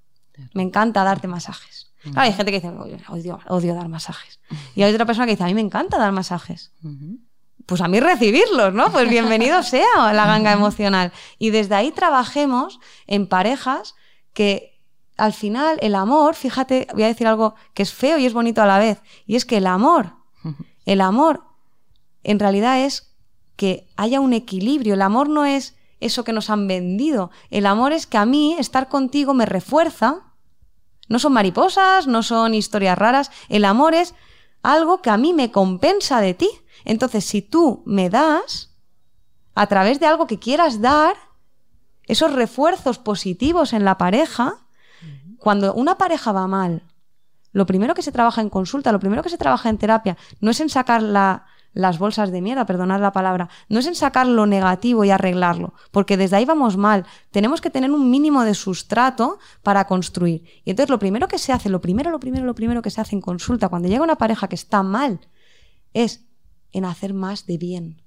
Me 0.52 0.64
encanta 0.64 1.04
darte 1.04 1.28
masajes. 1.28 1.92
Mm. 2.02 2.10
Claro, 2.10 2.26
hay 2.26 2.32
gente 2.32 2.50
que 2.50 2.58
dice, 2.58 2.74
odio, 3.08 3.38
odio 3.46 3.74
dar 3.76 3.86
masajes. 3.86 4.40
Y 4.74 4.82
hay 4.82 4.92
otra 4.92 5.06
persona 5.06 5.26
que 5.26 5.34
dice, 5.34 5.44
a 5.44 5.46
mí 5.46 5.54
me 5.54 5.60
encanta 5.60 5.96
dar 5.96 6.10
masajes. 6.10 6.72
Pues 7.66 7.80
a 7.80 7.86
mí 7.86 8.00
recibirlos, 8.00 8.74
¿no? 8.74 8.90
Pues 8.90 9.08
bienvenido 9.08 9.62
sea 9.62 10.12
la 10.12 10.26
ganga 10.26 10.50
emocional. 10.50 11.12
Y 11.38 11.50
desde 11.50 11.76
ahí 11.76 11.92
trabajemos 11.92 12.80
en 13.06 13.28
parejas 13.28 13.94
que 14.32 14.71
al 15.22 15.32
final 15.32 15.78
el 15.82 15.94
amor, 15.94 16.34
fíjate, 16.34 16.88
voy 16.94 17.04
a 17.04 17.06
decir 17.06 17.28
algo 17.28 17.54
que 17.74 17.84
es 17.84 17.92
feo 17.92 18.18
y 18.18 18.26
es 18.26 18.32
bonito 18.32 18.60
a 18.60 18.66
la 18.66 18.80
vez, 18.80 19.00
y 19.24 19.36
es 19.36 19.44
que 19.44 19.58
el 19.58 19.68
amor, 19.68 20.16
el 20.84 21.00
amor 21.00 21.44
en 22.24 22.40
realidad 22.40 22.80
es 22.80 23.14
que 23.54 23.86
haya 23.94 24.18
un 24.18 24.32
equilibrio, 24.32 24.94
el 24.94 25.02
amor 25.02 25.28
no 25.28 25.44
es 25.44 25.76
eso 26.00 26.24
que 26.24 26.32
nos 26.32 26.50
han 26.50 26.66
vendido, 26.66 27.30
el 27.50 27.66
amor 27.66 27.92
es 27.92 28.08
que 28.08 28.18
a 28.18 28.26
mí 28.26 28.56
estar 28.58 28.88
contigo 28.88 29.32
me 29.32 29.46
refuerza, 29.46 30.34
no 31.08 31.20
son 31.20 31.34
mariposas, 31.34 32.08
no 32.08 32.24
son 32.24 32.52
historias 32.52 32.98
raras, 32.98 33.30
el 33.48 33.64
amor 33.64 33.94
es 33.94 34.16
algo 34.64 35.02
que 35.02 35.10
a 35.10 35.18
mí 35.18 35.32
me 35.34 35.52
compensa 35.52 36.20
de 36.20 36.34
ti. 36.34 36.50
Entonces, 36.84 37.24
si 37.24 37.42
tú 37.42 37.84
me 37.86 38.10
das, 38.10 38.74
a 39.54 39.68
través 39.68 40.00
de 40.00 40.06
algo 40.06 40.26
que 40.26 40.40
quieras 40.40 40.80
dar, 40.80 41.14
esos 42.08 42.32
refuerzos 42.32 42.98
positivos 42.98 43.72
en 43.72 43.84
la 43.84 43.98
pareja, 43.98 44.61
cuando 45.42 45.74
una 45.74 45.98
pareja 45.98 46.30
va 46.30 46.46
mal, 46.46 46.84
lo 47.50 47.66
primero 47.66 47.94
que 47.94 48.02
se 48.02 48.12
trabaja 48.12 48.40
en 48.40 48.48
consulta, 48.48 48.92
lo 48.92 49.00
primero 49.00 49.24
que 49.24 49.28
se 49.28 49.36
trabaja 49.36 49.68
en 49.70 49.76
terapia, 49.76 50.16
no 50.40 50.52
es 50.52 50.60
en 50.60 50.68
sacar 50.68 51.02
las 51.02 51.98
bolsas 51.98 52.30
de 52.30 52.40
mierda, 52.40 52.64
perdonad 52.64 53.00
la 53.00 53.10
palabra, 53.10 53.48
no 53.68 53.80
es 53.80 53.86
en 53.88 53.96
sacar 53.96 54.28
lo 54.28 54.46
negativo 54.46 55.02
y 55.02 55.10
arreglarlo, 55.10 55.74
porque 55.90 56.16
desde 56.16 56.36
ahí 56.36 56.44
vamos 56.44 56.76
mal. 56.76 57.06
Tenemos 57.32 57.60
que 57.60 57.70
tener 57.70 57.90
un 57.90 58.08
mínimo 58.08 58.44
de 58.44 58.54
sustrato 58.54 59.40
para 59.64 59.88
construir. 59.88 60.44
Y 60.64 60.70
entonces 60.70 60.90
lo 60.90 61.00
primero 61.00 61.26
que 61.26 61.38
se 61.38 61.52
hace, 61.52 61.70
lo 61.70 61.80
primero, 61.80 62.12
lo 62.12 62.20
primero, 62.20 62.46
lo 62.46 62.54
primero 62.54 62.80
que 62.80 62.90
se 62.90 63.00
hace 63.00 63.16
en 63.16 63.20
consulta 63.20 63.68
cuando 63.68 63.88
llega 63.88 64.04
una 64.04 64.18
pareja 64.18 64.46
que 64.46 64.54
está 64.54 64.84
mal, 64.84 65.28
es 65.92 66.24
en 66.70 66.84
hacer 66.84 67.14
más 67.14 67.46
de 67.46 67.58
bien. 67.58 68.02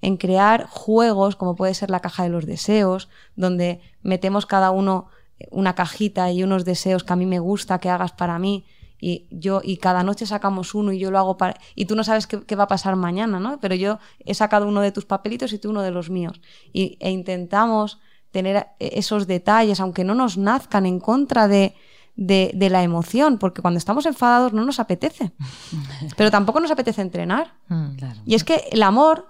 En 0.00 0.16
crear 0.16 0.66
juegos, 0.70 1.36
como 1.36 1.54
puede 1.54 1.74
ser 1.74 1.90
la 1.90 2.00
caja 2.00 2.22
de 2.22 2.30
los 2.30 2.46
deseos, 2.46 3.10
donde 3.36 3.82
metemos 4.00 4.46
cada 4.46 4.70
uno 4.70 5.08
una 5.50 5.74
cajita 5.74 6.30
y 6.30 6.42
unos 6.42 6.64
deseos 6.64 7.04
que 7.04 7.12
a 7.12 7.16
mí 7.16 7.26
me 7.26 7.38
gusta 7.38 7.78
que 7.78 7.90
hagas 7.90 8.12
para 8.12 8.38
mí 8.38 8.64
y 9.00 9.26
yo 9.30 9.60
y 9.64 9.78
cada 9.78 10.02
noche 10.02 10.26
sacamos 10.26 10.74
uno 10.74 10.92
y 10.92 10.98
yo 10.98 11.10
lo 11.10 11.18
hago 11.18 11.36
para 11.36 11.58
y 11.74 11.86
tú 11.86 11.96
no 11.96 12.04
sabes 12.04 12.26
qué, 12.26 12.42
qué 12.42 12.56
va 12.56 12.64
a 12.64 12.68
pasar 12.68 12.96
mañana, 12.96 13.40
¿no? 13.40 13.58
Pero 13.60 13.74
yo 13.74 13.98
he 14.24 14.34
sacado 14.34 14.68
uno 14.68 14.80
de 14.82 14.92
tus 14.92 15.06
papelitos 15.06 15.52
y 15.52 15.58
tú 15.58 15.70
uno 15.70 15.82
de 15.82 15.90
los 15.90 16.10
míos 16.10 16.40
y, 16.72 16.98
e 17.00 17.10
intentamos 17.10 17.98
tener 18.30 18.56
eh, 18.56 18.90
esos 18.94 19.26
detalles, 19.26 19.80
aunque 19.80 20.04
no 20.04 20.14
nos 20.14 20.36
nazcan 20.36 20.86
en 20.86 21.00
contra 21.00 21.48
de, 21.48 21.74
de, 22.14 22.52
de 22.54 22.70
la 22.70 22.82
emoción, 22.82 23.38
porque 23.38 23.62
cuando 23.62 23.78
estamos 23.78 24.06
enfadados 24.06 24.52
no 24.52 24.64
nos 24.64 24.78
apetece, 24.78 25.32
pero 26.16 26.30
tampoco 26.30 26.60
nos 26.60 26.70
apetece 26.70 27.02
entrenar. 27.02 27.54
Mm, 27.68 27.96
claro. 27.96 28.20
Y 28.24 28.34
es 28.34 28.44
que 28.44 28.64
el 28.70 28.82
amor 28.82 29.26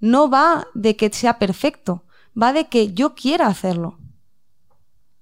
no 0.00 0.30
va 0.30 0.66
de 0.74 0.96
que 0.96 1.10
sea 1.10 1.38
perfecto, 1.38 2.04
va 2.40 2.52
de 2.52 2.66
que 2.66 2.92
yo 2.92 3.14
quiera 3.14 3.46
hacerlo. 3.46 3.98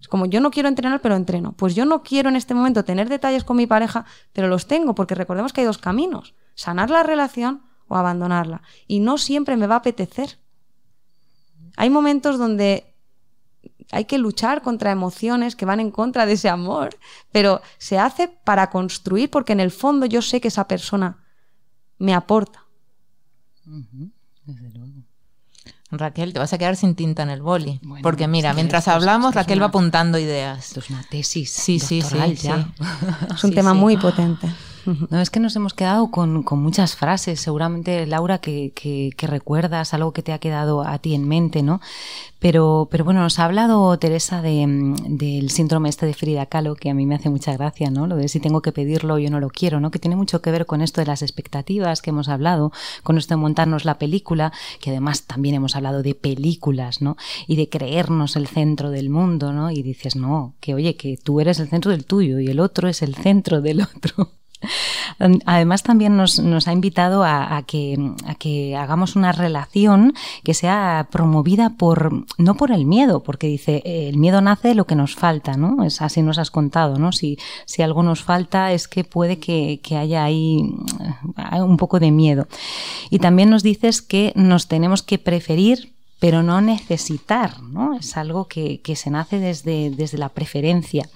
Es 0.00 0.08
como 0.08 0.26
yo 0.26 0.40
no 0.40 0.50
quiero 0.50 0.68
entrenar, 0.68 1.00
pero 1.00 1.16
entreno. 1.16 1.52
Pues 1.52 1.74
yo 1.74 1.84
no 1.84 2.02
quiero 2.02 2.28
en 2.28 2.36
este 2.36 2.54
momento 2.54 2.84
tener 2.84 3.08
detalles 3.08 3.44
con 3.44 3.56
mi 3.56 3.66
pareja, 3.66 4.04
pero 4.32 4.48
los 4.48 4.66
tengo, 4.66 4.94
porque 4.94 5.14
recordemos 5.14 5.52
que 5.52 5.62
hay 5.62 5.66
dos 5.66 5.78
caminos, 5.78 6.34
sanar 6.54 6.90
la 6.90 7.02
relación 7.02 7.62
o 7.88 7.96
abandonarla. 7.96 8.62
Y 8.86 9.00
no 9.00 9.18
siempre 9.18 9.56
me 9.56 9.66
va 9.66 9.76
a 9.76 9.78
apetecer. 9.78 10.38
Hay 11.76 11.90
momentos 11.90 12.38
donde 12.38 12.94
hay 13.92 14.04
que 14.04 14.18
luchar 14.18 14.62
contra 14.62 14.90
emociones 14.90 15.54
que 15.56 15.66
van 15.66 15.80
en 15.80 15.90
contra 15.90 16.26
de 16.26 16.32
ese 16.32 16.48
amor, 16.48 16.96
pero 17.30 17.60
se 17.78 17.98
hace 17.98 18.28
para 18.28 18.70
construir 18.70 19.30
porque 19.30 19.52
en 19.52 19.60
el 19.60 19.70
fondo 19.70 20.06
yo 20.06 20.22
sé 20.22 20.40
que 20.40 20.48
esa 20.48 20.66
persona 20.66 21.24
me 21.98 22.14
aporta. 22.14 22.64
Raquel, 25.98 26.32
te 26.32 26.38
vas 26.38 26.52
a 26.52 26.58
quedar 26.58 26.76
sin 26.76 26.94
tinta 26.94 27.22
en 27.22 27.30
el 27.30 27.42
boli. 27.42 27.80
Bueno, 27.82 28.02
porque 28.02 28.26
mira, 28.28 28.52
mientras 28.54 28.88
hablamos, 28.88 29.30
esto 29.30 29.40
es 29.40 29.44
Raquel 29.46 29.58
va 29.60 29.66
una- 29.66 29.68
apuntando 29.68 30.18
ideas. 30.18 30.66
Esto 30.68 30.80
es 30.80 30.90
una 30.90 31.02
tesis 31.02 31.50
Sí, 31.50 31.78
sí, 31.78 32.02
sí, 32.02 32.16
ya. 32.42 32.56
sí. 32.56 32.84
Es 33.34 33.44
un 33.44 33.50
Sí, 33.50 33.54
tema 33.56 33.72
sí. 33.72 33.78
muy 33.78 33.96
potente. 33.96 34.48
No, 35.10 35.20
es 35.20 35.30
que 35.30 35.40
nos 35.40 35.56
hemos 35.56 35.74
quedado 35.74 36.10
con, 36.10 36.42
con 36.44 36.62
muchas 36.62 36.94
frases, 36.94 37.40
seguramente, 37.40 38.06
Laura, 38.06 38.38
que, 38.38 38.72
que- 38.74 39.12
recuerdas, 39.26 39.92
algo 39.92 40.12
que 40.12 40.22
te 40.22 40.32
ha 40.32 40.38
quedado 40.38 40.82
a 40.86 40.98
ti 40.98 41.14
en 41.14 41.26
mente, 41.26 41.62
¿no? 41.64 41.80
Pero, 42.38 42.86
pero 42.90 43.04
bueno, 43.04 43.20
nos 43.22 43.38
ha 43.40 43.44
hablado 43.46 43.98
Teresa 43.98 44.42
de, 44.42 44.94
del 45.08 45.50
síndrome 45.50 45.88
este 45.88 46.06
de 46.06 46.14
Frida 46.14 46.46
Kahlo, 46.46 46.76
que 46.76 46.90
a 46.90 46.94
mí 46.94 47.06
me 47.06 47.16
hace 47.16 47.28
mucha 47.30 47.52
gracia, 47.56 47.90
¿no? 47.90 48.06
Lo 48.06 48.14
de 48.16 48.28
si 48.28 48.38
tengo 48.38 48.62
que 48.62 48.70
pedirlo, 48.70 49.18
yo 49.18 49.30
no 49.30 49.40
lo 49.40 49.48
quiero, 49.48 49.80
¿no? 49.80 49.90
Que 49.90 49.98
tiene 49.98 50.14
mucho 50.14 50.40
que 50.42 50.52
ver 50.52 50.66
con 50.66 50.80
esto 50.82 51.00
de 51.00 51.06
las 51.08 51.22
expectativas 51.22 52.02
que 52.02 52.10
hemos 52.10 52.28
hablado, 52.28 52.70
con 53.02 53.18
esto 53.18 53.34
de 53.34 53.38
montarnos 53.40 53.84
la 53.84 53.98
película, 53.98 54.52
que 54.80 54.90
además 54.90 55.24
también 55.24 55.56
hemos 55.56 55.74
hablado 55.74 56.02
de 56.04 56.14
películas, 56.14 57.02
¿no? 57.02 57.16
Y 57.48 57.56
de 57.56 57.68
creernos 57.68 58.36
el 58.36 58.46
centro 58.46 58.90
del 58.90 59.10
mundo, 59.10 59.52
¿no? 59.52 59.70
Y 59.72 59.82
dices, 59.82 60.14
no, 60.14 60.54
que 60.60 60.74
oye, 60.74 60.96
que 60.96 61.16
tú 61.16 61.40
eres 61.40 61.58
el 61.58 61.68
centro 61.68 61.90
del 61.90 62.04
tuyo 62.04 62.38
y 62.38 62.46
el 62.46 62.60
otro 62.60 62.88
es 62.88 63.02
el 63.02 63.16
centro 63.16 63.60
del 63.60 63.80
otro. 63.82 64.30
Además, 65.46 65.82
también 65.82 66.16
nos, 66.16 66.38
nos 66.38 66.68
ha 66.68 66.72
invitado 66.72 67.24
a, 67.24 67.62
que, 67.66 68.12
a 68.26 68.34
que 68.34 68.76
hagamos 68.76 69.16
una 69.16 69.32
relación 69.32 70.14
que 70.44 70.54
sea 70.54 71.08
promovida 71.10 71.70
por, 71.70 72.24
no 72.38 72.54
por 72.56 72.70
el 72.70 72.86
miedo, 72.86 73.22
porque 73.22 73.46
dice, 73.46 73.82
eh, 73.84 74.08
el 74.08 74.18
miedo 74.18 74.40
nace 74.40 74.68
de 74.68 74.74
lo 74.74 74.86
que 74.86 74.94
nos 74.94 75.14
falta, 75.14 75.56
¿no? 75.56 75.84
Es 75.84 76.02
así 76.02 76.22
nos 76.22 76.38
has 76.38 76.50
contado, 76.50 76.98
¿no? 76.98 77.12
Si, 77.12 77.38
si 77.64 77.82
algo 77.82 78.02
nos 78.02 78.22
falta 78.22 78.72
es 78.72 78.88
que 78.88 79.04
puede 79.04 79.38
que, 79.38 79.80
que 79.82 79.96
haya 79.96 80.24
ahí 80.24 80.74
eh, 81.52 81.62
un 81.62 81.76
poco 81.76 82.00
de 82.00 82.10
miedo. 82.10 82.48
Y 83.10 83.18
también 83.18 83.50
nos 83.50 83.62
dices 83.62 84.02
que 84.02 84.32
nos 84.34 84.68
tenemos 84.68 85.02
que 85.02 85.18
preferir 85.18 85.95
pero 86.18 86.42
no 86.42 86.60
necesitar, 86.60 87.62
¿no? 87.62 87.94
Es 87.94 88.16
algo 88.16 88.48
que, 88.48 88.80
que 88.80 88.96
se 88.96 89.10
nace 89.10 89.38
desde, 89.38 89.90
desde, 89.90 90.18
la 90.18 90.30
preferencia. 90.30 91.08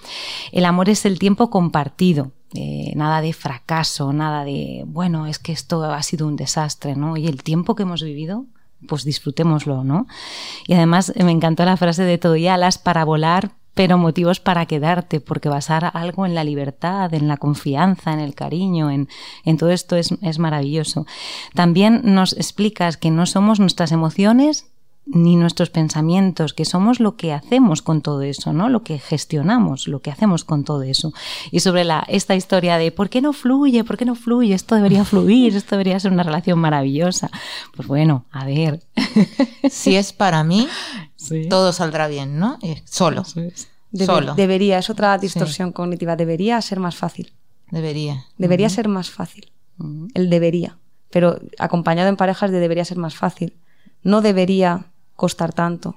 El 0.51 0.65
amor 0.65 0.89
es 0.89 1.05
el 1.05 1.17
tiempo 1.17 1.49
compartido, 1.49 2.31
eh, 2.53 2.93
nada 2.95 3.21
de 3.21 3.33
fracaso, 3.33 4.13
nada 4.13 4.43
de, 4.43 4.83
bueno, 4.85 5.25
es 5.25 5.39
que 5.39 5.53
esto 5.53 5.83
ha 5.83 6.03
sido 6.03 6.27
un 6.27 6.35
desastre, 6.35 6.95
¿no? 6.95 7.17
Y 7.17 7.27
el 7.27 7.43
tiempo 7.43 7.75
que 7.75 7.83
hemos 7.83 8.03
vivido, 8.03 8.45
pues 8.87 9.03
disfrutémoslo, 9.03 9.83
¿no? 9.83 10.07
Y 10.67 10.73
además 10.73 11.13
me 11.15 11.31
encantó 11.31 11.65
la 11.65 11.77
frase 11.77 12.03
de 12.03 12.17
todo 12.17 12.35
alas 12.49 12.77
para 12.77 13.03
volar, 13.03 13.53
pero 13.73 13.97
motivos 13.97 14.39
para 14.39 14.65
quedarte, 14.65 15.21
porque 15.21 15.49
basar 15.49 15.91
algo 15.93 16.25
en 16.25 16.35
la 16.35 16.43
libertad, 16.43 17.13
en 17.13 17.27
la 17.27 17.37
confianza, 17.37 18.11
en 18.11 18.19
el 18.19 18.35
cariño, 18.35 18.91
en, 18.91 19.07
en 19.45 19.57
todo 19.57 19.71
esto 19.71 19.95
es, 19.95 20.11
es 20.21 20.39
maravilloso. 20.39 21.05
También 21.55 22.01
nos 22.03 22.33
explicas 22.33 22.97
que 22.97 23.11
no 23.11 23.25
somos 23.25 23.59
nuestras 23.59 23.93
emociones 23.93 24.70
ni 25.05 25.35
nuestros 25.35 25.69
pensamientos, 25.71 26.53
que 26.53 26.63
somos 26.63 26.99
lo 26.99 27.15
que 27.17 27.33
hacemos 27.33 27.81
con 27.81 28.01
todo 28.01 28.21
eso, 28.21 28.53
¿no? 28.53 28.69
Lo 28.69 28.83
que 28.83 28.99
gestionamos, 28.99 29.87
lo 29.87 30.01
que 30.01 30.11
hacemos 30.11 30.43
con 30.45 30.63
todo 30.63 30.83
eso. 30.83 31.11
Y 31.51 31.61
sobre 31.61 31.83
la, 31.83 32.05
esta 32.07 32.35
historia 32.35 32.77
de 32.77 32.91
¿por 32.91 33.09
qué 33.09 33.21
no 33.21 33.33
fluye? 33.33 33.83
¿Por 33.83 33.97
qué 33.97 34.05
no 34.05 34.15
fluye? 34.15 34.53
Esto 34.53 34.75
debería 34.75 35.03
fluir, 35.03 35.55
esto 35.55 35.75
debería 35.75 35.99
ser 35.99 36.11
una 36.11 36.23
relación 36.23 36.59
maravillosa. 36.59 37.29
Pues 37.75 37.87
bueno, 37.87 38.25
a 38.31 38.45
ver. 38.45 38.81
Si 39.69 39.95
es 39.95 40.13
para 40.13 40.43
mí, 40.43 40.67
Sí. 41.15 41.47
todo 41.49 41.71
saldrá 41.73 42.07
bien, 42.07 42.39
¿no? 42.39 42.57
Eh, 42.61 42.81
Solo. 42.85 43.23
Debe- 43.91 44.05
Solo. 44.05 44.35
Debería, 44.35 44.77
es 44.79 44.89
otra 44.89 45.17
distorsión 45.17 45.71
cognitiva. 45.71 46.15
Debería 46.15 46.61
ser 46.61 46.79
más 46.79 46.95
fácil. 46.95 47.33
Debería. 47.69 48.25
Debería 48.37 48.69
ser 48.69 48.87
más 48.87 49.09
fácil. 49.09 49.51
El 50.13 50.29
debería. 50.29 50.77
Pero 51.09 51.39
acompañado 51.59 52.07
en 52.09 52.15
parejas 52.17 52.51
de 52.51 52.59
debería 52.59 52.85
ser 52.85 52.97
más 52.97 53.15
fácil. 53.15 53.53
No 54.03 54.21
debería 54.21 54.85
costar 55.15 55.53
tanto. 55.53 55.95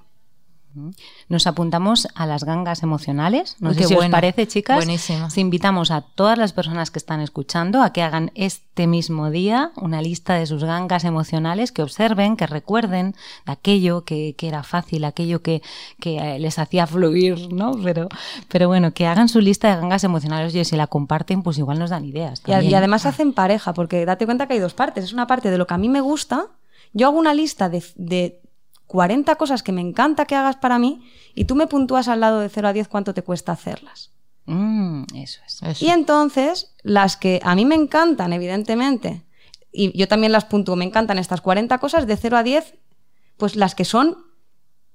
Nos 1.29 1.47
apuntamos 1.47 2.09
a 2.15 2.27
las 2.27 2.43
gangas 2.45 2.83
emocionales. 2.83 3.57
No 3.61 3.71
Uy, 3.71 3.75
sé 3.75 3.81
qué 3.83 3.87
si 3.87 3.95
os 3.95 3.99
bueno. 3.99 4.11
parece, 4.11 4.47
chicas. 4.47 4.77
Buenísimo. 4.77 5.31
Si 5.31 5.41
invitamos 5.41 5.91
a 5.91 6.01
todas 6.01 6.37
las 6.37 6.53
personas 6.53 6.91
que 6.91 6.99
están 6.99 7.21
escuchando 7.21 7.83
a 7.83 7.93
que 7.93 8.03
hagan 8.03 8.33
este 8.35 8.87
mismo 8.87 9.31
día 9.31 9.71
una 9.77 10.03
lista 10.03 10.35
de 10.35 10.47
sus 10.47 10.65
gangas 10.65 11.05
emocionales, 11.05 11.71
que 11.71 11.83
observen, 11.83 12.37
que 12.37 12.47
recuerden 12.47 13.15
de 13.47 13.53
aquello 13.53 14.05
que, 14.05 14.35
que 14.37 14.49
era 14.49 14.65
fácil, 14.65 15.05
aquello 15.05 15.43
que, 15.43 15.63
que 16.01 16.19
eh, 16.19 16.39
les 16.41 16.59
hacía 16.59 16.87
fluir, 16.87 17.53
¿no? 17.53 17.73
Pero, 17.83 18.09
pero 18.49 18.67
bueno, 18.67 18.93
que 18.93 19.07
hagan 19.07 19.29
su 19.29 19.41
lista 19.41 19.69
de 19.69 19.81
gangas 19.81 20.03
emocionales 20.03 20.55
y 20.55 20.65
si 20.65 20.77
la 20.77 20.89
comparten, 20.89 21.43
pues 21.43 21.59
igual 21.59 21.79
nos 21.79 21.91
dan 21.91 22.05
ideas. 22.05 22.43
Y, 22.47 22.75
además 22.75 23.03
se 23.03 23.09
hacen 23.09 23.33
pareja, 23.33 23.75
porque 23.75 24.05
date 24.05 24.25
cuenta 24.25 24.49
que 24.49 24.55
hay 24.55 24.61
dos 24.61 24.75
partes. 24.75 25.05
Es 25.05 25.13
una 25.13 25.27
parte 25.27 25.51
de 25.51 25.59
lo 25.59 25.67
que 25.67 25.75
a 25.75 25.79
mí 25.79 25.89
me 25.89 26.01
gusta. 26.01 26.49
Yo 26.95 27.09
hago 27.09 27.19
una 27.19 27.35
lista 27.35 27.69
de, 27.69 27.85
de 27.97 28.41
40 28.87 29.35
cosas 29.37 29.63
que 29.63 29.73
me 29.73 29.83
encanta 29.83 30.25
que 30.25 30.35
hagas 30.35 30.57
para 30.57 30.79
mí 30.79 31.07
y 31.35 31.45
tú 31.45 31.55
me 31.55 31.67
puntúas 31.67 32.09
al 32.09 32.21
lado 32.21 32.41
de 32.41 32.49
0 32.49 32.69
a 32.69 32.73
10 32.73 32.89
cuánto 32.89 33.13
te 33.13 33.23
cuesta 33.23 33.53
hacerlas. 33.53 34.11
Mm, 34.47 35.05
eso 35.15 35.41
es. 35.47 35.63
Eso. 35.63 35.85
Y 35.85 35.89
entonces, 35.91 36.75
las 36.83 37.17
que 37.17 37.41
a 37.45 37.55
mí 37.55 37.65
me 37.67 37.75
encantan, 37.75 38.33
evidentemente, 38.33 39.23
y 39.73 39.97
yo 39.99 40.07
también 40.09 40.33
las 40.33 40.45
puntúo, 40.45 40.77
me 40.77 40.85
encantan 40.85 41.19
estas 41.19 41.41
40 41.41 41.77
cosas 41.79 42.07
de 42.07 42.17
0 42.17 42.37
a 42.39 42.43
10, 42.43 42.75
pues 43.37 43.57
las 43.57 43.75
que 43.75 43.85
son 43.85 44.19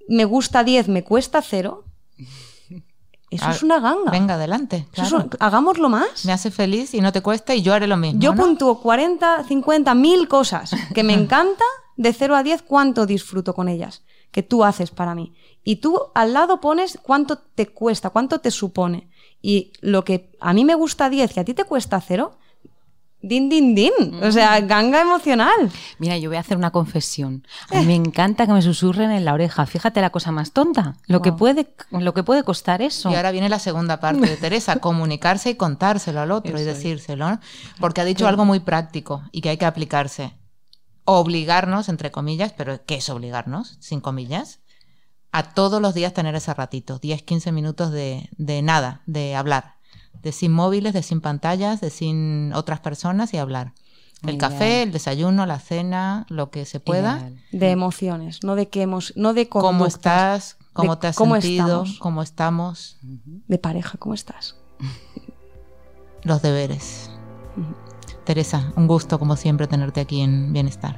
me 0.07 0.25
gusta 0.25 0.63
10, 0.63 0.87
me 0.87 1.03
cuesta 1.03 1.41
0, 1.41 1.83
eso 3.31 3.45
Ah, 3.47 3.51
es 3.51 3.61
una 3.63 3.79
ganga. 3.79 4.11
Venga, 4.11 4.35
adelante. 4.35 4.87
Eso 4.93 5.01
es 5.03 5.09
claro. 5.09 5.23
un- 5.25 5.29
hagámoslo 5.39 5.89
más. 5.89 6.25
Me 6.25 6.31
hace 6.31 6.49
feliz 6.51 6.93
y 6.93 7.01
no 7.01 7.11
te 7.11 7.21
cuesta 7.21 7.53
y 7.53 7.61
yo 7.61 7.73
haré 7.73 7.85
lo 7.87 7.97
mismo. 7.97 8.19
Yo 8.19 8.33
¿no? 8.33 8.41
puntúo 8.43 8.81
40, 8.81 9.43
50, 9.43 9.93
mil 9.95 10.27
cosas 10.27 10.71
que 10.95 11.03
me 11.03 11.13
encanta, 11.21 11.63
de 11.99 12.13
0 12.13 12.37
a 12.37 12.43
10, 12.43 12.61
cuánto 12.61 13.05
disfruto 13.05 13.53
con 13.53 13.67
ellas, 13.67 14.03
que 14.31 14.41
tú 14.41 14.63
haces 14.63 14.89
para 14.89 15.15
mí. 15.15 15.33
Y 15.65 15.77
tú 15.77 15.99
al 16.15 16.31
lado 16.31 16.61
pones 16.61 16.97
cuánto 17.03 17.39
te 17.39 17.67
cuesta, 17.67 18.09
cuánto 18.09 18.39
te 18.39 18.51
supone. 18.51 19.09
Y 19.41 19.73
lo 19.81 20.05
que 20.05 20.31
a 20.39 20.53
mí 20.53 20.63
me 20.63 20.75
gusta 20.75 21.09
10 21.09 21.35
y 21.35 21.39
a 21.41 21.43
ti 21.43 21.53
te 21.53 21.65
cuesta 21.65 21.99
0, 21.99 22.37
din, 23.21 23.49
din, 23.49 23.75
din. 23.75 24.23
O 24.23 24.31
sea, 24.31 24.61
ganga 24.61 25.01
emocional. 25.01 25.69
Mira, 25.97 26.17
yo 26.17 26.29
voy 26.29 26.37
a 26.37 26.39
hacer 26.39 26.55
una 26.55 26.71
confesión. 26.71 27.45
A 27.69 27.81
mí 27.81 27.85
me 27.87 27.95
encanta 27.95 28.47
que 28.47 28.53
me 28.53 28.61
susurren 28.61 29.11
en 29.11 29.25
la 29.25 29.33
oreja. 29.33 29.65
Fíjate 29.65 29.99
la 29.99 30.09
cosa 30.09 30.31
más 30.31 30.53
tonta. 30.53 30.95
Lo, 31.05 31.21
que, 31.21 31.33
puede, 31.33 31.75
lo 31.91 32.13
que 32.13 32.23
puede 32.23 32.43
costar 32.43 32.81
eso. 32.81 33.11
Y 33.11 33.15
ahora 33.15 33.31
viene 33.31 33.49
la 33.49 33.59
segunda 33.59 33.99
parte 33.99 34.25
de 34.25 34.37
Teresa, 34.37 34.75
comunicarse 34.79 35.49
y 35.49 35.55
contárselo 35.55 36.21
al 36.21 36.31
otro 36.31 36.57
y 36.57 36.63
decírselo, 36.63 37.29
¿no? 37.29 37.41
Porque 37.77 37.99
ha 37.99 38.05
dicho 38.05 38.25
algo 38.25 38.45
muy 38.45 38.61
práctico 38.61 39.21
y 39.33 39.41
que 39.41 39.49
hay 39.49 39.57
que 39.57 39.65
aplicarse. 39.65 40.39
Obligarnos, 41.11 41.89
entre 41.89 42.11
comillas, 42.11 42.53
pero 42.55 42.85
¿qué 42.85 42.95
es 42.95 43.09
obligarnos? 43.09 43.77
Sin 43.79 43.99
comillas. 43.99 44.59
A 45.31 45.53
todos 45.53 45.81
los 45.81 45.95
días 45.95 46.13
tener 46.13 46.35
ese 46.35 46.53
ratito, 46.53 46.99
10, 46.99 47.23
15 47.23 47.51
minutos 47.51 47.91
de, 47.91 48.29
de 48.37 48.61
nada, 48.61 49.01
de 49.07 49.35
hablar. 49.35 49.75
De 50.21 50.31
sin 50.31 50.51
móviles, 50.51 50.93
de 50.93 51.01
sin 51.01 51.19
pantallas, 51.21 51.81
de 51.81 51.89
sin 51.89 52.53
otras 52.53 52.79
personas 52.81 53.33
y 53.33 53.37
hablar. 53.37 53.73
El 54.21 54.35
Ideal. 54.35 54.37
café, 54.37 54.83
el 54.83 54.91
desayuno, 54.91 55.45
la 55.47 55.59
cena, 55.59 56.25
lo 56.29 56.51
que 56.51 56.65
se 56.65 56.79
pueda. 56.79 57.17
Ideal. 57.19 57.43
De 57.53 57.71
emociones, 57.71 58.43
no 58.43 58.55
de 58.55 58.67
que 58.69 58.81
hemos, 58.83 59.13
no 59.15 59.33
de 59.33 59.49
¿Cómo 59.49 59.67
conductas, 59.67 59.95
estás? 59.95 60.57
¿Cómo 60.73 60.95
de 60.95 61.01
te 61.01 61.07
has 61.07 61.15
cómo 61.15 61.35
sentido? 61.41 61.65
estamos. 61.83 61.99
¿Cómo 61.99 62.21
estamos? 62.21 62.97
De 63.01 63.57
pareja, 63.57 63.97
¿cómo 63.97 64.13
estás? 64.13 64.57
Los 66.23 66.41
deberes. 66.43 67.09
Teresa, 68.33 68.71
un 68.75 68.85
gusto 68.85 69.17
como 69.17 69.35
siempre 69.35 69.65
tenerte 69.65 70.01
aquí 70.01 70.21
en 70.21 70.53
Bienestar. 70.53 70.97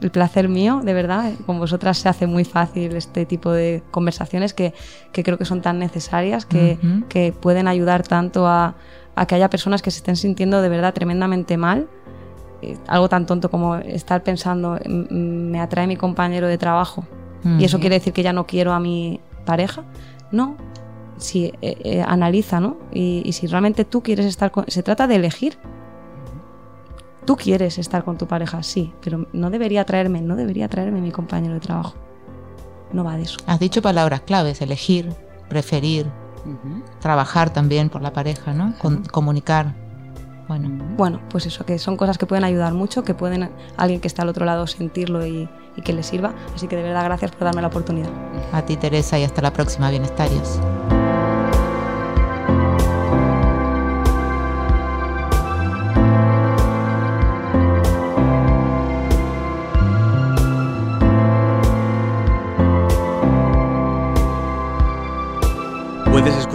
el 0.00 0.10
placer 0.10 0.48
mío, 0.48 0.80
de 0.82 0.94
verdad. 0.94 1.30
Con 1.44 1.58
vosotras 1.58 1.98
se 1.98 2.08
hace 2.08 2.26
muy 2.26 2.44
fácil 2.46 2.96
este 2.96 3.26
tipo 3.26 3.52
de 3.52 3.82
conversaciones 3.90 4.54
que, 4.54 4.72
que 5.12 5.22
creo 5.22 5.36
que 5.36 5.44
son 5.44 5.60
tan 5.60 5.78
necesarias, 5.78 6.46
que, 6.46 6.78
que 7.10 7.32
pueden 7.38 7.68
ayudar 7.68 8.02
tanto 8.02 8.46
a, 8.46 8.76
a 9.14 9.26
que 9.26 9.34
haya 9.34 9.50
personas 9.50 9.82
que 9.82 9.90
se 9.90 9.98
estén 9.98 10.16
sintiendo 10.16 10.62
de 10.62 10.70
verdad 10.70 10.94
tremendamente 10.94 11.58
mal. 11.58 11.86
Eh, 12.62 12.78
Algo 12.88 13.10
tan 13.10 13.26
tonto 13.26 13.50
como 13.50 13.76
estar 13.76 14.22
pensando, 14.22 14.78
"M- 14.82 15.06
m- 15.10 15.50
me 15.52 15.60
atrae 15.60 15.86
mi 15.86 15.96
compañero 15.96 16.46
de 16.48 16.56
trabajo 16.56 17.04
y 17.58 17.64
eso 17.64 17.78
quiere 17.78 17.96
decir 17.96 18.14
que 18.14 18.22
ya 18.22 18.32
no 18.32 18.46
quiero 18.46 18.72
a 18.72 18.80
mi 18.80 19.20
pareja. 19.44 19.82
No, 20.32 20.56
si 21.18 21.52
eh, 21.60 21.76
eh, 21.84 22.02
analiza, 22.06 22.58
¿no? 22.58 22.78
Y, 22.90 23.20
y 23.26 23.32
si 23.32 23.46
realmente 23.46 23.84
tú 23.84 24.02
quieres 24.02 24.24
estar 24.24 24.50
con... 24.50 24.64
Se 24.68 24.82
trata 24.82 25.06
de 25.06 25.16
elegir. 25.16 25.58
Tú 27.30 27.36
quieres 27.36 27.78
estar 27.78 28.02
con 28.02 28.18
tu 28.18 28.26
pareja, 28.26 28.60
sí, 28.64 28.92
pero 29.00 29.24
no 29.32 29.50
debería 29.50 29.84
traerme, 29.84 30.20
no 30.20 30.34
debería 30.34 30.68
traerme 30.68 31.00
mi 31.00 31.12
compañero 31.12 31.54
de 31.54 31.60
trabajo. 31.60 31.94
No 32.92 33.04
va 33.04 33.14
de 33.16 33.22
eso. 33.22 33.36
Has 33.46 33.60
dicho 33.60 33.80
palabras 33.82 34.22
claves, 34.22 34.60
elegir, 34.62 35.08
preferir, 35.48 36.06
trabajar 36.98 37.50
también 37.50 37.88
por 37.88 38.02
la 38.02 38.12
pareja, 38.12 38.52
¿no? 38.52 38.74
Con- 38.80 39.04
comunicar. 39.04 39.76
Bueno, 40.48 40.70
Bueno, 40.96 41.20
pues 41.30 41.46
eso, 41.46 41.64
que 41.64 41.78
son 41.78 41.96
cosas 41.96 42.18
que 42.18 42.26
pueden 42.26 42.42
ayudar 42.42 42.74
mucho, 42.74 43.04
que 43.04 43.14
pueden 43.14 43.48
alguien 43.76 44.00
que 44.00 44.08
está 44.08 44.22
al 44.22 44.28
otro 44.28 44.44
lado 44.44 44.66
sentirlo 44.66 45.24
y, 45.24 45.48
y 45.76 45.82
que 45.82 45.92
le 45.92 46.02
sirva. 46.02 46.34
Así 46.56 46.66
que 46.66 46.74
de 46.74 46.82
verdad 46.82 47.04
gracias 47.04 47.30
por 47.30 47.44
darme 47.44 47.62
la 47.62 47.68
oportunidad. 47.68 48.10
a 48.52 48.62
ti 48.66 48.76
Teresa 48.76 49.20
y 49.20 49.22
hasta 49.22 49.40
la 49.40 49.52
próxima, 49.52 49.88
bienestarios. 49.90 50.58